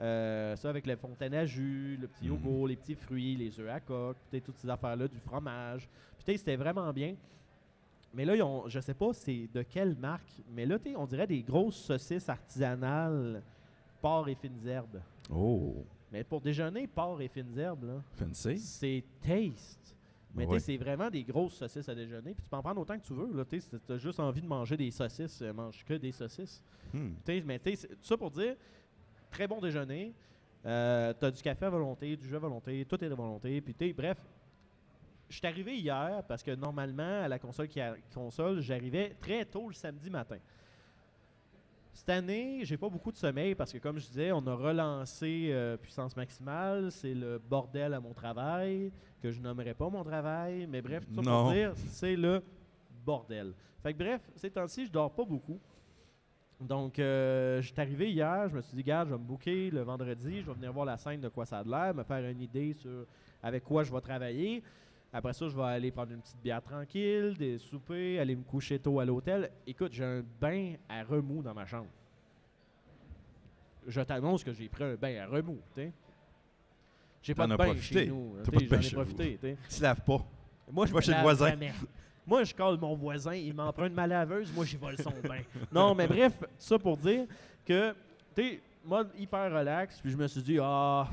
euh, 0.00 0.56
ça 0.56 0.70
avec 0.70 0.86
la 0.86 0.96
fontaine 0.96 1.34
à 1.34 1.44
jus, 1.44 1.98
le 2.00 2.08
petit 2.08 2.24
Mhm. 2.24 2.30
yogourt, 2.30 2.68
les 2.68 2.76
petits 2.76 2.94
fruits, 2.94 3.36
les 3.36 3.60
œufs 3.60 3.68
à 3.70 3.80
coque, 3.80 4.16
toutes 4.44 4.56
ces 4.56 4.68
affaires-là, 4.70 5.06
du 5.06 5.18
fromage. 5.20 5.82
Puis 6.16 6.24
tu 6.24 6.32
sais, 6.32 6.38
c'était 6.38 6.56
vraiment 6.56 6.90
bien. 6.92 7.14
Mais 8.14 8.24
là, 8.24 8.34
ils 8.34 8.42
ont, 8.42 8.66
je 8.68 8.80
sais 8.80 8.94
pas 8.94 9.12
c'est 9.12 9.48
de 9.52 9.62
quelle 9.62 9.94
marque, 9.96 10.30
mais 10.54 10.64
là, 10.64 10.78
on 10.96 11.04
dirait 11.04 11.26
des 11.26 11.42
grosses 11.42 11.76
saucisses 11.76 12.28
artisanales, 12.28 13.42
porc 14.00 14.28
et 14.28 14.34
fines 14.36 14.66
herbes. 14.66 15.00
Oh! 15.30 15.84
Mais 16.14 16.22
pour 16.22 16.40
déjeuner, 16.40 16.86
porc 16.86 17.20
et 17.20 17.26
fines 17.26 17.58
herbes, 17.58 18.00
c'est 18.56 19.02
taste. 19.20 19.96
Mais 20.32 20.46
Ben 20.46 20.52
tu 20.52 20.60
sais, 20.60 20.66
c'est 20.66 20.76
vraiment 20.76 21.10
des 21.10 21.24
grosses 21.24 21.54
saucisses 21.54 21.88
à 21.88 21.94
déjeuner. 21.94 22.34
Puis 22.34 22.44
tu 22.44 22.48
peux 22.48 22.56
en 22.56 22.62
prendre 22.62 22.80
autant 22.80 22.96
que 22.96 23.04
tu 23.04 23.14
veux. 23.14 23.36
Là, 23.36 23.44
tu 23.44 23.60
si 23.60 23.68
t'as 23.84 23.98
juste 23.98 24.20
envie 24.20 24.40
de 24.40 24.46
manger 24.46 24.76
des 24.76 24.92
saucisses, 24.92 25.42
euh, 25.42 25.52
mange 25.52 25.84
que 25.84 25.94
des 25.94 26.12
saucisses. 26.12 26.62
Hmm. 26.92 27.14
Tu 27.26 27.42
mais 27.44 27.58
tu 27.58 27.76
tout 27.76 27.88
ça 28.02 28.16
pour 28.16 28.30
dire, 28.30 28.54
très 29.28 29.48
bon 29.48 29.60
déjeuner. 29.60 30.14
Euh, 30.64 31.12
t'as 31.18 31.32
du 31.32 31.42
café 31.42 31.64
à 31.66 31.70
volonté, 31.70 32.16
du 32.16 32.28
jus 32.28 32.36
à 32.36 32.38
volonté, 32.38 32.84
tout 32.84 33.04
est 33.04 33.08
de 33.08 33.14
volonté. 33.14 33.60
Puis 33.60 33.74
tu 33.74 33.92
bref, 33.92 34.18
je 35.28 35.36
suis 35.38 35.46
arrivé 35.48 35.76
hier 35.76 36.22
parce 36.28 36.44
que 36.44 36.52
normalement, 36.52 37.22
à 37.24 37.26
la 37.26 37.40
console 37.40 37.66
qui 37.66 37.80
a- 37.80 37.96
console, 38.14 38.60
j'arrivais 38.60 39.16
très 39.20 39.44
tôt 39.44 39.66
le 39.66 39.74
samedi 39.74 40.10
matin. 40.10 40.38
Cette 41.94 42.08
année, 42.08 42.60
j'ai 42.64 42.76
pas 42.76 42.88
beaucoup 42.88 43.12
de 43.12 43.16
sommeil 43.16 43.54
parce 43.54 43.72
que, 43.72 43.78
comme 43.78 43.98
je 44.00 44.06
disais, 44.06 44.32
on 44.32 44.44
a 44.48 44.54
relancé 44.54 45.50
euh, 45.52 45.76
Puissance 45.76 46.16
Maximale. 46.16 46.90
C'est 46.90 47.14
le 47.14 47.38
bordel 47.38 47.94
à 47.94 48.00
mon 48.00 48.12
travail, 48.12 48.92
que 49.22 49.30
je 49.30 49.40
nommerai 49.40 49.74
pas 49.74 49.88
mon 49.88 50.02
travail. 50.02 50.66
Mais 50.68 50.82
bref, 50.82 51.04
tout 51.06 51.22
ça 51.22 51.30
pour 51.30 51.52
dire, 51.52 51.72
c'est 51.76 52.16
le 52.16 52.42
bordel. 53.06 53.54
Fait 53.80 53.92
que 53.94 53.98
bref, 53.98 54.20
ces 54.34 54.50
temps-ci, 54.50 54.86
je 54.86 54.90
dors 54.90 55.14
pas 55.14 55.24
beaucoup. 55.24 55.60
Donc, 56.60 56.98
euh, 56.98 57.62
je 57.62 57.68
suis 57.68 57.80
arrivé 57.80 58.10
hier, 58.10 58.48
je 58.48 58.56
me 58.56 58.60
suis 58.60 58.76
dit, 58.76 58.82
gars, 58.82 59.04
je 59.04 59.10
vais 59.10 59.18
me 59.18 59.24
booker 59.24 59.70
le 59.70 59.82
vendredi, 59.82 60.40
je 60.40 60.46
vais 60.46 60.54
venir 60.54 60.72
voir 60.72 60.86
la 60.86 60.96
scène 60.96 61.20
de 61.20 61.28
quoi 61.28 61.46
ça 61.46 61.60
a 61.60 61.64
de 61.64 61.70
l'air, 61.70 61.94
me 61.94 62.02
faire 62.02 62.28
une 62.28 62.40
idée 62.40 62.74
sur 62.74 63.06
avec 63.40 63.62
quoi 63.62 63.84
je 63.84 63.92
vais 63.92 64.00
travailler. 64.00 64.64
Après 65.16 65.32
ça, 65.32 65.48
je 65.48 65.56
vais 65.56 65.62
aller 65.62 65.92
prendre 65.92 66.10
une 66.10 66.20
petite 66.20 66.42
bière 66.42 66.60
tranquille, 66.60 67.36
des 67.38 67.56
soupers, 67.56 68.18
aller 68.18 68.34
me 68.34 68.42
coucher 68.42 68.80
tôt 68.80 68.98
à 68.98 69.04
l'hôtel. 69.04 69.48
Écoute, 69.64 69.92
j'ai 69.92 70.02
un 70.02 70.24
bain 70.40 70.74
à 70.88 71.04
remous 71.04 71.40
dans 71.40 71.54
ma 71.54 71.64
chambre. 71.64 71.86
Je 73.86 74.00
t'annonce 74.00 74.42
que 74.42 74.52
j'ai 74.52 74.68
pris 74.68 74.82
un 74.82 74.96
bain 74.96 75.22
à 75.22 75.26
remous, 75.26 75.60
tu 75.72 75.82
sais. 75.82 75.92
J'ai 77.22 77.32
pas 77.32 77.46
de 77.46 77.54
bain 77.54 77.76
chez 77.76 78.08
nous. 78.08 78.34
T'as 78.38 78.50
tu 78.50 78.50
pas 78.50 78.64
de 78.64 78.68
bain 78.68 78.80
chez 78.80 78.96
profité, 78.96 79.38
tu 79.40 79.46
sais. 79.46 79.56
Il 79.70 79.72
se 79.72 79.82
lave 79.84 80.00
pas. 80.00 80.26
Moi, 80.72 80.86
je 80.86 80.92
Va 80.92 80.96
me 80.96 81.02
chez 81.02 81.14
le 81.14 81.20
voisin. 81.20 81.56
Moi, 82.26 82.42
je 82.42 82.52
colle 82.52 82.78
mon 82.80 82.96
voisin, 82.96 83.34
il 83.34 83.54
m'emprunte 83.54 83.92
ma 83.92 84.08
laveuse, 84.08 84.52
moi, 84.52 84.64
j'y 84.64 84.76
vole 84.76 84.98
son 84.98 85.12
bain. 85.22 85.42
Non, 85.70 85.94
mais 85.94 86.08
bref, 86.08 86.42
ça 86.58 86.76
pour 86.76 86.96
dire 86.96 87.26
que, 87.64 87.94
tu 88.34 88.42
sais, 88.42 88.60
mode 88.84 89.10
hyper 89.16 89.52
relax, 89.52 90.00
puis 90.00 90.10
je 90.10 90.16
me 90.16 90.26
suis 90.26 90.42
dit, 90.42 90.58
ah, 90.60 91.08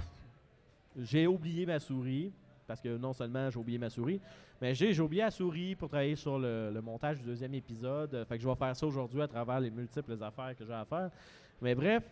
j'ai 0.98 1.28
oublié 1.28 1.68
ma 1.68 1.80
souris, 1.80 2.32
parce 2.72 2.80
que 2.80 2.96
non 2.96 3.12
seulement 3.12 3.50
j'ai 3.50 3.60
oublié 3.60 3.78
ma 3.78 3.90
souris, 3.90 4.22
mais 4.62 4.74
j'ai 4.74 4.98
oublié 5.02 5.24
la 5.24 5.32
souris 5.32 5.76
pour 5.76 5.90
travailler 5.90 6.16
sur 6.16 6.40
le, 6.40 6.72
le 6.74 6.82
montage 6.82 7.20
du 7.20 7.26
deuxième 7.26 7.54
épisode. 7.54 8.26
Fait 8.30 8.38
que 8.38 8.42
je 8.42 8.48
vais 8.48 8.56
faire 8.56 8.74
ça 8.74 8.88
aujourd'hui 8.88 9.22
à 9.22 9.28
travers 9.28 9.60
les 9.60 9.70
multiples 9.70 10.16
affaires 10.24 10.56
que 10.58 10.66
j'ai 10.66 10.74
à 10.74 10.86
faire. 10.86 11.10
Mais 11.62 11.76
bref, 11.76 12.04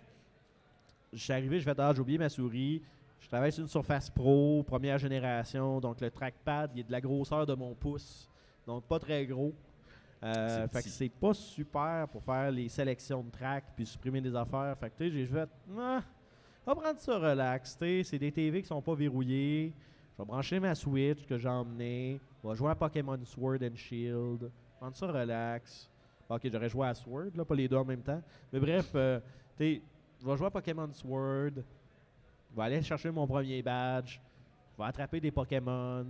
je 1.14 1.24
suis 1.24 1.32
arrivé, 1.32 1.62
je 1.62 1.66
vais 1.66 1.74
ah, 1.78 1.94
j'ai 1.96 2.02
oublié 2.02 2.18
ma 2.18 2.28
souris. 2.28 2.82
Je 3.22 3.28
travaille 3.30 3.54
sur 3.54 3.62
une 3.62 3.70
Surface 3.70 4.10
Pro, 4.10 4.64
première 4.64 4.98
génération, 4.98 5.80
donc 5.80 6.02
le 6.02 6.12
trackpad, 6.12 6.72
il 6.74 6.82
est 6.82 6.84
de 6.84 6.92
la 6.92 7.00
grosseur 7.00 7.46
de 7.46 7.54
mon 7.54 7.74
pouce, 7.74 8.30
donc 8.68 8.84
pas 8.84 9.00
très 9.00 9.26
gros. 9.26 9.54
Euh, 10.22 10.68
fait 10.68 10.84
que 10.84 10.90
c'est 10.90 11.10
pas 11.10 11.34
super 11.34 12.06
pour 12.12 12.22
faire 12.22 12.52
les 12.52 12.68
sélections 12.68 13.24
de 13.24 13.32
track 13.32 13.64
puis 13.76 13.86
supprimer 13.86 14.20
des 14.20 14.36
affaires. 14.36 14.76
Fait 14.78 14.90
que 14.90 14.98
tu 14.98 15.04
sais, 15.06 15.12
j'ai 15.12 15.26
fait, 15.26 15.50
ah, 15.78 16.02
on 16.66 16.74
va 16.74 16.82
prendre 16.82 17.00
ça 17.00 17.18
relax. 17.18 17.78
C'est 17.80 18.20
des 18.20 18.32
TV 18.32 18.62
qui 18.62 18.68
sont 18.68 18.82
pas 18.82 18.94
verrouillés. 18.94 19.74
Je 20.20 20.24
vais 20.24 20.28
brancher 20.28 20.60
ma 20.60 20.76
Switch 20.76 21.26
que 21.26 21.38
j'ai 21.38 21.48
emmenée. 21.48 22.20
On 22.44 22.50
va 22.50 22.54
jouer 22.56 22.70
à 22.72 22.76
Pokémon 22.76 23.18
Sword 23.24 23.60
and 23.64 23.76
Shield. 23.78 24.52
Prendre 24.78 24.94
ça 24.98 25.08
relax. 25.08 25.90
Ok, 26.28 26.42
j'aurais 26.52 26.68
joué 26.68 26.88
à 26.88 26.94
Sword, 26.94 27.30
là, 27.36 27.46
pas 27.46 27.56
les 27.56 27.70
deux 27.70 27.78
en 27.78 27.86
même 27.86 28.02
temps. 28.02 28.22
Mais 28.52 28.60
bref, 28.60 28.92
euh, 28.96 29.22
tu 29.56 29.64
sais, 29.78 29.82
je 30.20 30.26
vais 30.28 30.36
jouer 30.36 30.48
à 30.48 30.52
Pokémon 30.52 30.90
Sword. 30.92 31.52
Je 32.52 32.56
vais 32.58 32.62
aller 32.64 32.82
chercher 32.82 33.10
mon 33.12 33.26
premier 33.26 33.62
badge. 33.64 34.20
Je 34.74 34.84
vais 34.84 34.90
attraper 34.90 35.22
des 35.22 35.32
Pokémon. 35.32 36.06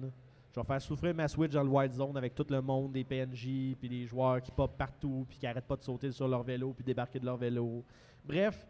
Je 0.55 0.59
vais 0.59 0.65
faire 0.65 0.81
souffrir 0.81 1.13
ma 1.13 1.27
Switch 1.27 1.51
dans 1.51 1.61
le 1.63 1.69
Wild 1.69 1.91
Zone 1.93 2.17
avec 2.17 2.33
tout 2.33 2.47
le 2.49 2.61
monde, 2.63 2.91
des 2.91 3.03
PNJ, 3.03 3.75
puis 3.79 3.87
des 3.89 4.07
joueurs 4.07 4.41
qui 4.41 4.49
pop 4.49 4.75
partout, 4.75 5.27
puis 5.29 5.37
qui 5.37 5.45
arrêtent 5.45 5.67
pas 5.67 5.75
de 5.75 5.83
sauter 5.83 6.11
sur 6.11 6.27
leur 6.27 6.41
vélo, 6.41 6.73
puis 6.73 6.83
débarquer 6.83 7.19
de 7.19 7.25
leur 7.27 7.37
vélo. 7.37 7.83
Bref. 8.25 8.65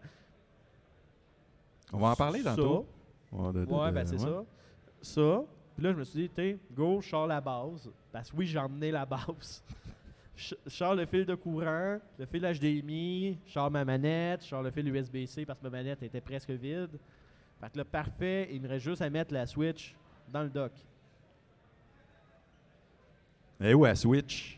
On 1.94 1.98
va 1.98 2.10
en 2.10 2.16
parler 2.16 2.42
ça, 2.44 2.58
tantôt. 2.58 2.86
Ouais, 3.32 3.54
de- 3.54 3.64
de- 3.64 3.72
Ouais, 3.72 3.92
ben 3.94 4.06
c'est 4.06 4.16
ouais. 4.16 4.20
ça. 4.20 4.44
Ça. 5.02 5.43
Puis 5.76 5.84
là, 5.84 5.93
je 5.93 5.97
me 5.97 6.04
suis 6.04 6.22
dit, 6.22 6.30
t'es, 6.30 6.58
go, 6.74 7.00
je 7.02 7.10
sors 7.10 7.28
la 7.28 7.39
base. 7.39 7.89
Parce 8.12 8.32
que 8.32 8.36
oui, 8.36 8.47
j'ai 8.47 8.60
emmené 8.60 8.91
la 8.91 9.06
base. 9.06 9.64
Je 10.36 10.56
sors 10.68 10.95
le 10.95 11.06
fil 11.06 11.26
de 11.26 11.36
courant, 11.36 12.00
le 12.18 12.26
fil 12.26 12.41
HDMI, 12.41 13.38
je 13.45 13.52
sors 13.52 13.70
ma 13.70 13.84
manette, 13.84 14.41
je 14.41 14.47
sors 14.47 14.64
le 14.64 14.72
fil 14.72 14.88
USB-C 14.88 15.45
parce 15.45 15.60
que 15.60 15.66
ma 15.66 15.70
manette 15.70 16.02
était 16.02 16.22
presque 16.22 16.52
vide. 16.52 16.97
Fait 17.60 17.70
que 17.70 17.78
là, 17.78 17.84
parfait, 17.84 18.47
il 18.50 18.62
me 18.62 18.70
reste 18.70 18.86
juste 18.86 19.02
à 19.02 19.10
mettre 19.10 19.34
la 19.34 19.45
Switch 19.45 19.93
dans 20.32 20.43
le 20.43 20.50
dock. 20.50 20.72
Eh 23.60 23.74
ouais, 23.74 23.93
Switch. 23.95 24.58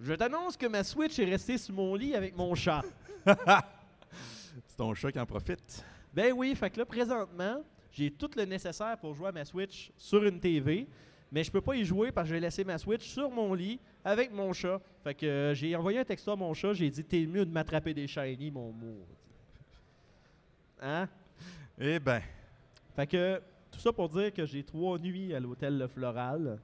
Je 0.00 0.14
t'annonce 0.14 0.56
que 0.56 0.66
ma 0.66 0.82
Switch 0.82 1.16
est 1.20 1.26
restée 1.26 1.58
sur 1.58 1.74
mon 1.74 1.94
lit 1.94 2.16
avec 2.16 2.36
mon 2.36 2.52
chat. 2.56 2.82
C'est 3.24 4.76
ton 4.76 4.94
chat 4.94 5.12
qui 5.12 5.20
en 5.20 5.26
profite. 5.26 5.84
Ben 6.12 6.32
oui, 6.32 6.56
fait 6.56 6.70
que 6.70 6.80
là, 6.80 6.84
présentement, 6.84 7.62
j'ai 7.92 8.10
tout 8.10 8.30
le 8.36 8.44
nécessaire 8.44 8.96
pour 8.98 9.14
jouer 9.14 9.28
à 9.28 9.32
ma 9.32 9.44
Switch 9.44 9.92
sur 9.96 10.22
une 10.24 10.40
TV, 10.40 10.86
mais 11.30 11.44
je 11.44 11.50
peux 11.50 11.60
pas 11.60 11.76
y 11.76 11.84
jouer 11.84 12.10
parce 12.12 12.28
que 12.28 12.34
j'ai 12.34 12.40
laissé 12.40 12.64
ma 12.64 12.78
Switch 12.78 13.06
sur 13.06 13.30
mon 13.30 13.54
lit 13.54 13.78
avec 14.04 14.32
mon 14.32 14.52
chat. 14.52 14.80
Fait 15.04 15.14
que 15.14 15.26
euh, 15.26 15.54
j'ai 15.54 15.74
envoyé 15.76 15.98
un 15.98 16.04
texto 16.04 16.30
à 16.30 16.36
mon 16.36 16.52
chat, 16.54 16.72
j'ai 16.72 16.90
dit 16.90 17.04
T'es 17.04 17.24
mieux 17.26 17.44
de 17.46 17.50
m'attraper 17.50 17.94
des 17.94 18.06
shiny, 18.06 18.50
mon 18.50 18.72
mot. 18.72 19.06
Hein? 20.80 21.08
Eh 21.78 21.98
ben, 21.98 22.20
Fait 22.96 23.06
que 23.06 23.40
tout 23.70 23.78
ça 23.78 23.92
pour 23.92 24.08
dire 24.08 24.32
que 24.32 24.44
j'ai 24.44 24.62
trois 24.62 24.98
nuits 24.98 25.34
à 25.34 25.40
l'hôtel 25.40 25.78
Le 25.78 25.86
Floral 25.86 26.58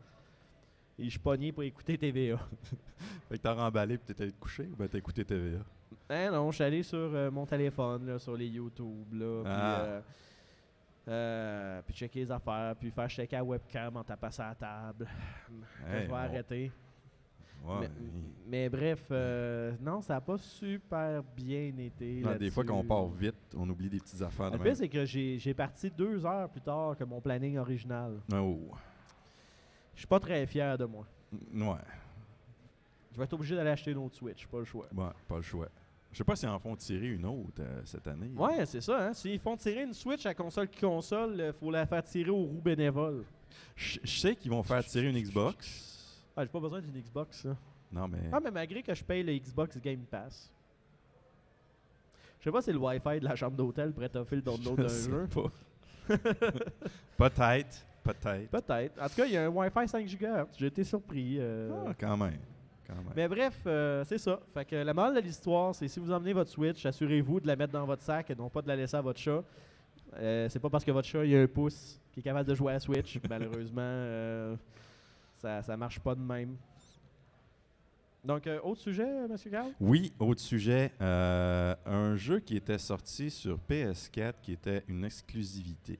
et 0.98 1.04
je 1.04 1.10
suis 1.10 1.18
pogné 1.18 1.52
pour 1.52 1.62
écouter 1.62 1.96
TVA. 1.96 2.36
fait 3.28 3.36
que 3.38 3.42
t'as 3.42 3.52
remballé 3.54 3.96
puis 3.96 4.06
t'étais 4.08 4.24
allé 4.24 4.32
te 4.32 4.40
coucher 4.40 4.64
ou 4.72 4.76
ben 4.76 4.88
t'as 4.88 4.98
écouté 4.98 5.24
TVA? 5.24 5.58
Hein, 6.10 6.30
non, 6.32 6.50
je 6.50 6.56
suis 6.56 6.64
allé 6.64 6.82
sur 6.82 6.98
euh, 6.98 7.30
mon 7.30 7.46
téléphone, 7.46 8.06
là, 8.06 8.18
sur 8.18 8.36
les 8.36 8.46
YouTube, 8.46 9.12
là, 9.14 9.42
Ah. 9.46 9.80
euh, 9.82 10.00
euh, 11.08 11.80
puis 11.86 11.94
checker 11.94 12.20
les 12.20 12.30
affaires, 12.30 12.74
puis 12.78 12.90
faire 12.90 13.08
checker 13.08 13.36
la 13.36 13.44
webcam 13.44 13.96
en 13.96 14.04
tapant 14.04 14.28
à 14.38 14.48
la 14.48 14.54
table. 14.54 15.06
Que 15.06 15.90
Hey, 15.96 16.02
je 16.02 16.06
vais 16.06 16.12
on- 16.12 16.16
arrêter. 16.16 16.72
Ouais, 17.64 17.88
mais, 18.46 18.68
bref, 18.68 19.06
euh, 19.10 19.72
non, 19.80 20.00
ça 20.00 20.14
n'a 20.14 20.20
pas 20.20 20.38
super 20.38 21.22
bien 21.36 21.72
été. 21.76 22.20
non, 22.20 22.36
des 22.36 22.50
fois 22.50 22.62
là-dessus. 22.62 22.64
qu'on 22.66 22.84
part 22.84 23.08
vite, 23.08 23.34
on 23.56 23.68
oublie 23.68 23.88
des 23.90 23.98
petites 23.98 24.22
affaires. 24.22 24.50
Le 24.52 24.58
pire, 24.58 24.76
c'est 24.76 24.88
que 24.88 25.04
j'ai 25.04 25.38
j'ai 25.40 25.54
parti 25.54 25.90
deux 25.90 26.24
heures 26.24 26.48
plus 26.48 26.60
tard 26.60 26.96
que 26.96 27.02
mon 27.02 27.20
planning 27.20 27.58
original. 27.58 28.20
Oh. 28.32 28.60
Je 29.92 29.98
suis 30.00 30.06
pas 30.06 30.20
très 30.20 30.46
fier 30.46 30.78
de 30.78 30.84
moi. 30.84 31.04
Ouais, 31.32 31.74
Je 33.12 33.18
vais 33.18 33.24
être 33.24 33.32
obligé 33.32 33.56
d'aller 33.56 33.70
acheter 33.70 33.90
une 33.90 33.98
autre 33.98 34.14
Switch, 34.14 34.46
pas 34.46 34.58
le 34.60 34.64
choix. 34.64 34.86
ouais, 34.94 35.10
pas 35.26 35.36
le 35.36 35.42
choix. 35.42 35.68
Je 36.12 36.18
sais 36.18 36.24
pas 36.24 36.36
s'ils 36.36 36.48
en 36.48 36.58
font 36.58 36.74
tirer 36.74 37.08
une 37.08 37.26
autre 37.26 37.60
euh, 37.60 37.82
cette 37.84 38.06
année. 38.06 38.30
Ouais, 38.34 38.64
c'est 38.66 38.80
ça. 38.80 39.08
Hein? 39.08 39.12
S'ils 39.12 39.38
font 39.38 39.56
tirer 39.56 39.82
une 39.82 39.92
Switch 39.94 40.24
à 40.26 40.34
console 40.34 40.68
qui 40.68 40.80
console, 40.80 41.34
il 41.38 41.52
faut 41.52 41.70
la 41.70 41.86
faire 41.86 42.02
tirer 42.02 42.30
au 42.30 42.44
roue 42.44 42.60
bénévole. 42.60 43.24
Je 43.76 43.98
sais 44.04 44.34
qu'ils 44.34 44.50
vont 44.50 44.62
faire 44.62 44.84
tirer 44.84 45.08
une 45.08 45.18
Xbox. 45.20 46.24
Ah, 46.36 46.44
j'ai 46.44 46.48
pas 46.50 46.60
besoin 46.60 46.80
d'une 46.80 47.00
Xbox, 47.00 47.42
ça. 47.42 47.56
Non, 47.92 48.08
mais. 48.08 48.18
Ah, 48.32 48.38
mais 48.42 48.50
malgré 48.50 48.82
que 48.82 48.94
je 48.94 49.04
paye 49.04 49.22
le 49.22 49.32
Xbox 49.38 49.78
Game 49.80 50.04
Pass. 50.10 50.52
Je 52.38 52.44
sais 52.44 52.52
pas 52.52 52.62
si 52.62 52.72
le 52.72 52.78
Wi-Fi 52.78 53.20
de 53.20 53.24
la 53.24 53.34
chambre 53.34 53.56
d'hôtel 53.56 53.92
pourrait 53.92 54.08
t'offrir 54.08 54.36
le 54.36 54.42
download 54.42 54.76
d'un 54.76 54.88
jeu. 54.88 55.26
pas. 55.26 55.50
peut-être, 57.16 57.86
peut-être. 58.02 58.50
Peut-être. 58.50 59.02
En 59.02 59.08
tout 59.08 59.14
cas, 59.16 59.26
il 59.26 59.32
y 59.32 59.36
a 59.36 59.44
un 59.46 59.48
Wi-Fi 59.48 59.88
5 59.88 60.06
GHz. 60.06 60.46
J'ai 60.56 60.66
été 60.66 60.84
surpris. 60.84 61.36
euh. 61.38 61.84
Ah, 61.88 61.94
quand 61.98 62.16
même. 62.16 62.38
Quand 62.88 62.94
même. 62.96 63.12
Mais 63.14 63.28
bref, 63.28 63.60
euh, 63.66 64.02
c'est 64.04 64.18
ça. 64.18 64.40
Fait 64.54 64.64
que 64.64 64.76
la 64.76 64.94
morale 64.94 65.14
de 65.14 65.20
l'histoire, 65.20 65.74
c'est 65.74 65.86
si 65.88 66.00
vous 66.00 66.10
emmenez 66.10 66.32
votre 66.32 66.50
Switch, 66.50 66.84
assurez-vous 66.86 67.40
de 67.40 67.46
la 67.46 67.54
mettre 67.54 67.72
dans 67.72 67.84
votre 67.84 68.02
sac 68.02 68.30
et 68.30 68.34
non 68.34 68.48
pas 68.48 68.62
de 68.62 68.68
la 68.68 68.76
laisser 68.76 68.96
à 68.96 69.02
votre 69.02 69.20
chat. 69.20 69.44
Euh, 70.16 70.48
c'est 70.48 70.58
pas 70.58 70.70
parce 70.70 70.84
que 70.84 70.90
votre 70.90 71.06
chat 71.06 71.24
il 71.24 71.36
a 71.36 71.40
un 71.42 71.46
pouce 71.46 72.00
qui 72.12 72.20
est 72.20 72.22
capable 72.22 72.48
de 72.48 72.54
jouer 72.54 72.70
à 72.70 72.74
la 72.74 72.80
Switch. 72.80 73.18
Malheureusement, 73.28 73.82
euh, 73.82 74.56
ça, 75.34 75.62
ça 75.62 75.76
marche 75.76 76.00
pas 76.00 76.14
de 76.14 76.20
même. 76.22 76.56
Donc, 78.24 78.46
euh, 78.46 78.58
autre 78.62 78.80
sujet, 78.80 79.06
Monsieur 79.28 79.50
Carl? 79.50 79.70
Oui, 79.80 80.12
autre 80.18 80.40
sujet. 80.40 80.92
euh, 81.00 81.74
un 81.86 82.16
jeu 82.16 82.40
qui 82.40 82.56
était 82.56 82.78
sorti 82.78 83.30
sur 83.30 83.58
PS4 83.70 84.34
qui 84.42 84.52
était 84.52 84.82
une 84.88 85.04
exclusivité. 85.04 85.98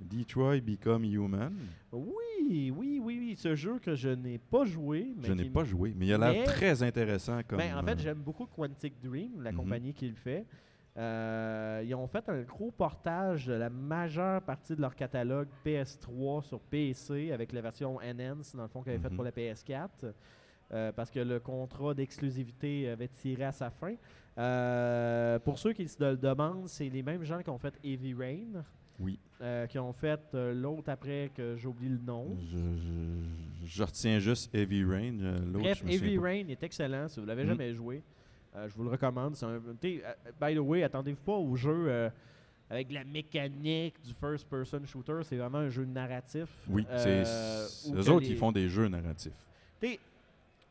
Detroit 0.00 0.60
Become 0.60 1.04
Human. 1.04 1.52
Oui, 1.92 2.70
oui, 2.70 2.70
oui, 2.72 3.00
oui. 3.02 3.34
Ce 3.36 3.54
jeu 3.54 3.78
que 3.78 3.94
je 3.94 4.08
n'ai 4.10 4.38
pas 4.38 4.64
joué. 4.64 5.14
Mais 5.16 5.26
Je 5.28 5.32
n'ai 5.32 5.44
pas 5.50 5.64
joué, 5.64 5.92
mais 5.96 6.06
il 6.06 6.14
a 6.14 6.32
l'air 6.32 6.44
très 6.44 6.82
intéressant 6.82 7.40
comme. 7.46 7.58
Ben, 7.58 7.76
en 7.76 7.82
fait, 7.82 7.92
euh, 7.92 7.98
j'aime 7.98 8.18
beaucoup 8.18 8.46
Quantic 8.46 8.94
Dream, 9.02 9.42
la 9.42 9.50
Mhm. 9.52 9.58
compagnie 9.58 9.92
qui 9.94 10.08
le 10.08 10.14
fait. 10.14 10.46
Euh, 10.96 11.82
ils 11.86 11.94
ont 11.94 12.08
fait 12.08 12.28
un 12.28 12.42
gros 12.42 12.72
portage 12.72 13.46
de 13.46 13.52
la 13.52 13.70
majeure 13.70 14.42
partie 14.42 14.74
de 14.74 14.80
leur 14.80 14.96
catalogue 14.96 15.46
PS3 15.64 16.42
sur 16.42 16.58
PC 16.60 17.30
avec 17.30 17.52
la 17.52 17.60
version 17.60 17.98
Enhance, 17.98 18.56
dans 18.56 18.62
le 18.64 18.68
fond, 18.68 18.82
qu'ils 18.82 18.92
avaient 18.92 19.02
fait 19.02 19.10
Mhm. 19.10 19.14
pour 19.16 19.24
la 19.24 19.30
PS4. 19.32 20.06
euh, 20.70 20.92
parce 20.92 21.10
que 21.10 21.20
le 21.20 21.40
contrat 21.40 21.94
d'exclusivité 21.94 22.90
avait 22.90 23.08
tiré 23.08 23.44
à 23.44 23.52
sa 23.52 23.70
fin. 23.70 23.94
Euh, 24.36 25.38
pour 25.38 25.58
ceux 25.58 25.72
qui 25.72 25.88
se 25.88 26.02
le 26.04 26.14
demandent, 26.14 26.68
c'est 26.68 26.90
les 26.90 27.02
mêmes 27.02 27.24
gens 27.24 27.40
qui 27.42 27.48
ont 27.48 27.56
fait 27.56 27.72
Heavy 27.82 28.12
Rain, 28.12 28.62
Oui. 29.00 29.18
euh, 29.40 29.66
qui 29.66 29.78
ont 29.78 29.92
fait 29.92 30.20
euh, 30.34 30.52
l'autre 30.52 30.88
après 30.90 31.30
que 31.34 31.56
j'oublie 31.56 31.88
le 31.88 31.98
nom. 31.98 32.36
Je, 32.40 32.56
je- 32.58 33.66
je 33.66 33.82
retiens 33.84 34.18
juste 34.18 34.52
Heavy 34.54 34.82
Rain. 34.84 35.20
euh, 35.20 35.38
Bref, 35.46 35.82
je 35.86 35.92
Heavy. 35.92 36.18
Rain 36.18 36.48
est 36.48 36.62
excellent. 36.62 37.06
Si 37.08 37.20
vous 37.20 37.26
l'avez 37.26 37.42
Mhm. 37.44 37.48
jamais 37.50 37.74
joué, 37.74 38.02
je 38.54 38.74
vous 38.74 38.82
le 38.84 38.90
recommande. 38.90 39.36
Un, 39.42 39.58
by 40.40 40.54
the 40.56 40.58
way, 40.58 40.82
attendez-vous 40.82 41.22
pas 41.22 41.36
au 41.36 41.54
jeu 41.54 42.10
avec 42.70 42.90
la 42.92 43.04
mécanique 43.04 43.94
du 44.02 44.12
first-person 44.14 44.84
shooter. 44.86 45.20
C'est 45.22 45.36
vraiment 45.36 45.58
un 45.58 45.68
jeu 45.68 45.84
narratif. 45.84 46.48
Oui, 46.68 46.84
c'est 46.96 47.22
eux 47.92 47.98
autres 48.10 48.20
les- 48.20 48.26
qui 48.26 48.34
font 48.34 48.50
des 48.52 48.68
jeux 48.68 48.88
narratifs. 48.88 49.32
T'sais, 49.80 49.98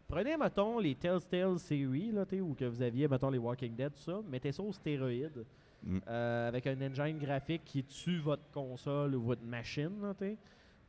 Prenez, 0.09 0.37
mettons, 0.37 0.79
les 0.79 0.95
Telltale 0.95 1.59
Series, 1.59 2.11
là, 2.13 2.23
où 2.41 2.53
que 2.53 2.63
vous 2.63 2.81
aviez, 2.81 3.09
mettons, 3.09 3.29
les 3.29 3.37
Walking 3.37 3.75
Dead, 3.75 3.91
tout 3.93 4.01
ça. 4.03 4.21
Mettez 4.29 4.53
ça 4.53 4.63
au 4.63 4.71
stéroïde. 4.71 5.43
Mm. 5.83 5.99
euh, 6.07 6.47
avec 6.47 6.67
un 6.67 6.81
engine 6.81 7.17
graphique 7.17 7.63
qui 7.63 7.83
tue 7.83 8.19
votre 8.19 8.49
console 8.51 9.15
ou 9.15 9.21
votre 9.21 9.43
machine. 9.43 10.01
là. 10.01 10.13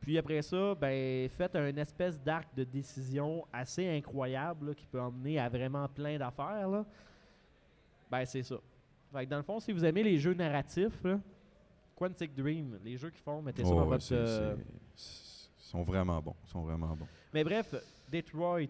Puis 0.01 0.17
après 0.17 0.41
ça, 0.41 0.75
ben, 0.75 1.29
faites 1.29 1.55
un 1.55 1.75
espèce 1.77 2.19
d'arc 2.21 2.47
de 2.55 2.63
décision 2.63 3.45
assez 3.51 3.87
incroyable 3.87 4.67
là, 4.69 4.73
qui 4.73 4.85
peut 4.87 4.99
emmener 5.01 5.37
à 5.39 5.49
vraiment 5.49 5.87
plein 5.89 6.17
d'affaires. 6.17 6.83
Ben, 8.09 8.25
c'est 8.25 8.43
ça. 8.43 8.55
Fait 9.13 9.25
que 9.25 9.29
dans 9.29 9.37
le 9.37 9.43
fond, 9.43 9.59
si 9.59 9.71
vous 9.71 9.83
aimez 9.85 10.03
les 10.03 10.17
jeux 10.17 10.33
narratifs, 10.33 11.03
là, 11.03 11.19
Quantic 11.95 12.33
Dream, 12.33 12.79
les 12.83 12.95
jeux 12.97 13.09
qu'ils 13.09 13.21
font, 13.21 13.41
mettez 13.41 13.63
ça 13.63 13.69
Oh, 13.71 13.75
dans 13.75 13.81
ouais, 13.81 13.87
votre. 13.89 14.03
c'est- 14.03 14.15
euh, 14.15 14.55
Ils 14.95 15.71
sont 15.71 15.83
vraiment 15.83 16.21
bons. 16.21 16.35
Ils 16.45 16.49
sont 16.49 16.61
vraiment 16.63 16.95
bons. 16.95 17.07
Mais 17.33 17.43
bref, 17.43 17.75
Detroit 18.11 18.61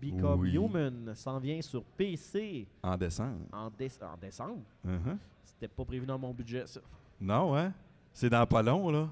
Become 0.00 0.40
Oui. 0.40 0.54
Human 0.54 1.14
s'en 1.14 1.38
vient 1.38 1.60
sur 1.62 1.82
PC 1.84 2.66
En 2.82 2.96
décembre. 2.96 3.40
en, 3.52 3.68
déce- 3.70 4.00
en 4.02 4.16
décembre. 4.16 4.62
Uh-huh. 4.86 5.16
C'était 5.46 5.68
pas 5.68 5.84
prévu 5.84 6.04
dans 6.06 6.18
mon 6.18 6.32
budget, 6.34 6.66
ça. 6.66 6.80
Non, 7.20 7.56
hein? 7.56 7.72
C'est 8.12 8.28
dans 8.30 8.46
pas 8.46 8.62
long, 8.62 8.90
là. 8.90 9.08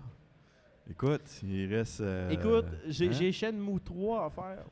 Écoute, 0.90 1.40
il 1.42 1.74
reste. 1.74 2.00
euh, 2.02 2.28
Écoute, 2.30 2.66
j'ai 2.86 3.08
hein? 3.28 3.32
Shenmue 3.32 3.80
3 3.80 4.26
à 4.26 4.30
faire. 4.30 4.64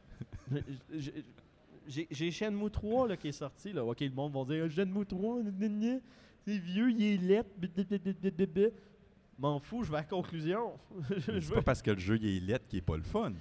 J'ai- 1.89 2.31
Shenmue 2.31 2.71
3 2.71 3.09
là, 3.09 3.17
qui 3.17 3.29
est 3.29 3.33
sorti. 3.33 3.73
Là. 3.73 3.85
Ok, 3.85 4.01
le 4.01 4.11
monde 4.11 4.33
va 4.33 4.45
dire 4.45 4.71
Shenmue 4.71 5.07
3, 5.07 5.41
gna, 5.43 5.51
gna, 5.51 5.69
gna, 5.69 5.99
c'est 6.47 6.59
vieux, 6.59 6.91
il 6.91 7.03
est 7.03 7.17
lettre. 7.17 7.51
M'en 9.39 9.59
fous, 9.59 9.83
je 9.83 9.91
vais 9.91 9.97
à 9.99 10.01
la 10.01 10.07
conclusion. 10.07 10.75
C'est 11.27 11.55
pas 11.55 11.63
parce 11.63 11.81
que 11.83 11.91
le 11.91 11.99
jeu 11.99 12.17
il 12.21 12.37
est 12.37 12.41
lettre 12.41 12.67
qu'il 12.69 12.79
est 12.81 12.83
pas 12.83 12.97
le 12.97 13.03
fun. 13.03 13.33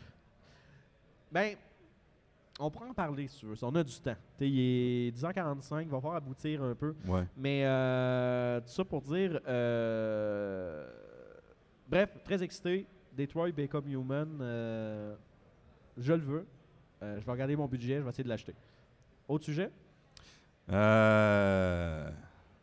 Ben, 1.32 1.56
on 2.62 2.72
pourra 2.72 2.88
en 2.88 2.94
parler 2.94 3.28
si 3.28 3.40
tu 3.40 3.46
veux. 3.48 3.56
On 3.64 3.76
a 3.76 3.84
du 3.84 3.94
temps. 4.00 4.16
T'sais, 4.38 4.50
il 4.50 4.60
est 4.60 5.12
10h45, 5.18 5.82
il 5.84 5.88
va 5.90 5.98
falloir 6.00 6.16
aboutir 6.16 6.64
un 6.64 6.76
peu. 6.76 6.96
Ouais. 7.08 7.24
Mais 7.38 7.64
euh, 7.66 8.60
tout 8.62 8.68
ça 8.70 8.86
pour 8.86 9.02
dire. 9.02 9.40
euh, 9.48 10.88
bref, 11.90 12.10
très 12.24 12.42
excité. 12.44 12.86
Detroit 13.18 13.52
Become 13.52 13.88
Human. 13.90 14.38
euh, 14.42 15.16
je 15.98 16.14
le 16.14 16.22
veux. 16.22 16.46
Euh, 17.04 17.20
je 17.20 17.26
vais 17.26 17.32
regarder 17.32 17.56
mon 17.56 17.68
budget, 17.68 17.98
je 17.98 18.02
vais 18.04 18.10
essayer 18.10 18.24
de 18.24 18.30
l'acheter. 18.30 18.54
Autre 19.28 19.44
sujet? 19.46 19.70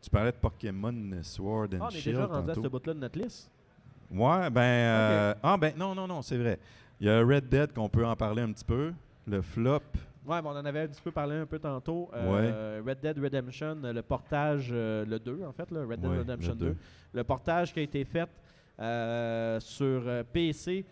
Tu 0.01 0.09
parlais 0.09 0.31
de 0.31 0.37
Pokémon 0.37 0.93
Sword 1.21 1.67
and 1.73 1.79
Ah, 1.81 1.85
on 1.85 1.89
est 1.89 1.97
Shield 1.99 2.15
déjà 2.17 2.25
rendu 2.25 2.51
à 2.51 2.55
ce 2.55 2.59
bout-là 2.67 2.93
de 2.93 2.99
notre 2.99 3.19
liste. 3.19 3.51
Ouais, 4.11 4.49
ben. 4.49 4.61
euh, 4.61 5.33
Ah, 5.43 5.57
ben, 5.57 5.73
non, 5.77 5.93
non, 5.93 6.07
non, 6.07 6.21
c'est 6.21 6.37
vrai. 6.37 6.57
Il 6.99 7.07
y 7.07 7.09
a 7.09 7.19
Red 7.23 7.47
Dead 7.49 7.73
qu'on 7.73 7.89
peut 7.89 8.05
en 8.05 8.15
parler 8.15 8.41
un 8.41 8.51
petit 8.51 8.63
peu. 8.65 8.93
Le 9.29 9.41
flop 9.41 9.81
Ouais, 10.25 10.41
mais 10.41 10.47
on 10.47 10.51
en 10.51 10.65
avait 10.65 10.81
un 10.81 10.87
petit 10.87 11.01
peu 11.01 11.11
parlé 11.11 11.35
un 11.37 11.45
peu 11.45 11.57
tantôt. 11.59 12.09
Euh, 12.13 12.81
Red 12.85 12.99
Dead 12.99 13.17
Redemption, 13.17 13.77
le 13.81 14.01
portage, 14.01 14.69
euh, 14.71 15.05
le 15.05 15.17
2 15.17 15.43
en 15.43 15.51
fait, 15.53 15.71
là, 15.71 15.81
Red 15.85 16.01
Dead 16.01 16.11
Ouais, 16.11 16.17
Redemption 16.19 16.51
le 16.53 16.57
2. 16.59 16.65
deux. 16.69 16.77
Le 17.13 17.23
portage 17.23 17.73
qui 17.73 17.79
a 17.79 17.83
été 17.83 18.03
fait 18.05 18.29
euh, 18.79 19.59
sur 19.59 20.03
euh, 20.07 20.23
PC 20.31 20.85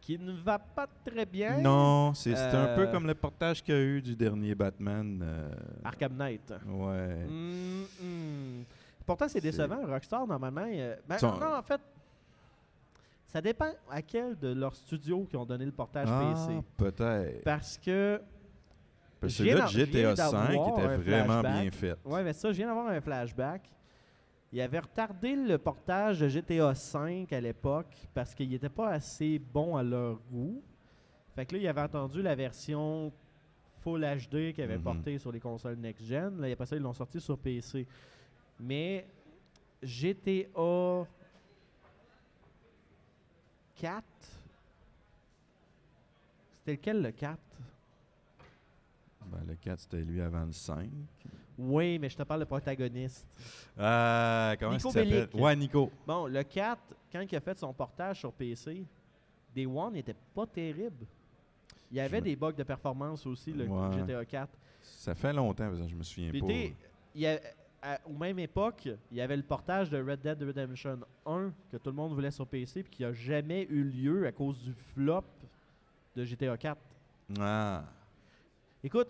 qui 0.00 0.18
ne 0.18 0.32
va 0.32 0.58
pas 0.58 0.88
très 1.04 1.24
bien. 1.24 1.58
Non, 1.60 2.12
c'est 2.14 2.34
un 2.34 2.74
peu 2.74 2.82
Euh, 2.82 2.90
comme 2.90 3.06
le 3.06 3.14
portage 3.14 3.62
qu'il 3.62 3.74
y 3.74 3.78
a 3.78 3.80
eu 3.80 4.02
du 4.02 4.16
dernier 4.16 4.54
Batman. 4.56 5.20
euh, 5.22 5.50
Arkham 5.84 6.14
Knight. 6.16 6.52
ouais. 6.66 7.26
Mm, 7.28 7.82
mm. 8.02 8.64
Pourtant, 9.06 9.28
c'est 9.28 9.40
décevant. 9.40 9.86
Rockstar, 9.86 10.26
normalement. 10.26 10.66
euh, 10.66 10.96
ben, 11.08 11.16
non, 11.22 11.54
en 11.56 11.62
fait, 11.62 11.80
ça 13.32 13.40
dépend 13.40 13.70
à 13.90 14.02
quel 14.02 14.38
de 14.38 14.48
leurs 14.52 14.74
studios 14.74 15.24
qui 15.24 15.36
ont 15.36 15.46
donné 15.46 15.64
le 15.64 15.72
portage 15.72 16.08
Ah, 16.10 16.34
PC. 16.34 16.60
peut-être. 16.76 17.44
Parce 17.44 17.78
que. 17.78 18.20
Parce 19.20 19.38
que 19.38 19.42
là, 19.44 19.66
GTA 19.66 20.14
viens 20.14 20.16
5 20.16 20.48
d'avoir 20.48 20.68
était 20.78 20.96
vraiment 20.96 21.40
flashback. 21.40 21.60
bien 21.62 21.70
fait. 21.70 21.96
Ouais, 22.04 22.22
mais 22.24 22.32
ça, 22.32 22.50
je 22.52 22.56
viens 22.56 22.66
d'avoir 22.66 22.88
un 22.88 23.00
flashback. 23.00 23.70
Il 24.52 24.60
avait 24.60 24.80
retardé 24.80 25.34
le 25.34 25.56
portage 25.56 26.20
de 26.20 26.28
GTA 26.28 26.72
V 26.72 27.26
à 27.30 27.40
l'époque 27.40 27.96
parce 28.12 28.34
qu'il 28.34 28.50
n'était 28.50 28.68
pas 28.68 28.90
assez 28.90 29.38
bon 29.38 29.76
à 29.76 29.82
leur 29.82 30.18
goût. 30.30 30.60
Fait 31.34 31.46
que 31.46 31.54
là, 31.54 31.60
il 31.62 31.66
avait 31.68 31.80
entendu 31.80 32.20
la 32.20 32.34
version 32.34 33.10
Full 33.80 34.00
HD 34.04 34.52
qu'il 34.52 34.62
avait 34.62 34.76
Mhm. 34.76 34.82
portée 34.82 35.18
sur 35.18 35.32
les 35.32 35.40
consoles 35.40 35.76
next-gen. 35.76 36.38
Là, 36.40 36.48
après 36.52 36.66
ça, 36.66 36.76
ils 36.76 36.82
l'ont 36.82 36.92
sorti 36.92 37.18
sur 37.20 37.38
PC. 37.38 37.86
Mais 38.60 39.06
GTA 39.82 41.06
4, 43.76 44.04
c'était 46.56 46.72
lequel 46.72 47.02
le 47.02 47.10
4 47.12 47.38
Ben, 49.26 49.38
le 49.46 49.54
4, 49.54 49.80
c'était 49.80 50.02
lui 50.02 50.20
avant 50.20 50.44
le 50.44 50.52
5. 50.52 50.88
Oui, 51.58 51.98
mais 51.98 52.08
je 52.08 52.16
te 52.16 52.22
parle 52.22 52.40
de 52.40 52.44
protagoniste. 52.44 53.26
Ah, 53.78 54.54
comment 54.58 54.72
Nico 54.72 54.90
s'appelle? 54.90 55.28
Ouais, 55.34 55.56
Nico. 55.56 55.90
Bon, 56.06 56.26
le 56.26 56.42
4, 56.42 56.80
quand 57.12 57.20
il 57.20 57.36
a 57.36 57.40
fait 57.40 57.56
son 57.58 57.72
portage 57.72 58.20
sur 58.20 58.32
PC, 58.32 58.84
Day 59.54 59.66
One 59.66 59.92
n'était 59.94 60.16
pas 60.34 60.46
terrible. 60.46 61.06
Il 61.90 61.96
y 61.98 62.00
avait 62.00 62.20
me- 62.20 62.24
des 62.24 62.36
bugs 62.36 62.52
de 62.52 62.62
performance 62.62 63.26
aussi, 63.26 63.52
le 63.52 63.66
Ouais. 63.66 63.92
GTA 63.98 64.24
4. 64.24 64.48
Ça 64.80 65.14
fait 65.14 65.32
longtemps, 65.32 65.70
je 65.86 65.94
me 65.94 66.02
souviens 66.02 66.30
Puis 66.30 66.40
pas. 66.40 66.46
t'sais, 66.46 66.74
il 67.14 67.20
y 67.20 67.26
a- 67.26 67.40
à, 67.82 67.98
aux 68.06 68.12
même 68.16 68.38
époque, 68.38 68.88
il 69.10 69.16
y 69.16 69.20
avait 69.20 69.36
le 69.36 69.42
portage 69.42 69.90
de 69.90 69.98
Red 70.00 70.20
Dead 70.20 70.40
Redemption 70.42 71.00
1 71.26 71.52
que 71.70 71.76
tout 71.78 71.90
le 71.90 71.96
monde 71.96 72.12
voulait 72.14 72.30
sur 72.30 72.46
PC 72.46 72.82
puis 72.84 72.90
qui 72.92 73.04
a 73.04 73.12
jamais 73.12 73.66
eu 73.68 73.82
lieu 73.82 74.26
à 74.26 74.32
cause 74.32 74.58
du 74.62 74.72
flop 74.72 75.24
de 76.14 76.24
GTA 76.24 76.56
4. 76.56 76.78
Ah, 77.40 77.84
Écoute, 78.84 79.08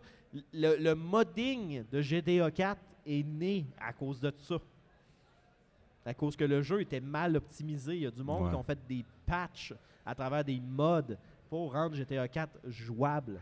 le, 0.52 0.76
le 0.76 0.94
modding 0.94 1.84
de 1.90 2.00
GTA 2.00 2.50
4 2.50 2.80
est 3.06 3.22
né 3.22 3.66
à 3.78 3.92
cause 3.92 4.20
de 4.20 4.32
ça. 4.36 4.56
À 6.04 6.14
cause 6.14 6.34
que 6.36 6.44
le 6.44 6.62
jeu 6.62 6.80
était 6.80 7.00
mal 7.00 7.36
optimisé. 7.36 7.94
Il 7.96 8.02
y 8.02 8.06
a 8.06 8.10
du 8.10 8.22
monde 8.22 8.44
Ouais. 8.44 8.50
qui 8.50 8.56
ont 8.56 8.62
fait 8.62 8.78
des 8.88 9.04
patchs 9.26 9.72
à 10.04 10.14
travers 10.14 10.44
des 10.44 10.58
mods 10.60 11.16
pour 11.48 11.72
rendre 11.72 11.94
GTA 11.94 12.26
4 12.26 12.58
jouable. 12.68 13.38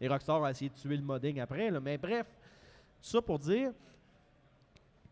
Et 0.00 0.08
Rockstar 0.08 0.42
a 0.44 0.50
essayé 0.50 0.70
de 0.70 0.74
tuer 0.74 0.96
le 0.96 1.02
modding 1.02 1.40
après. 1.40 1.70
là. 1.70 1.80
Mais 1.80 1.98
bref, 1.98 2.26
ça 3.00 3.22
pour 3.22 3.38
dire 3.38 3.72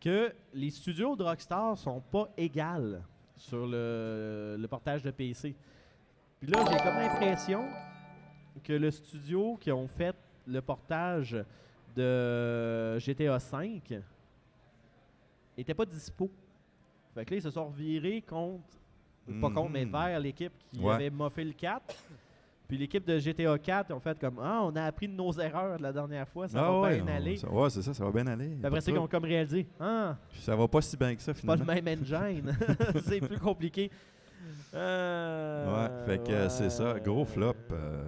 que 0.01 0.32
les 0.53 0.70
studios 0.70 1.16
de 1.16 1.22
Rockstar 1.24 1.76
sont 1.76 2.01
pas 2.01 2.28
égales 2.37 3.03
sur 3.37 3.66
le, 3.66 4.57
le 4.59 4.68
portage 4.68 5.03
de 5.03 5.11
PC. 5.11 5.55
Puis 6.41 6.51
là, 6.51 6.64
j'ai 6.70 6.76
comme 6.78 6.97
l'impression 6.97 7.64
que 8.62 8.72
le 8.72 8.91
studio 8.91 9.57
qui 9.61 9.70
ont 9.72 9.87
fait 9.89 10.14
le 10.47 10.61
portage 10.61 11.37
de 11.97 12.99
GTA 12.99 13.39
V 13.39 13.82
était 15.57 15.74
pas 15.74 15.84
dispo. 15.87 16.30
Fait 17.14 17.24
que 17.24 17.30
là, 17.30 17.37
ils 17.39 17.43
se 17.43 17.51
sont 17.51 17.66
revirés 17.66 18.20
contre, 18.22 18.62
pas 19.41 19.51
contre, 19.51 19.70
mais 19.70 19.84
vers 19.87 20.20
l'équipe 20.20 20.53
qui 20.72 20.80
Ouais. 20.80 20.95
avait 20.95 21.11
moffé 21.11 21.45
le 21.45 21.53
4. 21.53 21.82
Puis 22.69 22.77
l'équipe 22.79 23.07
de 23.07 23.19
GTA 23.19 23.57
4 23.59 23.93
ont 23.93 24.01
fait 24.01 24.19
comme 24.19 24.39
Ah, 24.43 24.61
on 24.64 24.75
a 24.75 24.83
appris 24.85 25.07
de 25.07 25.12
nos 25.14 25.33
erreurs 25.33 25.79
de 25.79 25.83
la 25.85 25.93
dernière 25.93 26.27
fois, 26.29 26.49
ça 26.49 26.59
Ah 26.61 26.71
va 26.71 26.81
ouais, 26.81 27.01
bien 27.01 27.05
on- 27.12 27.17
aller. 27.17 27.37
ça- 27.37 27.49
ouais, 27.49 27.71
c'est 27.71 27.83
ça, 27.83 27.95
ça 27.95 28.05
va 28.05 28.11
bien 28.11 28.27
aller. 28.27 28.49
Puis 28.49 28.67
après 28.67 28.81
de 28.81 28.99
ont 28.99 29.07
comme 29.07 29.25
réalisé 29.25 29.67
Ah. 29.79 30.17
Ça 30.41 30.57
va 30.57 30.67
pas 30.67 30.81
si 30.81 30.97
bien 30.97 31.14
que 31.14 31.23
ça, 31.23 31.33
c'est 31.33 31.47
pas 31.47 31.57
finalement. 31.57 31.75
le 31.75 31.83
même 31.83 31.99
engine. 32.03 32.57
c'est 33.07 33.21
plus 33.21 33.39
compliqué. 33.39 33.91
Euh, 34.75 35.87
Ouais, 35.89 36.07
fait 36.07 36.25
que 36.25 36.49
c'est 36.49 36.71
ça, 36.71 36.99
gros 37.01 37.25
flop. 37.25 37.55
euh, 37.73 38.03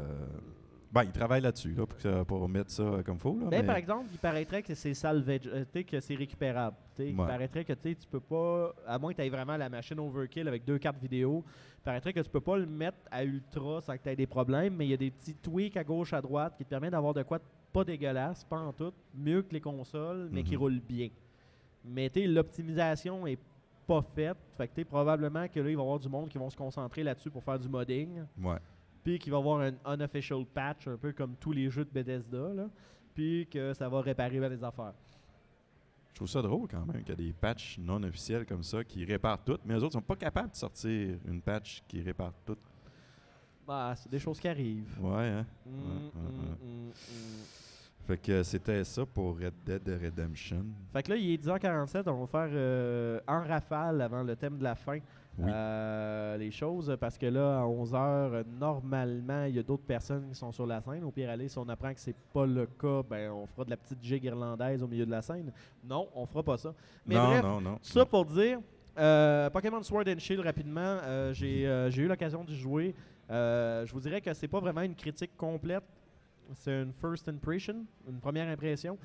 Ben, 0.90 1.02
ils 1.04 1.12
travaillent 1.12 1.42
là-dessus, 1.42 1.74
là, 1.74 1.86
pour, 1.86 1.98
que- 1.98 2.22
pour 2.22 2.48
mettre 2.48 2.70
ça 2.70 3.02
comme 3.04 3.18
faut. 3.18 3.38
Là, 3.38 3.46
Ben, 3.50 3.60
mais- 3.60 3.66
par 3.66 3.76
exemple, 3.76 4.06
il 4.10 4.18
paraîtrait 4.18 4.62
que 4.62 4.74
c'est 4.74 4.94
salvage, 4.94 5.42
euh, 5.46 5.64
que 5.86 6.00
c'est 6.00 6.14
récupérable. 6.14 6.76
Il 6.98 7.14
paraîtrait 7.14 7.64
que 7.64 7.74
tu 7.74 7.94
peux 8.10 8.20
pas, 8.20 8.72
à 8.86 8.98
moins 8.98 9.12
que 9.12 9.18
tu 9.18 9.22
aies 9.22 9.28
vraiment 9.28 9.56
la 9.58 9.68
machine 9.68 9.98
overkill 10.00 10.48
avec 10.48 10.64
deux 10.64 10.78
cartes 10.78 10.98
vidéo, 10.98 11.44
il 11.78 11.82
paraîtrait 11.82 12.12
que 12.14 12.20
tu 12.20 12.30
peux 12.30 12.40
pas 12.40 12.56
le 12.56 12.66
mettre 12.66 12.96
à 13.10 13.22
ultra 13.22 13.80
sans 13.82 13.96
que 13.98 14.02
tu 14.02 14.08
aies 14.08 14.16
des 14.16 14.26
problèmes, 14.26 14.74
mais 14.76 14.86
il 14.86 14.90
y 14.90 14.94
a 14.94 14.96
des 14.96 15.10
petits 15.10 15.34
tweaks 15.34 15.76
à 15.76 15.84
gauche, 15.84 16.12
à 16.14 16.22
droite 16.22 16.54
qui 16.56 16.64
te 16.64 16.70
permettent 16.70 16.92
d'avoir 16.92 17.12
de 17.14 17.22
quoi 17.22 17.38
de 17.38 17.44
pas 17.72 17.84
dégueulasse, 17.84 18.44
pas 18.44 18.58
en 18.58 18.72
tout, 18.72 18.92
mieux 19.14 19.42
que 19.42 19.52
les 19.52 19.60
consoles, 19.60 20.28
mais 20.32 20.42
qui 20.42 20.54
Mhm. 20.54 20.58
roulent 20.60 20.80
bien. 20.80 21.10
Mais 21.84 22.10
l'optimisation 22.16 23.26
est 23.26 23.38
pas 23.86 24.02
faite. 24.02 24.36
Fait 24.56 24.68
que 24.68 24.82
probablement 24.84 25.46
que 25.48 25.60
là, 25.60 25.70
il 25.70 25.76
va 25.76 25.82
y 25.82 25.84
avoir 25.84 25.98
du 25.98 26.08
monde 26.08 26.28
qui 26.28 26.38
vont 26.38 26.50
se 26.50 26.56
concentrer 26.56 27.02
là-dessus 27.02 27.30
pour 27.30 27.42
faire 27.44 27.58
du 27.58 27.68
modding 27.68 28.22
Ouais. 28.42 28.56
Puis 29.08 29.18
qu'il 29.18 29.32
va 29.32 29.38
avoir 29.38 29.60
un 29.60 29.72
unofficial 29.86 30.44
patch, 30.44 30.86
un 30.86 30.98
peu 30.98 31.12
comme 31.12 31.34
tous 31.36 31.52
les 31.52 31.70
jeux 31.70 31.84
de 31.84 31.90
Bethesda, 31.90 32.52
là, 32.54 32.68
puis 33.14 33.46
que 33.50 33.72
ça 33.72 33.88
va 33.88 34.02
réparer 34.02 34.38
les 34.38 34.62
affaires. 34.62 34.92
Je 36.10 36.14
trouve 36.14 36.28
ça 36.28 36.42
drôle 36.42 36.68
quand 36.68 36.84
même 36.84 37.02
qu'il 37.02 37.08
y 37.08 37.12
a 37.12 37.28
des 37.28 37.32
patchs 37.32 37.78
non 37.78 38.02
officiels 38.02 38.44
comme 38.44 38.62
ça 38.62 38.84
qui 38.84 39.06
réparent 39.06 39.42
tout, 39.42 39.56
mais 39.64 39.74
les 39.74 39.82
autres 39.82 39.94
sont 39.94 40.02
pas 40.02 40.16
capables 40.16 40.50
de 40.50 40.56
sortir 40.56 41.16
une 41.26 41.40
patch 41.40 41.82
qui 41.88 42.02
répare 42.02 42.34
tout. 42.44 42.58
Bah, 43.66 43.94
c'est 43.96 44.10
des 44.10 44.18
choses 44.18 44.40
qui 44.40 44.48
arrivent. 44.48 44.98
Ouais, 45.00 45.28
hein? 45.28 45.46
Mm, 45.64 45.70
mm, 45.70 46.88
mm. 46.88 46.92
Fait 48.06 48.18
que 48.18 48.42
c'était 48.42 48.84
ça 48.84 49.06
pour 49.06 49.38
Red 49.38 49.54
Dead 49.64 49.88
Redemption. 50.02 50.66
Fait 50.92 51.02
que 51.02 51.10
là, 51.10 51.16
il 51.16 51.32
est 51.32 51.42
10h47, 51.42 52.10
on 52.10 52.24
va 52.24 52.26
faire 52.26 52.50
euh, 52.52 53.20
en 53.26 53.42
rafale 53.42 54.02
avant 54.02 54.22
le 54.22 54.36
thème 54.36 54.58
de 54.58 54.64
la 54.64 54.74
fin 54.74 54.98
Oui. 55.38 55.50
euh, 55.54 56.36
les 56.36 56.50
choses, 56.50 56.96
parce 57.00 57.16
que 57.16 57.26
là, 57.26 57.60
à 57.60 57.64
11h, 57.64 58.44
normalement, 58.58 59.44
il 59.44 59.56
y 59.56 59.58
a 59.58 59.62
d'autres 59.62 59.84
personnes 59.84 60.28
qui 60.28 60.34
sont 60.34 60.50
sur 60.52 60.66
la 60.66 60.80
scène. 60.80 61.04
Au 61.04 61.10
pire, 61.10 61.30
aller, 61.30 61.48
si 61.48 61.58
on 61.58 61.68
apprend 61.68 61.92
que 61.94 62.00
c'est 62.00 62.16
pas 62.32 62.44
le 62.44 62.66
cas, 62.66 63.02
ben, 63.08 63.30
on 63.30 63.46
fera 63.46 63.64
de 63.64 63.70
la 63.70 63.76
petite 63.76 64.02
gigue 64.02 64.24
irlandaise 64.24 64.82
au 64.82 64.88
milieu 64.88 65.06
de 65.06 65.10
la 65.10 65.22
scène. 65.22 65.52
Non, 65.84 66.08
on 66.14 66.26
fera 66.26 66.42
pas 66.42 66.56
ça. 66.58 66.74
Mais 67.06 67.14
non, 67.14 67.26
bref, 67.26 67.42
non, 67.42 67.60
non. 67.60 67.78
Ça 67.82 68.04
pour 68.04 68.24
dire, 68.24 68.60
euh, 68.98 69.48
Pokémon 69.50 69.82
Sword 69.82 70.04
and 70.08 70.18
Shield 70.18 70.44
rapidement, 70.44 70.98
euh, 71.04 71.32
j'ai 71.32 72.02
eu 72.02 72.08
l'occasion 72.08 72.42
d'y 72.44 72.56
jouer. 72.56 72.94
Je 73.30 73.92
vous 73.92 74.00
dirais 74.00 74.20
que 74.20 74.32
c'est 74.34 74.48
pas 74.48 74.60
vraiment 74.60 74.82
une 74.82 74.94
critique 74.96 75.36
complète, 75.36 75.84
c'est 76.54 76.82
une 76.82 76.92
first 76.92 77.28
impression, 77.28 77.84
une 78.08 78.18
première 78.20 78.48
impression. 78.48 78.98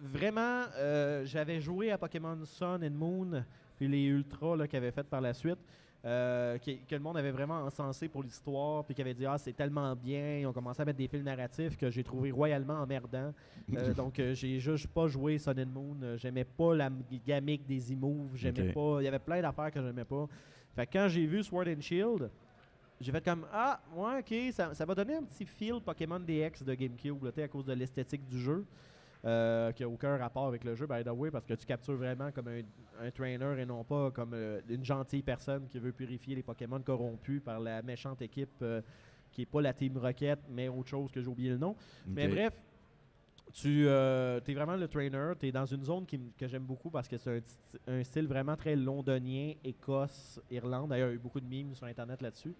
Vraiment, 0.00 0.62
euh, 0.76 1.24
j'avais 1.24 1.60
joué 1.60 1.90
à 1.90 1.98
Pokémon 1.98 2.38
Sun 2.44 2.84
and 2.84 2.90
Moon, 2.90 3.44
puis 3.78 3.88
les 3.88 4.04
Ultras 4.04 4.56
là, 4.56 4.66
qu'ils 4.68 4.76
avaient 4.78 4.90
fait 4.92 5.06
par 5.06 5.20
la 5.20 5.32
suite. 5.34 5.58
euh, 6.04 6.58
qui- 6.58 6.78
que 6.78 6.94
le 6.94 7.00
monde 7.00 7.16
avait 7.16 7.32
vraiment 7.32 7.56
encensé 7.62 8.08
pour 8.08 8.22
l'histoire, 8.22 8.84
puis 8.84 8.94
qui 8.94 9.00
avait 9.02 9.14
dit 9.14 9.26
Ah, 9.26 9.36
c'est 9.36 9.52
tellement 9.52 9.96
bien. 9.96 10.38
Ils 10.38 10.46
ont 10.46 10.52
commencé 10.52 10.80
à 10.80 10.84
mettre 10.84 10.96
des 10.98 11.08
fils 11.08 11.24
narratifs 11.24 11.76
que 11.76 11.90
j'ai 11.90 12.04
trouvé 12.04 12.30
royalement 12.30 12.74
emmerdants. 12.80 13.34
Euh, 13.72 13.92
donc, 13.96 14.16
euh, 14.20 14.32
j'ai 14.32 14.60
juste 14.60 14.86
pas 14.86 15.08
joué 15.08 15.38
Sun 15.38 15.58
and 15.58 15.66
Moon. 15.66 16.16
J'aimais 16.16 16.44
pas 16.44 16.76
la 16.76 16.88
gamique 17.26 17.66
des 17.66 17.92
e-moves. 17.92 18.30
J'aimais 18.36 18.68
pas. 18.72 18.98
Il 19.00 19.04
y 19.06 19.08
avait 19.08 19.18
plein 19.18 19.42
d'affaires 19.42 19.72
que 19.72 19.82
j'aimais 19.82 20.04
pas. 20.04 20.28
Fait 20.76 20.86
que 20.86 20.92
quand 20.92 21.08
j'ai 21.08 21.26
vu 21.26 21.42
Sword 21.42 21.66
and 21.66 21.80
Shield, 21.80 22.30
j'ai 23.00 23.10
fait 23.10 23.24
comme 23.24 23.44
Ah, 23.52 23.80
ouais, 23.96 24.20
ok, 24.20 24.52
ça, 24.52 24.72
ça 24.74 24.84
va 24.84 24.94
donner 24.94 25.16
un 25.16 25.24
petit 25.24 25.44
feel 25.44 25.80
Pokémon 25.84 26.20
DX 26.20 26.62
de 26.64 26.74
GameCube, 26.74 27.24
là, 27.24 27.42
à 27.42 27.48
cause 27.48 27.64
de 27.64 27.72
l'esthétique 27.72 28.24
du 28.28 28.38
jeu. 28.38 28.64
Euh, 29.24 29.72
qui 29.72 29.82
n'a 29.82 29.88
aucun 29.88 30.16
rapport 30.16 30.46
avec 30.46 30.64
le 30.64 30.74
jeu, 30.74 30.86
by 30.86 31.02
the 31.02 31.08
way, 31.08 31.30
parce 31.30 31.44
que 31.44 31.54
tu 31.54 31.66
captures 31.66 31.96
vraiment 31.96 32.30
comme 32.30 32.48
un, 32.48 32.62
un 33.04 33.10
trainer 33.10 33.60
et 33.60 33.66
non 33.66 33.82
pas 33.82 34.10
comme 34.10 34.32
euh, 34.34 34.60
une 34.68 34.84
gentille 34.84 35.22
personne 35.22 35.66
qui 35.68 35.78
veut 35.78 35.92
purifier 35.92 36.36
les 36.36 36.42
Pokémon 36.42 36.80
corrompus 36.80 37.42
par 37.42 37.58
la 37.58 37.82
méchante 37.82 38.22
équipe 38.22 38.50
euh, 38.62 38.80
qui 39.32 39.42
est 39.42 39.46
pas 39.46 39.60
la 39.60 39.72
Team 39.72 39.98
Rocket, 39.98 40.38
mais 40.48 40.68
autre 40.68 40.88
chose 40.88 41.10
que 41.10 41.20
j'ai 41.20 41.28
oublié 41.28 41.50
le 41.50 41.58
nom. 41.58 41.74
Mais 42.06 42.28
bref, 42.28 42.52
tu 43.52 43.86
es 43.86 44.54
vraiment 44.54 44.76
le 44.76 44.88
trainer. 44.88 45.32
Tu 45.38 45.48
es 45.48 45.52
dans 45.52 45.66
une 45.66 45.84
zone 45.84 46.06
qui 46.06 46.20
que 46.38 46.46
j'aime 46.46 46.64
beaucoup 46.64 46.90
parce 46.90 47.08
que 47.08 47.16
c'est 47.16 47.42
un, 47.86 48.04
style 48.04 48.26
vraiment 48.26 48.56
très 48.56 48.76
londonien, 48.76 49.52
Écosse, 49.64 50.40
Irlande. 50.50 50.90
D'ailleurs, 50.90 51.08
il 51.08 51.10
y 51.10 51.14
a 51.14 51.16
eu 51.16 51.20
beaucoup 51.20 51.40
de 51.40 51.46
mimes 51.46 51.74
sur 51.74 51.86
Internet 51.86 52.22
là-dessus. 52.22 52.54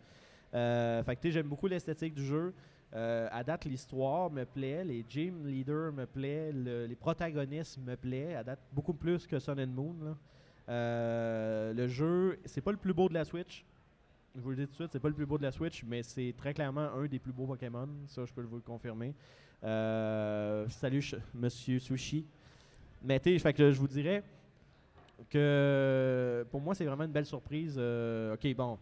Euh, 0.54 1.02
fait 1.02 1.16
que 1.16 1.30
j'aime 1.30 1.48
beaucoup 1.48 1.66
l'esthétique 1.66 2.14
du 2.14 2.24
jeu. 2.24 2.54
Euh, 2.94 3.28
à 3.30 3.44
date, 3.44 3.66
l'histoire 3.66 4.30
me 4.30 4.44
plaît, 4.44 4.82
les 4.82 5.04
gym 5.08 5.46
leaders 5.46 5.92
me 5.92 6.06
plaît, 6.06 6.52
le- 6.52 6.86
les 6.86 6.96
protagonistes 6.96 7.78
me 7.78 7.94
plaît. 7.96 8.34
À 8.34 8.42
date, 8.42 8.60
beaucoup 8.72 8.94
plus 8.94 9.26
que 9.26 9.38
Sun 9.38 9.60
and 9.60 9.66
Moon. 9.66 10.16
Euh, 10.68 11.72
le 11.74 11.86
jeu, 11.86 12.38
c'est 12.46 12.60
pas 12.62 12.70
le 12.72 12.78
plus 12.78 12.94
beau 12.94 13.08
de 13.08 13.14
la 13.14 13.24
Switch. 13.24 13.64
Je 14.34 14.40
vous 14.40 14.50
le 14.50 14.56
dis 14.56 14.62
tout 14.66 14.70
de 14.70 14.74
suite, 14.76 14.92
c'est 14.92 15.00
pas 15.00 15.08
le 15.08 15.14
plus 15.14 15.26
beau 15.26 15.36
de 15.38 15.42
la 15.42 15.50
Switch, 15.50 15.84
mais 15.84 16.02
c'est 16.02 16.34
très 16.36 16.54
clairement 16.54 16.88
un 16.94 17.06
des 17.06 17.18
plus 17.18 17.32
beaux 17.32 17.46
Pokémon. 17.46 17.88
Ça, 18.06 18.24
je 18.24 18.32
peux 18.32 18.42
vous 18.42 18.56
le 18.56 18.62
confirmer. 18.62 19.14
Euh, 19.64 20.66
salut, 20.68 21.02
monsieur 21.34 21.78
Sushi. 21.78 22.24
Mais 23.02 23.20
tu 23.20 23.38
fait 23.38 23.56
je 23.72 23.78
vous 23.78 23.88
dirais 23.88 24.22
que 25.28 26.46
pour 26.50 26.60
moi, 26.60 26.74
c'est 26.74 26.84
vraiment 26.84 27.04
une 27.04 27.12
belle 27.12 27.26
surprise. 27.26 27.78
Ok, 27.78 28.54
bon, 28.54 28.78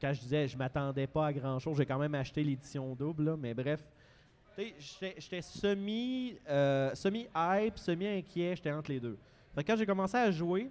quand 0.00 0.12
je 0.12 0.20
disais 0.20 0.48
je 0.48 0.56
m'attendais 0.56 1.06
pas 1.06 1.26
à 1.26 1.32
grand 1.32 1.58
chose, 1.58 1.76
j'ai 1.76 1.86
quand 1.86 1.98
même 1.98 2.14
acheté 2.14 2.42
l'édition 2.42 2.94
double, 2.94 3.36
mais 3.36 3.54
bref. 3.54 3.82
J'étais 4.78 5.42
semi, 5.42 6.38
euh, 6.48 6.94
semi-hype, 6.94 7.78
semi-inquiet, 7.78 8.56
j'étais 8.56 8.72
entre 8.72 8.90
les 8.90 9.00
deux. 9.00 9.18
Quand 9.54 9.76
j'ai 9.76 9.84
commencé 9.84 10.16
à 10.16 10.30
jouer, 10.30 10.70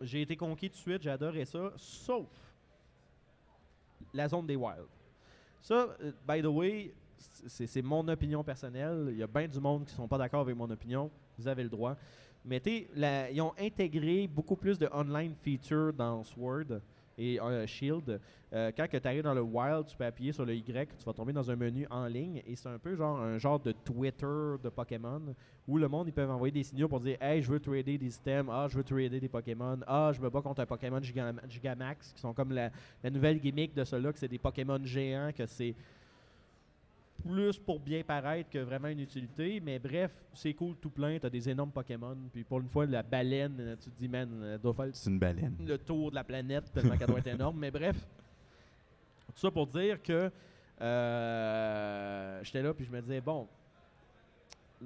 j'ai 0.00 0.22
été 0.22 0.34
conquis 0.34 0.70
tout 0.70 0.76
de 0.76 0.80
suite, 0.80 1.02
j'ai 1.02 1.10
adoré 1.10 1.44
ça, 1.44 1.72
sauf 1.76 2.28
la 4.14 4.28
zone 4.28 4.46
des 4.46 4.56
wilds. 4.56 4.88
Ça, 5.60 5.88
euh, 6.02 6.12
by 6.26 6.40
the 6.40 6.46
way, 6.46 6.94
c'est 7.46 7.82
mon 7.82 8.06
opinion 8.08 8.42
personnelle. 8.42 9.08
Il 9.10 9.18
y 9.18 9.22
a 9.22 9.26
bien 9.26 9.46
du 9.46 9.60
monde 9.60 9.84
qui 9.84 9.94
sont 9.94 10.08
pas 10.08 10.18
d'accord 10.18 10.40
avec 10.40 10.56
mon 10.56 10.70
opinion. 10.70 11.10
Vous 11.38 11.46
avez 11.46 11.62
le 11.62 11.68
droit. 11.68 11.96
Mais 12.44 12.60
tu 12.60 12.86
ils 12.96 13.40
ont 13.42 13.52
intégré 13.58 14.26
beaucoup 14.26 14.56
plus 14.56 14.78
de 14.78 14.88
online 14.92 15.34
features 15.42 15.92
dans 15.92 16.24
Sword 16.24 16.80
et 17.20 17.40
euh, 17.40 17.66
Shield. 17.66 18.20
Euh, 18.52 18.72
quand 18.76 18.86
tu 18.90 19.06
arrives 19.06 19.22
dans 19.22 19.34
le 19.34 19.42
Wild, 19.42 19.86
tu 19.86 19.96
peux 19.96 20.04
appuyer 20.04 20.32
sur 20.32 20.44
le 20.44 20.54
Y, 20.54 20.96
tu 20.98 21.04
vas 21.04 21.12
tomber 21.12 21.32
dans 21.32 21.48
un 21.50 21.54
menu 21.54 21.86
en 21.90 22.06
ligne 22.06 22.42
et 22.46 22.56
c'est 22.56 22.68
un 22.68 22.78
peu 22.78 22.96
genre 22.96 23.20
un 23.20 23.38
genre 23.38 23.60
de 23.60 23.70
Twitter 23.72 24.26
de 24.62 24.68
Pokémon 24.70 25.20
où 25.68 25.78
le 25.78 25.86
monde 25.86 26.08
ils 26.08 26.12
peuvent 26.12 26.30
envoyer 26.30 26.50
des 26.50 26.64
signaux 26.64 26.88
pour 26.88 26.98
dire 26.98 27.16
Hey, 27.20 27.42
je 27.42 27.50
veux 27.50 27.60
trader 27.60 27.96
des 27.98 28.16
items, 28.16 28.50
ah, 28.52 28.66
je 28.68 28.76
veux 28.76 28.82
trader 28.82 29.20
des 29.20 29.28
Pokémon, 29.28 29.78
ah, 29.86 30.10
je 30.12 30.20
me 30.20 30.28
bats 30.30 30.40
contre 30.42 30.62
un 30.62 30.66
Pokémon 30.66 30.98
Gigam- 31.00 31.40
Gigamax, 31.48 32.12
qui 32.14 32.20
sont 32.20 32.32
comme 32.32 32.50
la, 32.52 32.70
la 33.04 33.10
nouvelle 33.10 33.38
gimmick 33.38 33.74
de 33.74 33.84
ceux-là, 33.84 34.12
que 34.12 34.18
c'est 34.18 34.26
des 34.28 34.38
Pokémon 34.38 34.80
géants, 34.82 35.30
que 35.36 35.46
c'est 35.46 35.76
plus 37.20 37.58
pour 37.58 37.78
bien 37.80 38.02
paraître 38.02 38.50
que 38.50 38.58
vraiment 38.58 38.88
une 38.88 39.00
utilité. 39.00 39.60
Mais 39.60 39.78
bref, 39.78 40.10
c'est 40.34 40.54
cool 40.54 40.76
tout 40.76 40.90
plein, 40.90 41.18
t'as 41.18 41.30
des 41.30 41.48
énormes 41.48 41.70
Pokémon. 41.72 42.16
Puis 42.32 42.44
pour 42.44 42.60
une 42.60 42.68
fois, 42.68 42.86
la 42.86 43.02
baleine, 43.02 43.56
euh, 43.60 43.76
tu 43.76 43.90
te 43.90 43.96
dis, 43.98 44.08
man, 44.08 44.28
elle 44.54 44.58
doit 44.58 44.74
faire 44.74 44.88
C'est 44.92 45.10
une 45.10 45.18
baleine. 45.18 45.56
le 45.66 45.78
tour 45.78 46.10
de 46.10 46.14
la 46.16 46.24
planète 46.24 46.72
tellement 46.72 46.96
qu'elle 46.96 47.06
doit 47.08 47.18
être 47.20 47.26
énorme. 47.28 47.58
Mais 47.58 47.70
bref, 47.70 47.96
tout 49.34 49.40
ça 49.40 49.50
pour 49.50 49.66
dire 49.66 50.02
que 50.02 50.30
euh, 50.80 52.40
j'étais 52.42 52.62
là 52.62 52.72
puis 52.74 52.84
je 52.84 52.90
me 52.90 53.00
disais, 53.00 53.20
bon, 53.20 53.46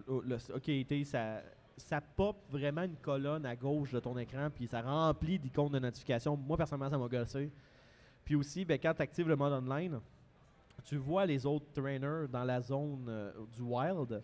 le- 0.08 0.22
le- 0.26 0.54
ok, 0.56 1.04
ça, 1.04 1.40
ça 1.76 2.00
pop 2.00 2.36
vraiment 2.50 2.82
une 2.82 2.96
colonne 2.96 3.46
à 3.46 3.54
gauche 3.56 3.92
de 3.92 4.00
ton 4.00 4.16
écran 4.18 4.48
puis 4.54 4.66
ça 4.66 4.80
remplit 4.82 5.38
d'icônes 5.38 5.72
de 5.72 5.78
notification. 5.78 6.36
Moi, 6.36 6.56
personnellement, 6.56 6.90
ça 6.90 6.98
m'a 6.98 7.08
gossé. 7.08 7.50
Puis 8.24 8.34
aussi, 8.34 8.64
ben, 8.64 8.78
quand 8.82 8.94
tu 8.94 9.02
actives 9.02 9.28
le 9.28 9.36
mode 9.36 9.52
online, 9.52 10.00
tu 10.84 10.96
vois 10.96 11.26
les 11.26 11.46
autres 11.46 11.66
trainers 11.72 12.28
dans 12.30 12.44
la 12.44 12.60
zone 12.60 13.06
euh, 13.08 13.32
du 13.54 13.62
wild. 13.62 14.22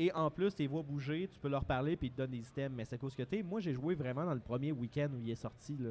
Et 0.00 0.12
en 0.12 0.30
plus, 0.30 0.54
tu 0.54 0.62
les 0.62 0.68
vois 0.68 0.82
bouger, 0.82 1.28
tu 1.28 1.38
peux 1.40 1.48
leur 1.48 1.64
parler 1.64 1.96
puis 1.96 2.08
ils 2.08 2.12
te 2.12 2.18
donnent 2.18 2.30
des 2.30 2.46
items. 2.46 2.76
Mais 2.76 2.84
c'est 2.84 2.98
cause 2.98 3.14
que 3.14 3.24
tu 3.24 3.42
moi 3.42 3.60
j'ai 3.60 3.72
joué 3.72 3.94
vraiment 3.94 4.24
dans 4.24 4.34
le 4.34 4.40
premier 4.40 4.70
week-end 4.70 5.08
où 5.12 5.20
il 5.20 5.30
est 5.30 5.34
sorti. 5.34 5.76
Là. 5.76 5.90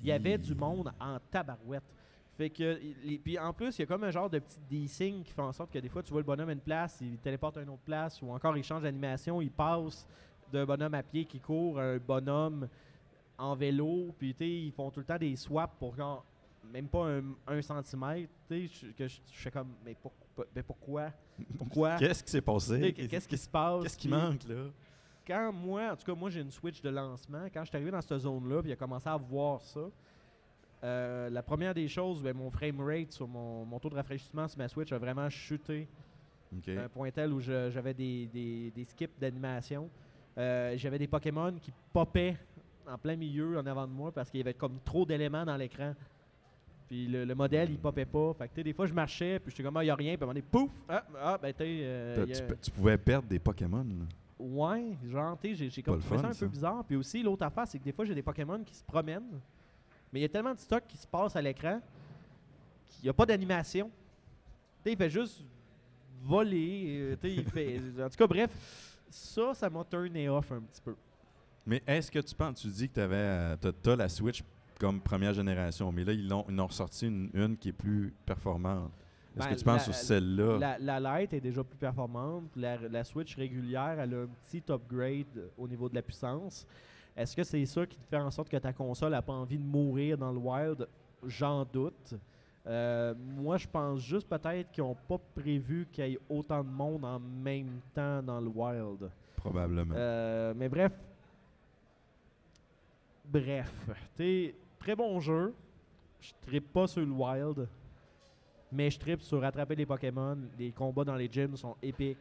Il 0.00 0.06
y 0.06 0.12
avait 0.12 0.38
du 0.38 0.54
monde 0.54 0.92
en 1.00 1.18
tabarouette. 1.30 1.82
Fait 2.36 2.48
que, 2.48 2.80
puis 3.18 3.38
en 3.38 3.52
plus, 3.52 3.78
il 3.78 3.82
y 3.82 3.82
a 3.82 3.86
comme 3.86 4.04
un 4.04 4.10
genre 4.10 4.30
de 4.30 4.38
petit 4.38 4.58
desync 4.70 5.24
qui 5.24 5.32
fait 5.32 5.42
en 5.42 5.52
sorte 5.52 5.70
que 5.70 5.78
des 5.78 5.90
fois, 5.90 6.02
tu 6.02 6.10
vois 6.10 6.22
le 6.22 6.26
bonhomme 6.26 6.48
à 6.48 6.52
une 6.52 6.60
place, 6.60 6.98
il 7.02 7.18
téléporte 7.18 7.58
à 7.58 7.62
une 7.62 7.68
autre 7.68 7.82
place, 7.84 8.22
ou 8.22 8.30
encore 8.30 8.56
il 8.56 8.64
change 8.64 8.82
d'animation, 8.82 9.42
il 9.42 9.50
passe 9.50 10.06
d'un 10.50 10.64
bonhomme 10.64 10.94
à 10.94 11.02
pied 11.02 11.26
qui 11.26 11.38
court 11.38 11.78
à 11.78 11.82
un 11.82 11.98
bonhomme 11.98 12.66
en 13.36 13.54
vélo, 13.54 14.14
puis 14.18 14.34
tu 14.34 14.46
ils 14.46 14.72
font 14.72 14.90
tout 14.90 15.00
le 15.00 15.06
temps 15.06 15.18
des 15.18 15.36
swaps 15.36 15.74
pour 15.78 15.94
genre, 15.94 16.24
même 16.64 16.88
pas 16.88 17.06
un, 17.08 17.22
un 17.46 17.62
centimètre, 17.62 18.30
tu 18.48 18.68
sais, 18.68 18.86
je- 18.86 18.92
que 18.92 19.08
je 19.08 19.20
je 19.32 19.38
fais 19.38 19.50
comme, 19.50 19.74
mais, 19.84 19.94
pourquoi- 20.00 20.46
mais 20.54 20.62
pourquoi? 20.66 21.10
Pourquoi? 21.58 21.96
Qu'est-ce 21.96 22.22
qui 22.24 22.30
s'est 22.30 22.40
passé? 22.42 22.92
Qu'est-ce 22.92 23.28
qui 23.28 23.38
se 23.38 23.48
passe? 23.48 23.82
Qu'est-ce 23.82 23.98
qui 23.98 24.08
manque, 24.08 24.44
là? 24.48 24.64
quand 25.26 25.52
moi, 25.52 25.92
en 25.92 25.96
tout 25.96 26.04
cas, 26.04 26.14
moi 26.18 26.28
j'ai 26.30 26.40
une 26.40 26.50
Switch 26.50 26.82
de 26.82 26.88
lancement. 26.90 27.44
Quand 27.54 27.62
je 27.62 27.68
suis 27.68 27.76
arrivé 27.76 27.90
dans 27.92 28.00
cette 28.00 28.18
zone-là, 28.18 28.60
puis 28.62 28.70
il 28.70 28.72
a 28.72 28.76
commencé 28.76 29.08
à 29.08 29.16
voir 29.16 29.60
ça, 29.62 29.80
euh, 30.82 31.28
la 31.30 31.42
première 31.42 31.74
des 31.74 31.86
choses, 31.88 32.22
ben, 32.22 32.34
mon 32.36 32.50
frame 32.50 32.80
rate 32.80 33.12
sur 33.12 33.28
mon, 33.28 33.64
mon 33.64 33.78
taux 33.78 33.90
de 33.90 33.94
rafraîchissement 33.94 34.48
sur 34.48 34.58
ma 34.58 34.66
Switch 34.68 34.90
a 34.92 34.98
vraiment 34.98 35.28
chuté 35.28 35.86
OK. 36.56 36.68
à 36.68 36.84
un 36.84 36.88
point 36.88 37.10
tel 37.10 37.32
où 37.32 37.40
j'avais 37.40 37.94
des, 37.94 38.26
des- 38.26 38.70
des 38.74 38.84
skips 38.84 39.18
d'animation. 39.20 39.88
Euh, 40.38 40.74
j'avais 40.76 40.98
des 40.98 41.06
Pokémon 41.06 41.52
qui 41.60 41.72
popaient 41.92 42.36
en 42.88 42.96
plein 42.98 43.14
milieu 43.16 43.58
en 43.58 43.66
avant 43.66 43.86
de 43.86 43.92
moi 43.92 44.10
parce 44.10 44.30
qu'il 44.30 44.38
y 44.38 44.42
avait 44.42 44.54
comme 44.54 44.78
trop 44.84 45.04
d'éléments 45.04 45.44
dans 45.44 45.56
l'écran. 45.56 45.94
Puis 46.90 47.06
le, 47.06 47.24
le 47.24 47.34
modèle, 47.36 47.70
il 47.70 47.78
popait 47.78 48.04
pas. 48.04 48.34
Fait 48.34 48.48
que, 48.48 48.60
des 48.62 48.72
fois, 48.72 48.84
je 48.84 48.92
marchais, 48.92 49.38
puis 49.38 49.52
j'étais 49.52 49.62
comme, 49.62 49.76
ah, 49.76 49.82
il 49.84 49.86
n'y 49.86 49.90
a 49.90 49.94
rien. 49.94 50.16
Puis 50.16 50.22
à 50.22 50.24
un 50.24 50.26
moment 50.26 50.32
donné, 50.40 50.42
pouf! 50.42 50.70
Ah, 50.88 51.04
ah 51.22 51.38
ben, 51.40 51.54
euh, 51.60 52.24
a- 52.24 52.26
tu, 52.26 52.42
tu 52.62 52.70
pouvais 52.72 52.98
perdre 52.98 53.28
des 53.28 53.38
Pokémon. 53.38 53.84
là. 53.84 54.04
Ouais, 54.40 54.96
genre, 55.08 55.38
tu 55.40 55.54
sais, 55.54 55.68
j'ai- 55.70 55.82
comme 55.82 56.00
trouvé 56.00 56.18
ça 56.20 56.26
un 56.28 56.32
ça. 56.32 56.40
peu 56.40 56.48
bizarre. 56.50 56.82
Puis 56.84 56.96
aussi, 56.96 57.22
l'autre 57.22 57.44
affaire, 57.44 57.68
c'est 57.68 57.78
que 57.78 57.84
des 57.84 57.92
fois, 57.92 58.04
j'ai 58.04 58.14
des 58.14 58.22
Pokémon 58.22 58.60
qui 58.64 58.74
se 58.74 58.82
promènent, 58.82 59.38
mais 60.12 60.18
il 60.18 60.22
y 60.22 60.24
a 60.24 60.28
tellement 60.28 60.52
de 60.52 60.58
stock 60.58 60.82
qui 60.88 60.96
se 60.96 61.06
passe 61.06 61.36
à 61.36 61.40
l'écran 61.42 61.80
qu'il 62.88 63.04
n'y 63.04 63.08
a 63.10 63.12
pas 63.12 63.24
d'animation. 63.24 63.88
Tu 64.82 64.82
sais, 64.82 64.92
il 64.94 64.96
fait 64.98 65.10
juste 65.10 65.44
voler. 66.24 66.98
euh, 67.12 67.16
tu 67.20 67.28
sais, 67.28 67.34
il 67.36 67.44
fait... 67.44 67.80
En 68.02 68.08
tout 68.08 68.16
cas, 68.16 68.26
bref, 68.26 68.50
ça, 69.10 69.54
ça 69.54 69.70
m'a 69.70 69.84
turné 69.84 70.28
off 70.28 70.50
un 70.50 70.60
petit 70.60 70.80
peu. 70.80 70.96
Mais 71.66 71.82
est-ce 71.86 72.10
que 72.10 72.18
tu 72.18 72.34
penses, 72.34 72.62
tu 72.62 72.66
dis 72.68 72.88
que 72.88 73.58
tu 73.70 73.90
as, 73.90 73.96
la 73.96 74.08
Switch 74.08 74.42
comme 74.80 75.00
première 75.00 75.34
génération, 75.34 75.92
mais 75.92 76.02
là, 76.04 76.12
ils, 76.12 76.26
l'ont- 76.26 76.44
ils 76.48 76.58
en 76.58 76.64
ont 76.64 76.66
ressorti 76.66 77.06
une, 77.06 77.30
une 77.34 77.56
qui 77.56 77.68
est 77.68 77.72
plus 77.72 78.12
performante. 78.26 78.90
Est-ce 79.36 79.46
Ben, 79.46 79.54
que 79.54 79.58
tu 79.60 79.64
penses 79.64 79.86
la- 79.86 79.92
sur 79.92 79.94
celle-là? 79.94 80.58
La, 80.58 80.98
la 80.98 81.20
Lite 81.20 81.34
est 81.34 81.40
déjà 81.40 81.62
plus 81.62 81.76
performante. 81.76 82.44
La, 82.56 82.76
la 82.88 83.04
Switch 83.04 83.36
régulière, 83.36 84.00
elle 84.00 84.14
a 84.14 84.22
un 84.22 84.28
petit 84.48 84.62
upgrade 84.70 85.50
au 85.56 85.68
niveau 85.68 85.88
de 85.88 85.94
la 85.94 86.02
puissance. 86.02 86.66
Est-ce 87.16 87.36
que 87.36 87.44
c'est 87.44 87.64
ça 87.66 87.84
qui 87.86 87.98
te 87.98 88.06
fait 88.08 88.16
en 88.16 88.30
sorte 88.30 88.48
que 88.48 88.56
ta 88.56 88.72
console 88.72 89.12
n'a 89.12 89.22
pas 89.22 89.34
envie 89.34 89.58
de 89.58 89.62
mourir 89.64 90.16
dans 90.18 90.32
le 90.32 90.38
wild? 90.38 90.88
J'en 91.26 91.64
doute. 91.64 92.14
Euh, 92.66 93.14
moi, 93.18 93.56
je 93.58 93.66
pense 93.68 94.00
juste 94.00 94.28
peut-être 94.28 94.70
qu'ils 94.72 94.82
n'ont 94.84 94.96
pas 95.08 95.18
prévu 95.34 95.86
qu'il 95.92 96.06
y 96.06 96.14
ait 96.14 96.18
autant 96.28 96.64
de 96.64 96.68
monde 96.70 97.04
en 97.04 97.18
même 97.20 97.80
temps 97.94 98.22
dans 98.22 98.40
le 98.40 98.48
wild. 98.48 99.10
Probablement. 99.36 99.94
Euh, 99.96 100.54
mais 100.56 100.68
bref. 100.68 100.92
Bref. 103.24 103.70
T'es 104.16 104.54
très 104.80 104.96
bon 104.96 105.20
jeu. 105.20 105.54
Je 106.20 106.32
trippe 106.42 106.72
pas 106.72 106.88
sur 106.88 107.02
le 107.02 107.12
wild. 107.12 107.68
Mais 108.72 108.90
je 108.90 108.98
trippe 108.98 109.22
sur 109.22 109.44
attraper 109.44 109.76
les 109.76 109.86
Pokémon. 109.86 110.38
Les 110.58 110.72
combats 110.72 111.04
dans 111.04 111.14
les 111.14 111.28
gyms 111.30 111.56
sont 111.56 111.76
épiques. 111.82 112.18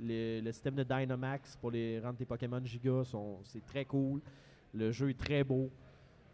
Le, 0.00 0.50
système 0.52 0.76
de 0.76 0.84
Dynamax 0.84 1.56
pour 1.56 1.72
les 1.72 1.98
rendre 1.98 2.16
tes 2.16 2.24
Pokémon 2.24 2.64
giga, 2.64 3.02
c'est 3.44 3.64
très 3.66 3.84
cool. 3.84 4.20
Le 4.72 4.92
jeu 4.92 5.10
est 5.10 5.18
très 5.18 5.42
beau. 5.42 5.70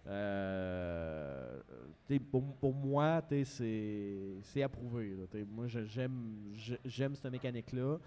Euh, 0.06 1.60
pour, 2.30 2.74
moi, 2.74 3.22
t'sais, 3.22 3.44
c'est 4.42 4.62
approuvé. 4.62 5.14
moi, 5.50 5.66
j'aime 5.66 7.14
cette 7.14 7.32
mécanique-là. 7.32 7.98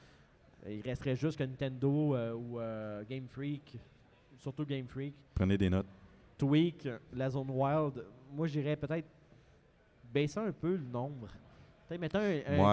Il 0.67 0.81
resterait 0.81 1.15
juste 1.15 1.37
que 1.37 1.43
Nintendo 1.43 2.15
euh, 2.15 2.33
ou 2.33 2.59
euh, 2.59 3.03
Game 3.09 3.27
Freak, 3.27 3.77
surtout 4.37 4.65
Game 4.65 4.87
Freak, 4.87 5.13
Prenez 5.33 5.57
des 5.57 5.69
notes. 5.69 5.87
Tweak 6.37 6.87
la 7.13 7.29
zone 7.29 7.49
wild. 7.49 8.03
Moi, 8.33 8.47
j'irais 8.47 8.75
peut-être 8.75 9.07
baisser 10.13 10.39
un 10.39 10.51
peu 10.51 10.75
le 10.75 10.83
nombre. 10.85 11.27
Peut-être 11.87 12.01
mettre 12.01 12.17
un, 12.17 12.19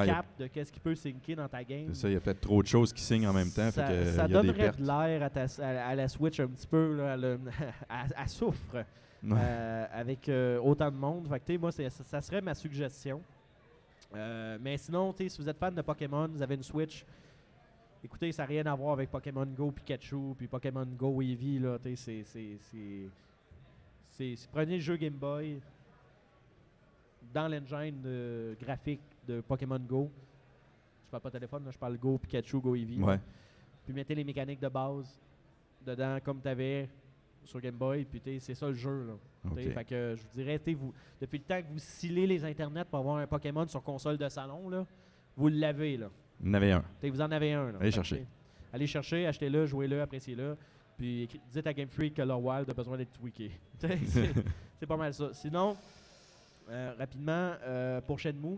Ouais, 0.00 0.06
cap 0.06 0.26
de 0.38 0.46
qu'est-ce 0.48 0.72
qui 0.72 0.80
peut 0.80 0.94
syncer 0.96 1.36
dans 1.36 1.48
ta 1.48 1.62
game. 1.62 1.86
C'est 1.88 1.94
ça, 2.02 2.08
il 2.08 2.14
y 2.14 2.16
a 2.16 2.20
peut-être 2.20 2.40
trop 2.40 2.60
de 2.62 2.66
choses 2.66 2.92
qui 2.92 3.00
signent 3.02 3.28
en 3.28 3.32
même 3.32 3.50
temps. 3.50 3.70
Ça, 3.70 3.86
fait 3.86 3.92
que, 3.92 4.04
ça 4.10 4.12
il 4.12 4.16
y 4.16 4.20
a 4.20 4.26
des 4.26 4.32
donnerait 4.48 4.54
pertes. 4.72 4.80
de 4.80 4.86
l'air 4.86 5.22
à, 5.22 5.62
à- 5.64 5.88
à 5.90 5.94
la 5.94 6.08
Switch 6.08 6.40
un 6.40 6.48
petit 6.48 6.66
peu. 6.66 6.96
Là, 6.96 7.14
elle 7.16 7.38
souffre 8.28 8.84
Ouais. 9.22 9.32
euh, 9.40 9.86
avec 9.92 10.28
euh, 10.28 10.58
autant 10.58 10.90
de 10.90 10.96
monde. 10.96 11.26
Fait 11.28 11.38
que, 11.40 11.46
tu 11.46 11.52
sais, 11.52 11.58
moi, 11.58 11.72
ça, 11.72 11.88
ça 11.88 12.20
serait 12.20 12.42
ma 12.42 12.54
suggestion. 12.54 13.22
Euh, 14.14 14.58
mais 14.60 14.76
sinon, 14.76 15.14
si 15.16 15.28
vous 15.38 15.48
êtes 15.48 15.58
fan 15.58 15.74
de 15.74 15.80
Pokémon, 15.82 16.28
vous 16.28 16.42
avez 16.42 16.56
une 16.56 16.62
Switch, 16.62 17.04
écoutez, 18.02 18.30
ça 18.32 18.42
n'a 18.42 18.48
rien 18.48 18.66
à 18.66 18.74
voir 18.74 18.92
avec 18.94 19.10
Pokémon 19.10 19.46
Go 19.46 19.70
Pikachu 19.70 20.34
puis 20.36 20.46
Pokémon 20.46 20.84
Go 20.86 21.22
Eevee. 21.22 21.58
Là, 21.60 21.78
tu 21.82 21.96
sais, 21.96 22.22
c'est- 22.24 23.08
c'est- 24.16 24.48
Prenez 24.52 24.74
le 24.76 24.80
jeu 24.80 24.96
Game 24.96 25.14
Boy 25.14 25.60
dans 27.32 27.48
l'engine 27.48 28.00
de- 28.00 28.56
graphique 28.60 29.00
de 29.26 29.40
Pokémon 29.40 29.78
Go. 29.78 30.10
Je 31.06 31.10
parle 31.10 31.22
pas 31.22 31.30
téléphone, 31.30 31.64
là, 31.64 31.70
je 31.70 31.78
parle 31.78 31.96
Go 31.98 32.18
Pikachu, 32.18 32.60
Go 32.60 32.74
Eevee. 32.76 33.02
Ouais. 33.02 33.18
Puis 33.84 33.92
mettez 33.92 34.14
les 34.14 34.24
mécaniques 34.24 34.60
de 34.60 34.68
base 34.68 35.20
dedans 35.84 36.18
comme 36.24 36.40
tu 36.40 36.48
avais 36.48 36.88
sur 37.44 37.60
Game 37.60 37.74
Boy. 37.76 38.04
Puis 38.04 38.20
c'est 38.40 38.54
ça 38.54 38.68
le 38.68 38.74
jeu. 38.74 39.06
Là. 39.06 39.14
Fait 39.72 39.84
que 39.84 40.14
je 40.16 40.22
vous 40.22 40.28
dirais, 40.32 40.60
vous, 40.74 40.92
depuis 41.20 41.38
le 41.38 41.44
temps 41.44 41.60
que 41.60 41.66
vous 41.72 41.78
scillez 41.78 42.26
les 42.26 42.44
internets 42.44 42.84
pour 42.84 43.00
avoir 43.00 43.16
un 43.18 43.26
Pokémon 43.26 43.66
sur 43.66 43.82
console 43.82 44.16
de 44.16 44.28
salon, 44.28 44.68
là, 44.68 44.86
vous 45.36 45.48
l'avez. 45.48 45.96
là. 45.96 46.08
Y 46.42 46.48
en 46.50 46.54
avait 46.54 46.72
un. 46.72 46.84
T'sais, 46.98 47.10
vous 47.10 47.20
en 47.20 47.30
avez 47.30 47.52
un. 47.52 47.72
là. 47.72 47.78
Allez 47.80 47.90
Fait 47.90 47.96
chercher. 47.96 48.26
Allez 48.72 48.86
chercher, 48.86 49.26
achetez-le, 49.26 49.66
jouez-le, 49.66 50.00
appréciez-le. 50.02 50.56
Puis 50.96 51.28
dites 51.50 51.66
à 51.66 51.72
Game 51.72 51.88
Freak 51.88 52.14
que 52.14 52.22
leur 52.22 52.40
Wild 52.42 52.68
a 52.70 52.74
besoin 52.74 52.96
d'être 52.96 53.12
tweaké. 53.12 53.50
C'est 53.80 54.86
pas 54.86 54.96
mal 54.96 55.12
ça. 55.14 55.30
Sinon, 55.32 55.76
Euh, 56.70 56.94
rapidement, 56.98 57.52
euh, 57.62 58.00
pour 58.00 58.18
Shenmue. 58.18 58.56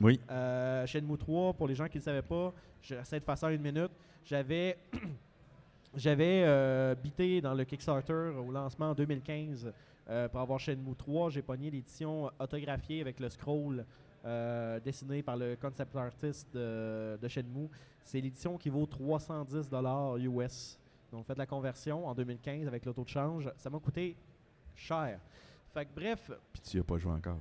Oui. 0.00 0.20
Euh, 0.30 0.84
Shenmue 0.86 1.16
3, 1.16 1.54
pour 1.54 1.66
les 1.66 1.74
gens 1.74 1.86
qui 1.86 1.96
ne 1.96 2.00
le 2.00 2.04
savaient 2.04 2.20
pas, 2.20 2.52
j'essaie 2.82 3.18
de 3.18 3.24
faire 3.24 3.38
ça 3.38 3.46
en 3.46 3.50
une 3.50 3.62
minute. 3.62 3.90
J'avais 4.26 4.76
j'avais 5.94 6.42
euh, 6.44 6.94
bité 6.94 7.40
dans 7.40 7.54
le 7.54 7.64
Kickstarter 7.64 8.12
au 8.38 8.50
lancement 8.50 8.90
en 8.90 8.94
2015 8.94 9.72
euh, 10.10 10.28
pour 10.28 10.40
avoir 10.40 10.60
Shenmue 10.60 10.94
3. 10.96 11.30
J'ai 11.30 11.40
pogné 11.40 11.70
l'édition 11.70 12.30
autographiée 12.38 13.00
avec 13.00 13.18
le 13.20 13.30
scroll 13.30 13.86
euh, 14.26 14.78
dessiné 14.80 15.22
par 15.22 15.36
le 15.38 15.56
concept 15.56 15.96
artist 15.96 16.52
de, 16.52 17.16
de 17.20 17.28
Shenmue. 17.28 17.70
C'est 18.04 18.20
l'édition 18.20 18.58
qui 18.58 18.68
vaut 18.68 18.84
310 18.84 19.70
US. 20.26 20.78
Donc 21.16 21.24
faites 21.26 21.38
la 21.38 21.46
conversion 21.46 22.06
en 22.06 22.14
2015 22.14 22.68
avec 22.68 22.84
l'auto 22.84 23.02
de 23.02 23.08
change. 23.08 23.50
Ça 23.56 23.70
m'a 23.70 23.78
coûté 23.78 24.14
cher. 24.74 25.18
Fait 25.72 25.86
que 25.86 25.90
bref, 25.94 26.30
Puis 26.52 26.60
tu 26.60 26.76
n'y 26.76 26.80
as 26.82 26.84
pas 26.84 26.98
joué 26.98 27.12
encore. 27.12 27.38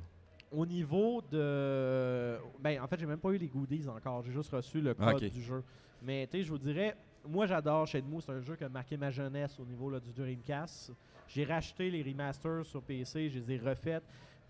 au 0.49 0.65
niveau 0.65 1.21
de. 1.30 2.38
Ben, 2.61 2.80
en 2.82 2.88
fait, 2.88 2.97
j'ai 2.97 3.05
même 3.05 3.19
pas 3.19 3.32
eu 3.32 3.38
les 3.38 3.49
goodies 3.49 3.86
encore. 3.89 4.23
J'ai 4.23 4.32
juste 4.32 4.49
reçu 4.51 4.80
le 4.80 4.93
code 4.93 5.19
Ah, 5.21 5.30
du 5.30 5.43
jeu. 5.43 5.61
Mais, 6.01 6.26
tu 6.28 6.38
sais, 6.38 6.43
je 6.43 6.49
vous 6.51 6.57
dirais, 6.57 6.95
moi, 7.28 7.47
j'adore 7.47 7.86
Shenmue. 7.86 8.21
C'est 8.21 8.32
un 8.32 8.39
jeu 8.39 8.55
qui 8.55 8.63
a 8.63 8.69
marqué 8.69 8.95
ma 8.95 9.11
jeunesse 9.11 9.59
au 9.59 9.65
niveau 9.65 9.89
là, 9.89 9.99
du 9.99 10.13
Dreamcast. 10.13 10.93
J'ai 11.28 11.43
racheté 11.43 11.91
les 11.91 12.01
remasters 12.01 12.65
sur 12.65 12.82
PC, 12.82 13.30
je 13.30 13.39
les 13.39 13.51
ai 13.51 13.57
refaites. 13.57 14.03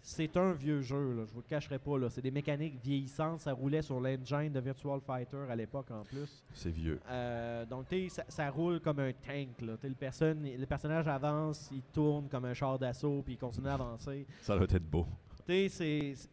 C'est 0.08 0.38
un 0.38 0.52
vieux 0.54 0.82
jeu, 0.82 1.14
là, 1.16 1.24
je 1.28 1.34
vous 1.34 1.40
le 1.40 1.48
cacherai 1.50 1.80
pas. 1.80 1.98
là. 1.98 2.12
C'est 2.12 2.22
des 2.22 2.30
mécaniques 2.30 2.76
vieillissantes. 2.80 3.40
Ça 3.40 3.54
roulait 3.54 3.82
sur 3.82 4.00
l'engine 4.00 4.54
de 4.54 4.60
Virtual 4.60 5.00
Fighter 5.02 5.46
à 5.50 5.56
l'époque 5.56 5.90
en 5.90 6.04
plus. 6.04 6.44
C'est 6.54 6.70
vieux. 6.70 7.00
Euh, 7.10 7.66
donc, 7.66 7.88
ça, 8.10 8.24
ça 8.28 8.52
roule 8.52 8.80
comme 8.80 9.00
un 9.00 9.12
tank. 9.14 9.62
Là. 9.62 9.74
Le, 9.82 9.96
personne, 9.96 10.44
le 10.44 10.66
personnage 10.68 11.08
avance, 11.08 11.72
il 11.74 11.82
tourne 11.92 12.28
comme 12.30 12.46
un 12.46 12.54
char 12.54 12.78
d'assaut, 12.78 13.24
puis 13.26 13.34
il 13.34 13.38
continue 13.38 13.68
à 13.68 13.74
avancer. 13.74 14.28
Ça 14.44 14.56
doit 14.56 14.68
être 14.70 14.88
beau. 14.88 15.08
C'est- 15.48 15.70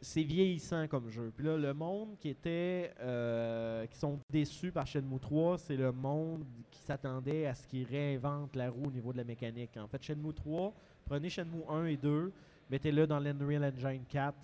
c'est 0.03 0.23
vieillissant 0.23 0.87
comme 0.87 1.09
jeu. 1.09 1.33
Puis 1.35 1.47
là, 1.47 1.57
le 1.57 1.73
monde 1.73 2.19
qui 2.19 2.29
était, 2.29 2.93
euh, 3.01 3.87
qui 3.87 3.97
sont 3.97 4.19
déçus 4.31 4.71
par 4.71 4.87
Shenmue 4.87 5.19
3, 5.19 5.57
c'est 5.57 5.77
le 5.77 5.93
monde 5.93 6.45
qui 6.71 6.81
s'attendait 6.83 7.47
à 7.47 7.55
ce 7.55 7.67
qu'ils 7.67 7.87
réinventent 7.87 8.55
la 8.55 8.69
roue 8.71 8.85
au 8.89 8.91
niveau 8.91 9.13
de 9.13 9.19
la 9.19 9.25
mécanique. 9.25 9.79
En 9.79 9.87
fait, 9.89 10.03
Shenmue 10.03 10.35
3, 10.35 10.75
prenez 11.07 11.31
Shenmue 11.31 11.63
1 11.71 11.87
et 11.87 11.97
2, 11.97 12.33
mettez-le 12.73 13.07
dans 13.07 13.21
l'Unreal 13.21 13.65
Engine 13.65 14.03
4, 14.09 14.35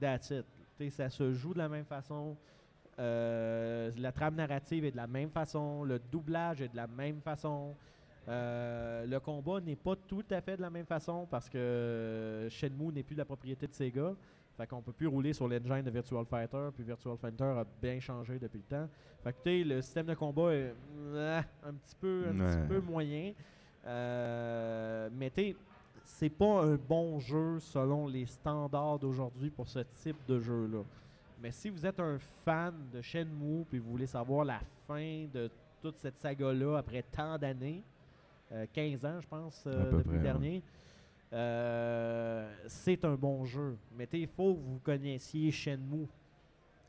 that's 0.00 0.30
it. 0.30 0.44
Tu 0.76 0.84
sais, 0.84 0.90
ça 0.90 1.08
se 1.08 1.32
joue 1.32 1.54
de 1.54 1.58
la 1.58 1.68
même 1.68 1.84
façon. 1.84 2.36
Euh, 2.98 3.90
la 3.96 4.10
trame 4.10 4.34
narrative 4.34 4.84
est 4.84 4.90
de 4.90 4.96
la 4.96 5.06
même 5.06 5.30
façon, 5.30 5.84
le 5.84 5.98
doublage 5.98 6.60
est 6.60 6.68
de 6.68 6.76
la 6.76 6.88
même 6.88 7.20
façon. 7.20 7.74
Euh, 8.28 9.06
le 9.06 9.18
combat 9.20 9.60
n'est 9.60 9.76
pas 9.76 9.94
tout 9.96 10.24
à 10.30 10.40
fait 10.40 10.56
de 10.56 10.62
la 10.62 10.70
même 10.70 10.86
façon 10.86 11.26
parce 11.30 11.48
que 11.48 12.46
Shenmue 12.50 12.92
n'est 12.92 13.02
plus 13.02 13.14
de 13.14 13.20
la 13.20 13.24
propriété 13.24 13.66
de 13.66 13.72
Sega. 13.72 14.12
Fait 14.56 14.66
qu'on 14.66 14.82
peut 14.82 14.92
plus 14.92 15.06
rouler 15.06 15.32
sur 15.32 15.48
l'engine 15.48 15.82
de 15.82 15.90
Virtual 15.90 16.26
Fighter, 16.26 16.68
puis 16.74 16.84
Virtual 16.84 17.16
Fighter 17.16 17.44
a 17.44 17.64
bien 17.80 17.98
changé 18.00 18.38
depuis 18.38 18.58
le 18.58 18.64
temps. 18.64 18.88
Fait 19.22 19.32
que 19.32 19.68
le 19.68 19.80
système 19.80 20.06
de 20.06 20.14
combat 20.14 20.52
est 20.52 20.74
euh, 20.98 21.40
un 21.64 21.72
petit 21.72 21.94
peu, 21.94 22.24
un 22.28 22.34
petit 22.34 22.68
peu 22.68 22.80
moyen. 22.80 23.32
Mais 23.84 25.30
tu 25.30 25.42
sais, 25.42 25.56
c'est 26.04 26.28
pas 26.30 26.62
un 26.64 26.76
bon 26.76 27.18
jeu 27.18 27.58
selon 27.60 28.06
les 28.06 28.26
standards 28.26 28.98
d'aujourd'hui 28.98 29.50
pour 29.50 29.68
ce 29.68 29.80
type 30.02 30.16
de 30.26 30.38
jeu-là. 30.38 30.82
Mais 31.40 31.50
si 31.50 31.70
vous 31.70 31.84
êtes 31.84 31.98
un 31.98 32.18
fan 32.44 32.74
de 32.92 33.00
Shenmue 33.00 33.64
puis 33.68 33.78
vous 33.78 33.90
voulez 33.90 34.06
savoir 34.06 34.44
la 34.44 34.60
fin 34.86 35.26
de 35.32 35.50
toute 35.80 35.98
cette 35.98 36.16
saga-là 36.18 36.76
après 36.78 37.02
tant 37.02 37.36
d'années, 37.38 37.82
euh, 38.52 38.66
15 38.72 39.04
ans 39.04 39.20
je 39.20 39.26
pense 39.26 39.64
euh, 39.66 39.90
depuis 39.90 40.02
près, 40.04 40.12
le 40.12 40.16
ouais. 40.18 40.22
dernier, 40.22 40.62
euh, 41.32 42.52
c'est 42.66 43.04
un 43.04 43.14
bon 43.14 43.44
jeu. 43.44 43.76
Mais 43.96 44.08
il 44.12 44.28
faut 44.28 44.54
que 44.54 44.60
vous 44.60 44.78
connaissiez 44.84 45.50
Shenmue. 45.50 46.06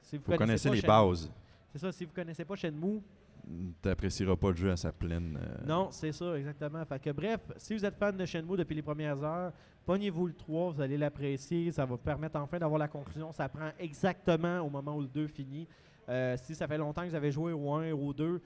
Si 0.01 0.17
vous 0.17 0.23
Vous 0.27 0.37
connaissez 0.37 0.69
les 0.69 0.81
Shenmue- 0.81 0.87
bases. 0.87 1.31
C'est 1.71 1.79
ça, 1.79 1.91
si 1.91 2.05
vous 2.05 2.13
connaissez 2.13 2.45
pas 2.45 2.55
Shenmue, 2.55 3.01
Tu 3.45 3.87
n'apprécieras 3.89 4.35
pas 4.35 4.49
le 4.51 4.55
jeu 4.55 4.71
à 4.71 4.77
sa 4.77 4.91
pleine. 4.91 5.37
euh, 5.41 5.65
non, 5.65 5.89
c'est 5.91 6.11
ça, 6.11 6.37
exactement. 6.37 6.83
Fait 6.85 6.99
que 6.99 7.09
bref, 7.09 7.41
si 7.57 7.75
vous 7.75 7.85
êtes 7.85 7.95
fan 7.97 8.15
de 8.15 8.25
Shenmue 8.25 8.55
depuis 8.55 8.75
les 8.75 8.81
premières 8.81 9.21
heures, 9.21 9.51
pognez-vous 9.85 10.27
le 10.27 10.33
3, 10.33 10.71
vous 10.71 10.81
allez 10.81 10.97
l'apprécier, 10.97 11.71
ça 11.71 11.83
va 11.85 11.91
vous 11.91 11.97
permettre 11.97 12.39
enfin 12.39 12.57
d'avoir 12.57 12.79
la 12.79 12.87
conclusion. 12.87 13.31
Ça 13.33 13.49
prend 13.49 13.71
exactement 13.79 14.59
au 14.61 14.69
moment 14.69 14.95
où 14.95 15.01
le 15.01 15.07
2 15.07 15.27
finit. 15.27 15.67
Euh, 16.09 16.37
si 16.37 16.55
ça 16.55 16.67
fait 16.67 16.77
longtemps 16.77 17.03
que 17.03 17.09
vous 17.09 17.15
avez 17.15 17.31
joué 17.31 17.51
au 17.53 17.73
1 17.73 17.91
ou 17.91 18.07
au 18.09 18.13
2, 18.13 18.41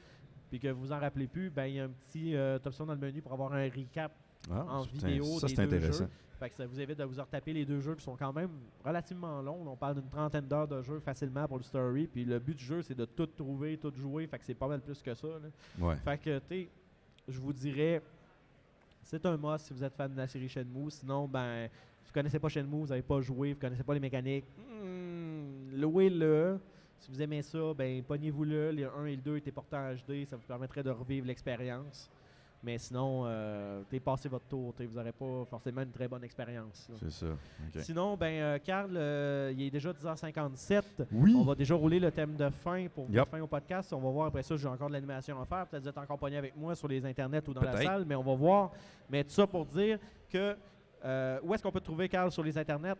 puis 0.49 0.59
que 0.59 0.67
vous 0.69 0.81
vous 0.81 0.91
en 0.91 0.99
rappelez 0.99 1.27
plus, 1.27 1.49
ben 1.49 1.65
il 1.65 1.75
y 1.75 1.79
a 1.79 1.85
un 1.85 1.89
petit 1.89 2.35
euh, 2.35 2.57
option 2.63 2.85
dans 2.85 2.93
le 2.93 2.99
menu 2.99 3.21
pour 3.21 3.33
avoir 3.33 3.53
un 3.53 3.63
recap. 3.63 4.11
Ah, 4.51 4.65
en 4.69 4.81
vidéo 4.83 5.39
Ça, 5.39 5.47
des 5.47 5.55
c'est 5.55 5.67
deux 5.67 5.75
intéressant. 5.75 6.03
jeux. 6.05 6.09
Fait 6.39 6.49
que 6.49 6.55
ça 6.55 6.67
vous 6.67 6.79
évite 6.79 6.99
de 6.99 7.03
vous 7.03 7.19
retaper 7.19 7.51
les 7.51 7.65
deux 7.65 7.79
jeux 7.79 7.95
qui 7.95 8.03
sont 8.03 8.15
quand 8.15 8.31
même 8.31 8.51
relativement 8.85 9.41
longs. 9.41 9.67
On 9.67 9.75
parle 9.75 9.95
d'une 9.95 10.09
trentaine 10.09 10.45
d'heures 10.47 10.67
de 10.67 10.81
jeu 10.83 10.99
facilement 10.99 11.47
pour 11.47 11.57
le 11.57 11.63
story. 11.63 12.05
Puis 12.07 12.23
le 12.25 12.37
but 12.37 12.55
du 12.55 12.63
jeu, 12.63 12.81
c'est 12.83 12.93
de 12.93 13.05
tout 13.05 13.25
trouver, 13.25 13.77
tout 13.77 13.91
jouer. 13.95 14.27
Fait 14.27 14.37
que 14.37 14.45
c'est 14.45 14.53
pas 14.53 14.67
mal 14.67 14.79
plus 14.81 15.01
que 15.01 15.15
ça. 15.15 15.27
là. 15.27 15.49
Ouais. 15.79 15.95
Fait 15.95 16.17
que, 16.19 16.37
tu 16.39 16.45
sais, 16.47 16.69
je 17.27 17.39
vous 17.39 17.53
dirais, 17.53 18.03
c'est 19.01 19.25
un 19.25 19.35
must 19.35 19.65
si 19.65 19.73
vous 19.73 19.83
êtes 19.83 19.95
fan 19.95 20.11
de 20.11 20.17
la 20.17 20.27
série 20.27 20.47
Shenmue. 20.47 20.91
Sinon, 20.91 21.27
ben, 21.27 21.67
si 22.03 22.07
vous 22.09 22.13
connaissez 22.13 22.37
pas 22.39 22.49
Shenmue, 22.49 22.81
vous 22.81 22.87
n'avez 22.87 23.01
pas 23.01 23.19
joué, 23.19 23.53
vous 23.53 23.59
connaissez 23.59 23.83
pas 23.83 23.95
les 23.95 23.99
mécaniques, 23.99 24.45
hmm, 24.57 25.71
louez-le. 25.75 26.59
Si 26.99 27.09
vous 27.11 27.21
aimez 27.21 27.41
ça, 27.41 27.73
ben, 27.75 28.03
pognez-vous-le. 28.03 28.71
Les 28.71 28.83
1 28.85 29.05
et 29.05 29.15
le 29.15 29.21
2 29.21 29.37
étaient 29.37 29.51
portés 29.51 29.75
en 29.75 29.93
HD, 29.93 30.25
ça 30.25 30.35
vous 30.35 30.45
permettrait 30.47 30.83
de 30.83 30.91
revivre 30.91 31.25
l'expérience. 31.25 32.09
Mais 32.63 32.77
sinon, 32.79 33.23
euh, 33.25 33.83
t'es 33.87 33.99
passé 33.99 34.27
votre 34.27 34.45
tour, 34.47 34.73
vous 34.77 34.95
n'aurez 34.95 35.11
pas 35.11 35.45
forcément 35.47 35.81
une 35.83 35.91
très 35.91 36.07
bonne 36.07 36.23
expérience. 36.23 36.89
C'est 36.99 37.11
ça. 37.11 37.25
Sinon, 37.81 38.17
ben, 38.17 38.33
euh, 38.41 38.59
Carl, 38.59 38.91
euh, 38.97 39.53
il 39.55 39.61
est 39.63 39.69
déjà 39.69 39.93
10h57. 39.93 40.81
Oui. 41.11 41.35
On 41.37 41.43
va 41.43 41.53
déjà 41.55 41.75
rouler 41.75 41.99
le 41.99 42.11
thème 42.11 42.35
de 42.35 42.49
fin 42.49 42.87
pour 42.87 43.05
Yep. 43.05 43.13
mettre 43.15 43.29
fin 43.29 43.41
au 43.41 43.47
podcast. 43.47 43.93
On 43.93 43.99
va 44.01 44.09
voir 44.09 44.27
après 44.27 44.41
ça, 44.43 44.57
j'ai 44.57 44.67
encore 44.67 44.87
de 44.87 44.93
l'animation 44.93 45.39
à 45.39 45.45
faire. 45.45 45.67
Peut-être 45.67 45.83
que 45.83 45.83
vous 45.83 45.89
êtes 45.89 45.97
encore 45.99 46.17
pogné 46.17 46.37
avec 46.37 46.57
moi 46.57 46.75
sur 46.75 46.87
les 46.87 47.05
internets 47.05 47.47
ou 47.47 47.53
dans 47.53 47.61
la 47.61 47.77
salle, 47.81 48.05
mais 48.05 48.15
on 48.15 48.23
va 48.23 48.35
voir. 48.35 48.71
Mais 49.09 49.23
tout 49.23 49.29
ça 49.31 49.45
pour 49.45 49.65
dire 49.65 49.99
que 50.29 50.57
euh, 51.05 51.39
où 51.43 51.53
est-ce 51.53 51.61
qu'on 51.61 51.71
peut 51.71 51.79
te 51.79 51.85
trouver, 51.85 52.09
Carl, 52.09 52.31
sur 52.31 52.43
les 52.43 52.57
internets? 52.57 52.95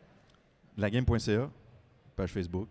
Lagame.ca, 0.77 1.49
page 2.15 2.31
Facebook. 2.31 2.67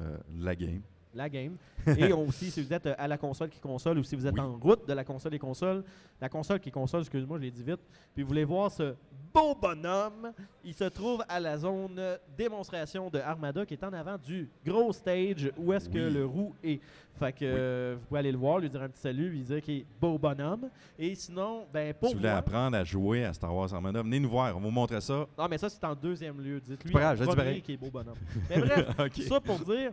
euh, 0.00 0.16
la 0.38 0.56
game. 0.56 0.80
La 1.14 1.28
game. 1.28 1.56
Et 1.98 2.12
on- 2.12 2.26
aussi, 2.28 2.50
si 2.50 2.62
vous 2.62 2.72
êtes 2.72 2.86
euh, 2.86 2.94
à 2.96 3.06
la 3.08 3.18
console 3.18 3.48
qui 3.50 3.60
console 3.60 3.98
ou 3.98 4.02
si 4.02 4.16
vous 4.16 4.26
êtes 4.26 4.34
Oui. 4.34 4.40
en 4.40 4.56
route 4.56 4.86
de 4.88 4.92
la 4.92 5.04
console 5.04 5.34
et 5.34 5.38
console, 5.38 5.84
la 6.20 6.28
console 6.28 6.60
qui 6.60 6.70
console, 6.70 7.00
excuse-moi, 7.00 7.38
je 7.38 7.42
l'ai 7.42 7.50
dit 7.50 7.62
vite, 7.64 7.80
puis 8.14 8.22
vous 8.22 8.28
voulez 8.28 8.44
voir 8.44 8.70
ce 8.70 8.94
beau 9.34 9.54
bonhomme, 9.54 10.32
il 10.64 10.74
se 10.74 10.84
trouve 10.84 11.24
à 11.28 11.40
la 11.40 11.58
zone 11.58 12.00
démonstration 12.36 13.10
de 13.10 13.18
Armada 13.18 13.64
qui 13.66 13.74
est 13.74 13.84
en 13.84 13.92
avant 13.92 14.16
du 14.18 14.48
gros 14.64 14.92
stage 14.92 15.50
où 15.56 15.72
est-ce 15.72 15.88
que 15.88 15.98
le 15.98 16.24
roux 16.26 16.54
est. 16.62 16.80
Fait 17.18 17.32
que 17.32 17.38
euh, 17.44 17.96
vous 17.98 18.06
pouvez 18.06 18.20
aller 18.20 18.32
le 18.32 18.38
voir, 18.38 18.58
lui 18.58 18.68
dire 18.70 18.82
un 18.82 18.88
petit 18.88 19.00
salut, 19.00 19.28
lui 19.30 19.42
dire 19.42 19.60
qu'il 19.60 19.78
est 19.78 19.86
beau 20.00 20.18
bonhomme. 20.18 20.68
Et 20.98 21.14
sinon, 21.14 21.66
ben 21.72 21.92
pour 21.94 22.08
si 22.08 22.14
vous 22.14 22.20
voulez 22.20 22.30
apprendre 22.32 22.76
à 22.76 22.84
jouer 22.84 23.24
à 23.24 23.32
Star 23.32 23.54
Wars 23.54 23.72
Armada, 23.72 24.02
venez 24.02 24.18
nous 24.20 24.30
voir. 24.30 24.56
On 24.56 24.60
va 24.60 24.66
vous 24.66 24.70
montrer 24.72 25.00
ça. 25.00 25.26
Non, 25.38 25.46
mais 25.48 25.58
ça, 25.58 25.68
c'est 25.68 25.84
en 25.84 25.94
deuxième 25.94 26.40
lieu. 26.40 26.60
Dites-lui 26.60 26.92
pas 26.92 27.00
grave, 27.00 27.12
en 27.12 27.16
je 27.16 27.20
dis 27.22 27.26
premier 27.26 27.36
pareil. 27.42 27.62
qui 27.62 27.72
est 27.72 27.76
beau 27.76 27.90
bonhomme. 27.90 28.16
Mais 28.50 28.58
bref, 28.60 28.88
OK. 28.98 29.12
tout 29.12 29.22
ça 29.22 29.40
pour 29.40 29.58
dire. 29.60 29.92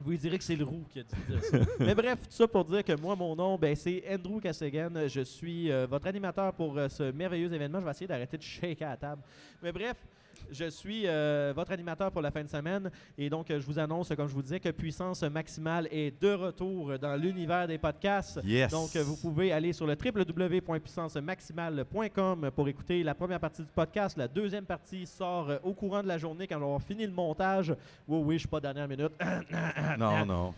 Vous 0.00 0.10
lui 0.10 0.18
direz 0.18 0.36
que 0.36 0.44
c'est 0.44 0.56
le 0.56 0.64
roux 0.64 0.84
qui 0.90 1.00
a 1.00 1.02
dit 1.02 1.40
ça. 1.40 1.58
Mais 1.80 1.94
bref, 1.94 2.20
tout 2.22 2.34
ça 2.34 2.46
pour 2.46 2.64
dire 2.64 2.84
que 2.84 2.92
moi, 3.00 3.16
mon 3.16 3.34
nom, 3.34 3.56
ben, 3.56 3.74
c'est 3.74 4.04
Andrew 4.12 4.40
Kassegan. 4.40 5.08
Je 5.08 5.22
suis 5.22 5.72
euh, 5.72 5.86
votre 5.86 6.06
animateur 6.06 6.52
pour 6.52 6.76
euh, 6.76 6.88
ce 6.88 7.10
merveilleux 7.12 7.52
événement. 7.52 7.80
Je 7.80 7.84
vais 7.84 7.90
essayer 7.90 8.06
d'arrêter 8.06 8.36
de 8.36 8.42
shaker 8.42 8.88
à 8.88 8.90
la 8.90 8.96
table. 8.96 9.22
Mais 9.62 9.72
bref, 9.72 9.96
je 10.50 10.70
suis 10.70 11.02
euh, 11.06 11.52
votre 11.54 11.70
animateur 11.72 12.10
pour 12.10 12.22
la 12.22 12.30
fin 12.30 12.42
de 12.42 12.48
semaine. 12.48 12.90
Et 13.18 13.28
donc, 13.30 13.50
euh, 13.50 13.60
je 13.60 13.66
vous 13.66 13.78
annonce, 13.78 14.08
comme 14.16 14.28
je 14.28 14.34
vous 14.34 14.42
disais, 14.42 14.60
que 14.60 14.70
Puissance 14.70 15.22
Maximale 15.22 15.88
est 15.90 16.18
de 16.20 16.32
retour 16.32 16.98
dans 16.98 17.16
l'univers 17.16 17.66
des 17.66 17.78
podcasts. 17.78 18.40
Yes. 18.44 18.70
Donc, 18.70 18.94
euh, 18.96 19.02
vous 19.02 19.16
pouvez 19.16 19.52
aller 19.52 19.72
sur 19.72 19.86
le 19.86 19.94
www.puissancemaximale.com 19.94 22.50
pour 22.54 22.68
écouter 22.68 23.02
la 23.02 23.14
première 23.14 23.40
partie 23.40 23.62
du 23.62 23.72
podcast. 23.74 24.16
La 24.16 24.28
deuxième 24.28 24.64
partie 24.64 25.06
sort 25.06 25.50
au 25.62 25.72
courant 25.72 26.02
de 26.02 26.08
la 26.08 26.18
journée 26.18 26.46
quand 26.46 26.60
on 26.60 26.64
avoir 26.64 26.82
fini 26.82 27.06
le 27.06 27.12
montage. 27.12 27.74
Oui, 28.08 28.20
oui, 28.24 28.34
je 28.34 28.40
suis 28.40 28.48
pas 28.48 28.60
dernière 28.60 28.88
minute. 28.88 29.12
Non, 29.98 30.26
non. 30.26 30.52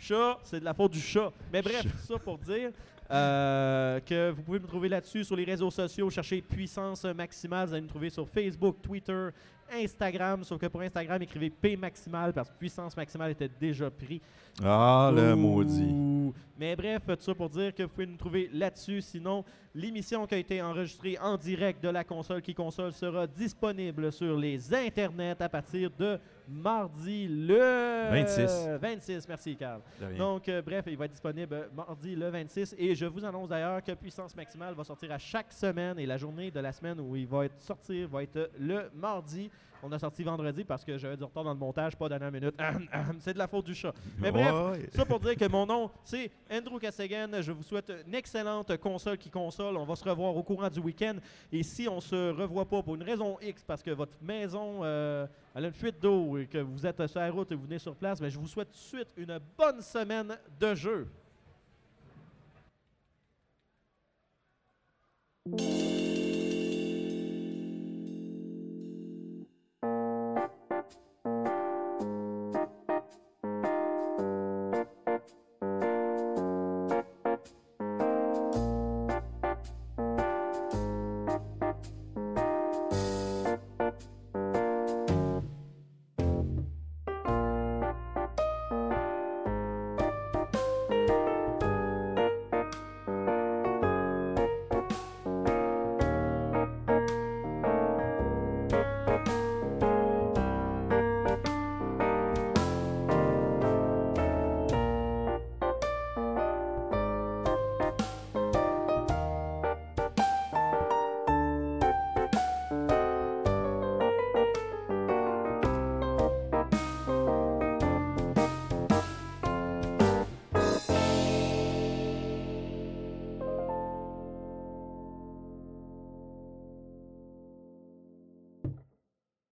Chat, 0.00 0.38
c'est 0.44 0.60
de 0.60 0.64
la 0.64 0.72
faute 0.72 0.92
du 0.92 1.00
chat. 1.00 1.30
Mais 1.52 1.60
bref, 1.60 1.82
tout 1.82 2.12
ça 2.12 2.18
pour 2.18 2.38
dire 2.38 2.70
euh, 3.10 4.00
que 4.00 4.30
vous 4.30 4.42
pouvez 4.42 4.58
me 4.58 4.66
trouver 4.66 4.88
là-dessus 4.88 5.24
sur 5.24 5.36
les 5.36 5.44
réseaux 5.44 5.70
sociaux. 5.70 6.08
Cherchez 6.08 6.40
Puissance 6.40 7.04
Maximale. 7.04 7.68
Vous 7.68 7.74
allez 7.74 7.82
me 7.82 7.88
trouver 7.88 8.08
sur 8.08 8.26
Facebook, 8.26 8.76
Twitter, 8.80 9.28
Instagram. 9.70 10.42
Sauf 10.42 10.58
que 10.58 10.66
pour 10.66 10.80
Instagram, 10.80 11.20
écrivez 11.20 11.50
P 11.50 11.76
Maximale 11.76 12.32
parce 12.32 12.48
que 12.48 12.54
Puissance 12.54 12.96
Maximale 12.96 13.32
était 13.32 13.50
déjà 13.60 13.90
pris. 13.90 14.22
Ah, 14.64 15.12
le 15.14 15.34
maudit. 15.34 16.32
Mais 16.58 16.74
bref, 16.74 17.02
tout 17.06 17.16
ça 17.18 17.34
pour 17.34 17.50
dire 17.50 17.74
que 17.74 17.82
vous 17.82 17.90
pouvez 17.90 18.06
nous 18.06 18.16
trouver 18.16 18.48
là-dessus. 18.54 19.02
Sinon, 19.02 19.44
l'émission 19.74 20.26
qui 20.26 20.34
a 20.34 20.38
été 20.38 20.62
enregistrée 20.62 21.18
en 21.20 21.36
direct 21.36 21.82
de 21.82 21.90
la 21.90 22.04
console 22.04 22.40
qui 22.40 22.54
console 22.54 22.92
sera 22.92 23.26
disponible 23.26 24.10
sur 24.10 24.36
les 24.36 24.72
internets 24.72 25.42
à 25.42 25.48
partir 25.48 25.90
de 25.90 26.18
mardi 26.50 27.28
le 27.28 28.10
26. 28.10 28.78
26, 28.80 29.28
merci 29.28 29.56
Carl. 29.56 29.80
Donc, 30.18 30.48
euh, 30.48 30.60
bref, 30.62 30.84
il 30.88 30.96
va 30.96 31.04
être 31.04 31.12
disponible 31.12 31.70
mardi 31.74 32.16
le 32.16 32.28
26. 32.28 32.74
Et 32.78 32.94
je 32.94 33.06
vous 33.06 33.24
annonce 33.24 33.48
d'ailleurs 33.48 33.82
que 33.82 33.92
Puissance 33.92 34.34
Maximale 34.34 34.74
va 34.74 34.84
sortir 34.84 35.12
à 35.12 35.18
chaque 35.18 35.52
semaine. 35.52 35.98
Et 35.98 36.06
la 36.06 36.16
journée 36.16 36.50
de 36.50 36.60
la 36.60 36.72
semaine 36.72 37.00
où 37.00 37.16
il 37.16 37.26
va 37.26 37.44
être 37.44 37.60
sortir 37.60 38.08
va 38.08 38.22
être 38.22 38.50
le 38.58 38.90
mardi. 38.94 39.50
On 39.82 39.90
a 39.92 39.98
sorti 39.98 40.22
vendredi 40.22 40.64
parce 40.64 40.84
que 40.84 40.98
j'avais 40.98 41.16
du 41.16 41.24
retard 41.24 41.44
dans 41.44 41.54
le 41.54 41.58
montage, 41.58 41.96
pas 41.96 42.08
dernière 42.08 42.30
minute. 42.30 42.54
c'est 43.20 43.32
de 43.32 43.38
la 43.38 43.48
faute 43.48 43.64
du 43.64 43.74
chat. 43.74 43.94
Mais 44.18 44.30
bref, 44.30 44.52
ouais. 44.52 44.88
ça 44.92 45.04
pour 45.06 45.20
dire 45.20 45.36
que 45.36 45.48
mon 45.48 45.64
nom, 45.64 45.90
c'est 46.04 46.30
Andrew 46.50 46.78
Kassagan. 46.78 47.40
Je 47.40 47.52
vous 47.52 47.62
souhaite 47.62 47.90
une 48.06 48.14
excellente 48.14 48.76
console 48.76 49.16
qui 49.16 49.30
console. 49.30 49.76
On 49.76 49.84
va 49.84 49.96
se 49.96 50.04
revoir 50.04 50.36
au 50.36 50.42
courant 50.42 50.68
du 50.68 50.80
week-end. 50.80 51.16
Et 51.50 51.62
si 51.62 51.88
on 51.88 52.00
se 52.00 52.30
revoit 52.30 52.66
pas 52.66 52.82
pour 52.82 52.94
une 52.94 53.02
raison 53.02 53.38
X, 53.40 53.64
parce 53.64 53.82
que 53.82 53.90
votre 53.90 54.18
maison 54.20 54.80
euh, 54.82 55.26
elle 55.54 55.64
a 55.64 55.68
une 55.68 55.74
fuite 55.74 56.00
d'eau 56.00 56.38
et 56.38 56.46
que 56.46 56.58
vous 56.58 56.86
êtes 56.86 57.06
sur 57.06 57.20
la 57.20 57.30
route 57.30 57.50
et 57.50 57.54
vous 57.54 57.64
venez 57.64 57.78
sur 57.78 57.94
place, 57.96 58.20
mais 58.20 58.30
je 58.30 58.38
vous 58.38 58.46
souhaite 58.46 58.68
tout 58.68 58.78
de 58.78 58.98
suite 58.98 59.08
une 59.16 59.38
bonne 59.56 59.82
semaine 59.82 60.38
de 60.58 60.74
jeu. 60.74 61.08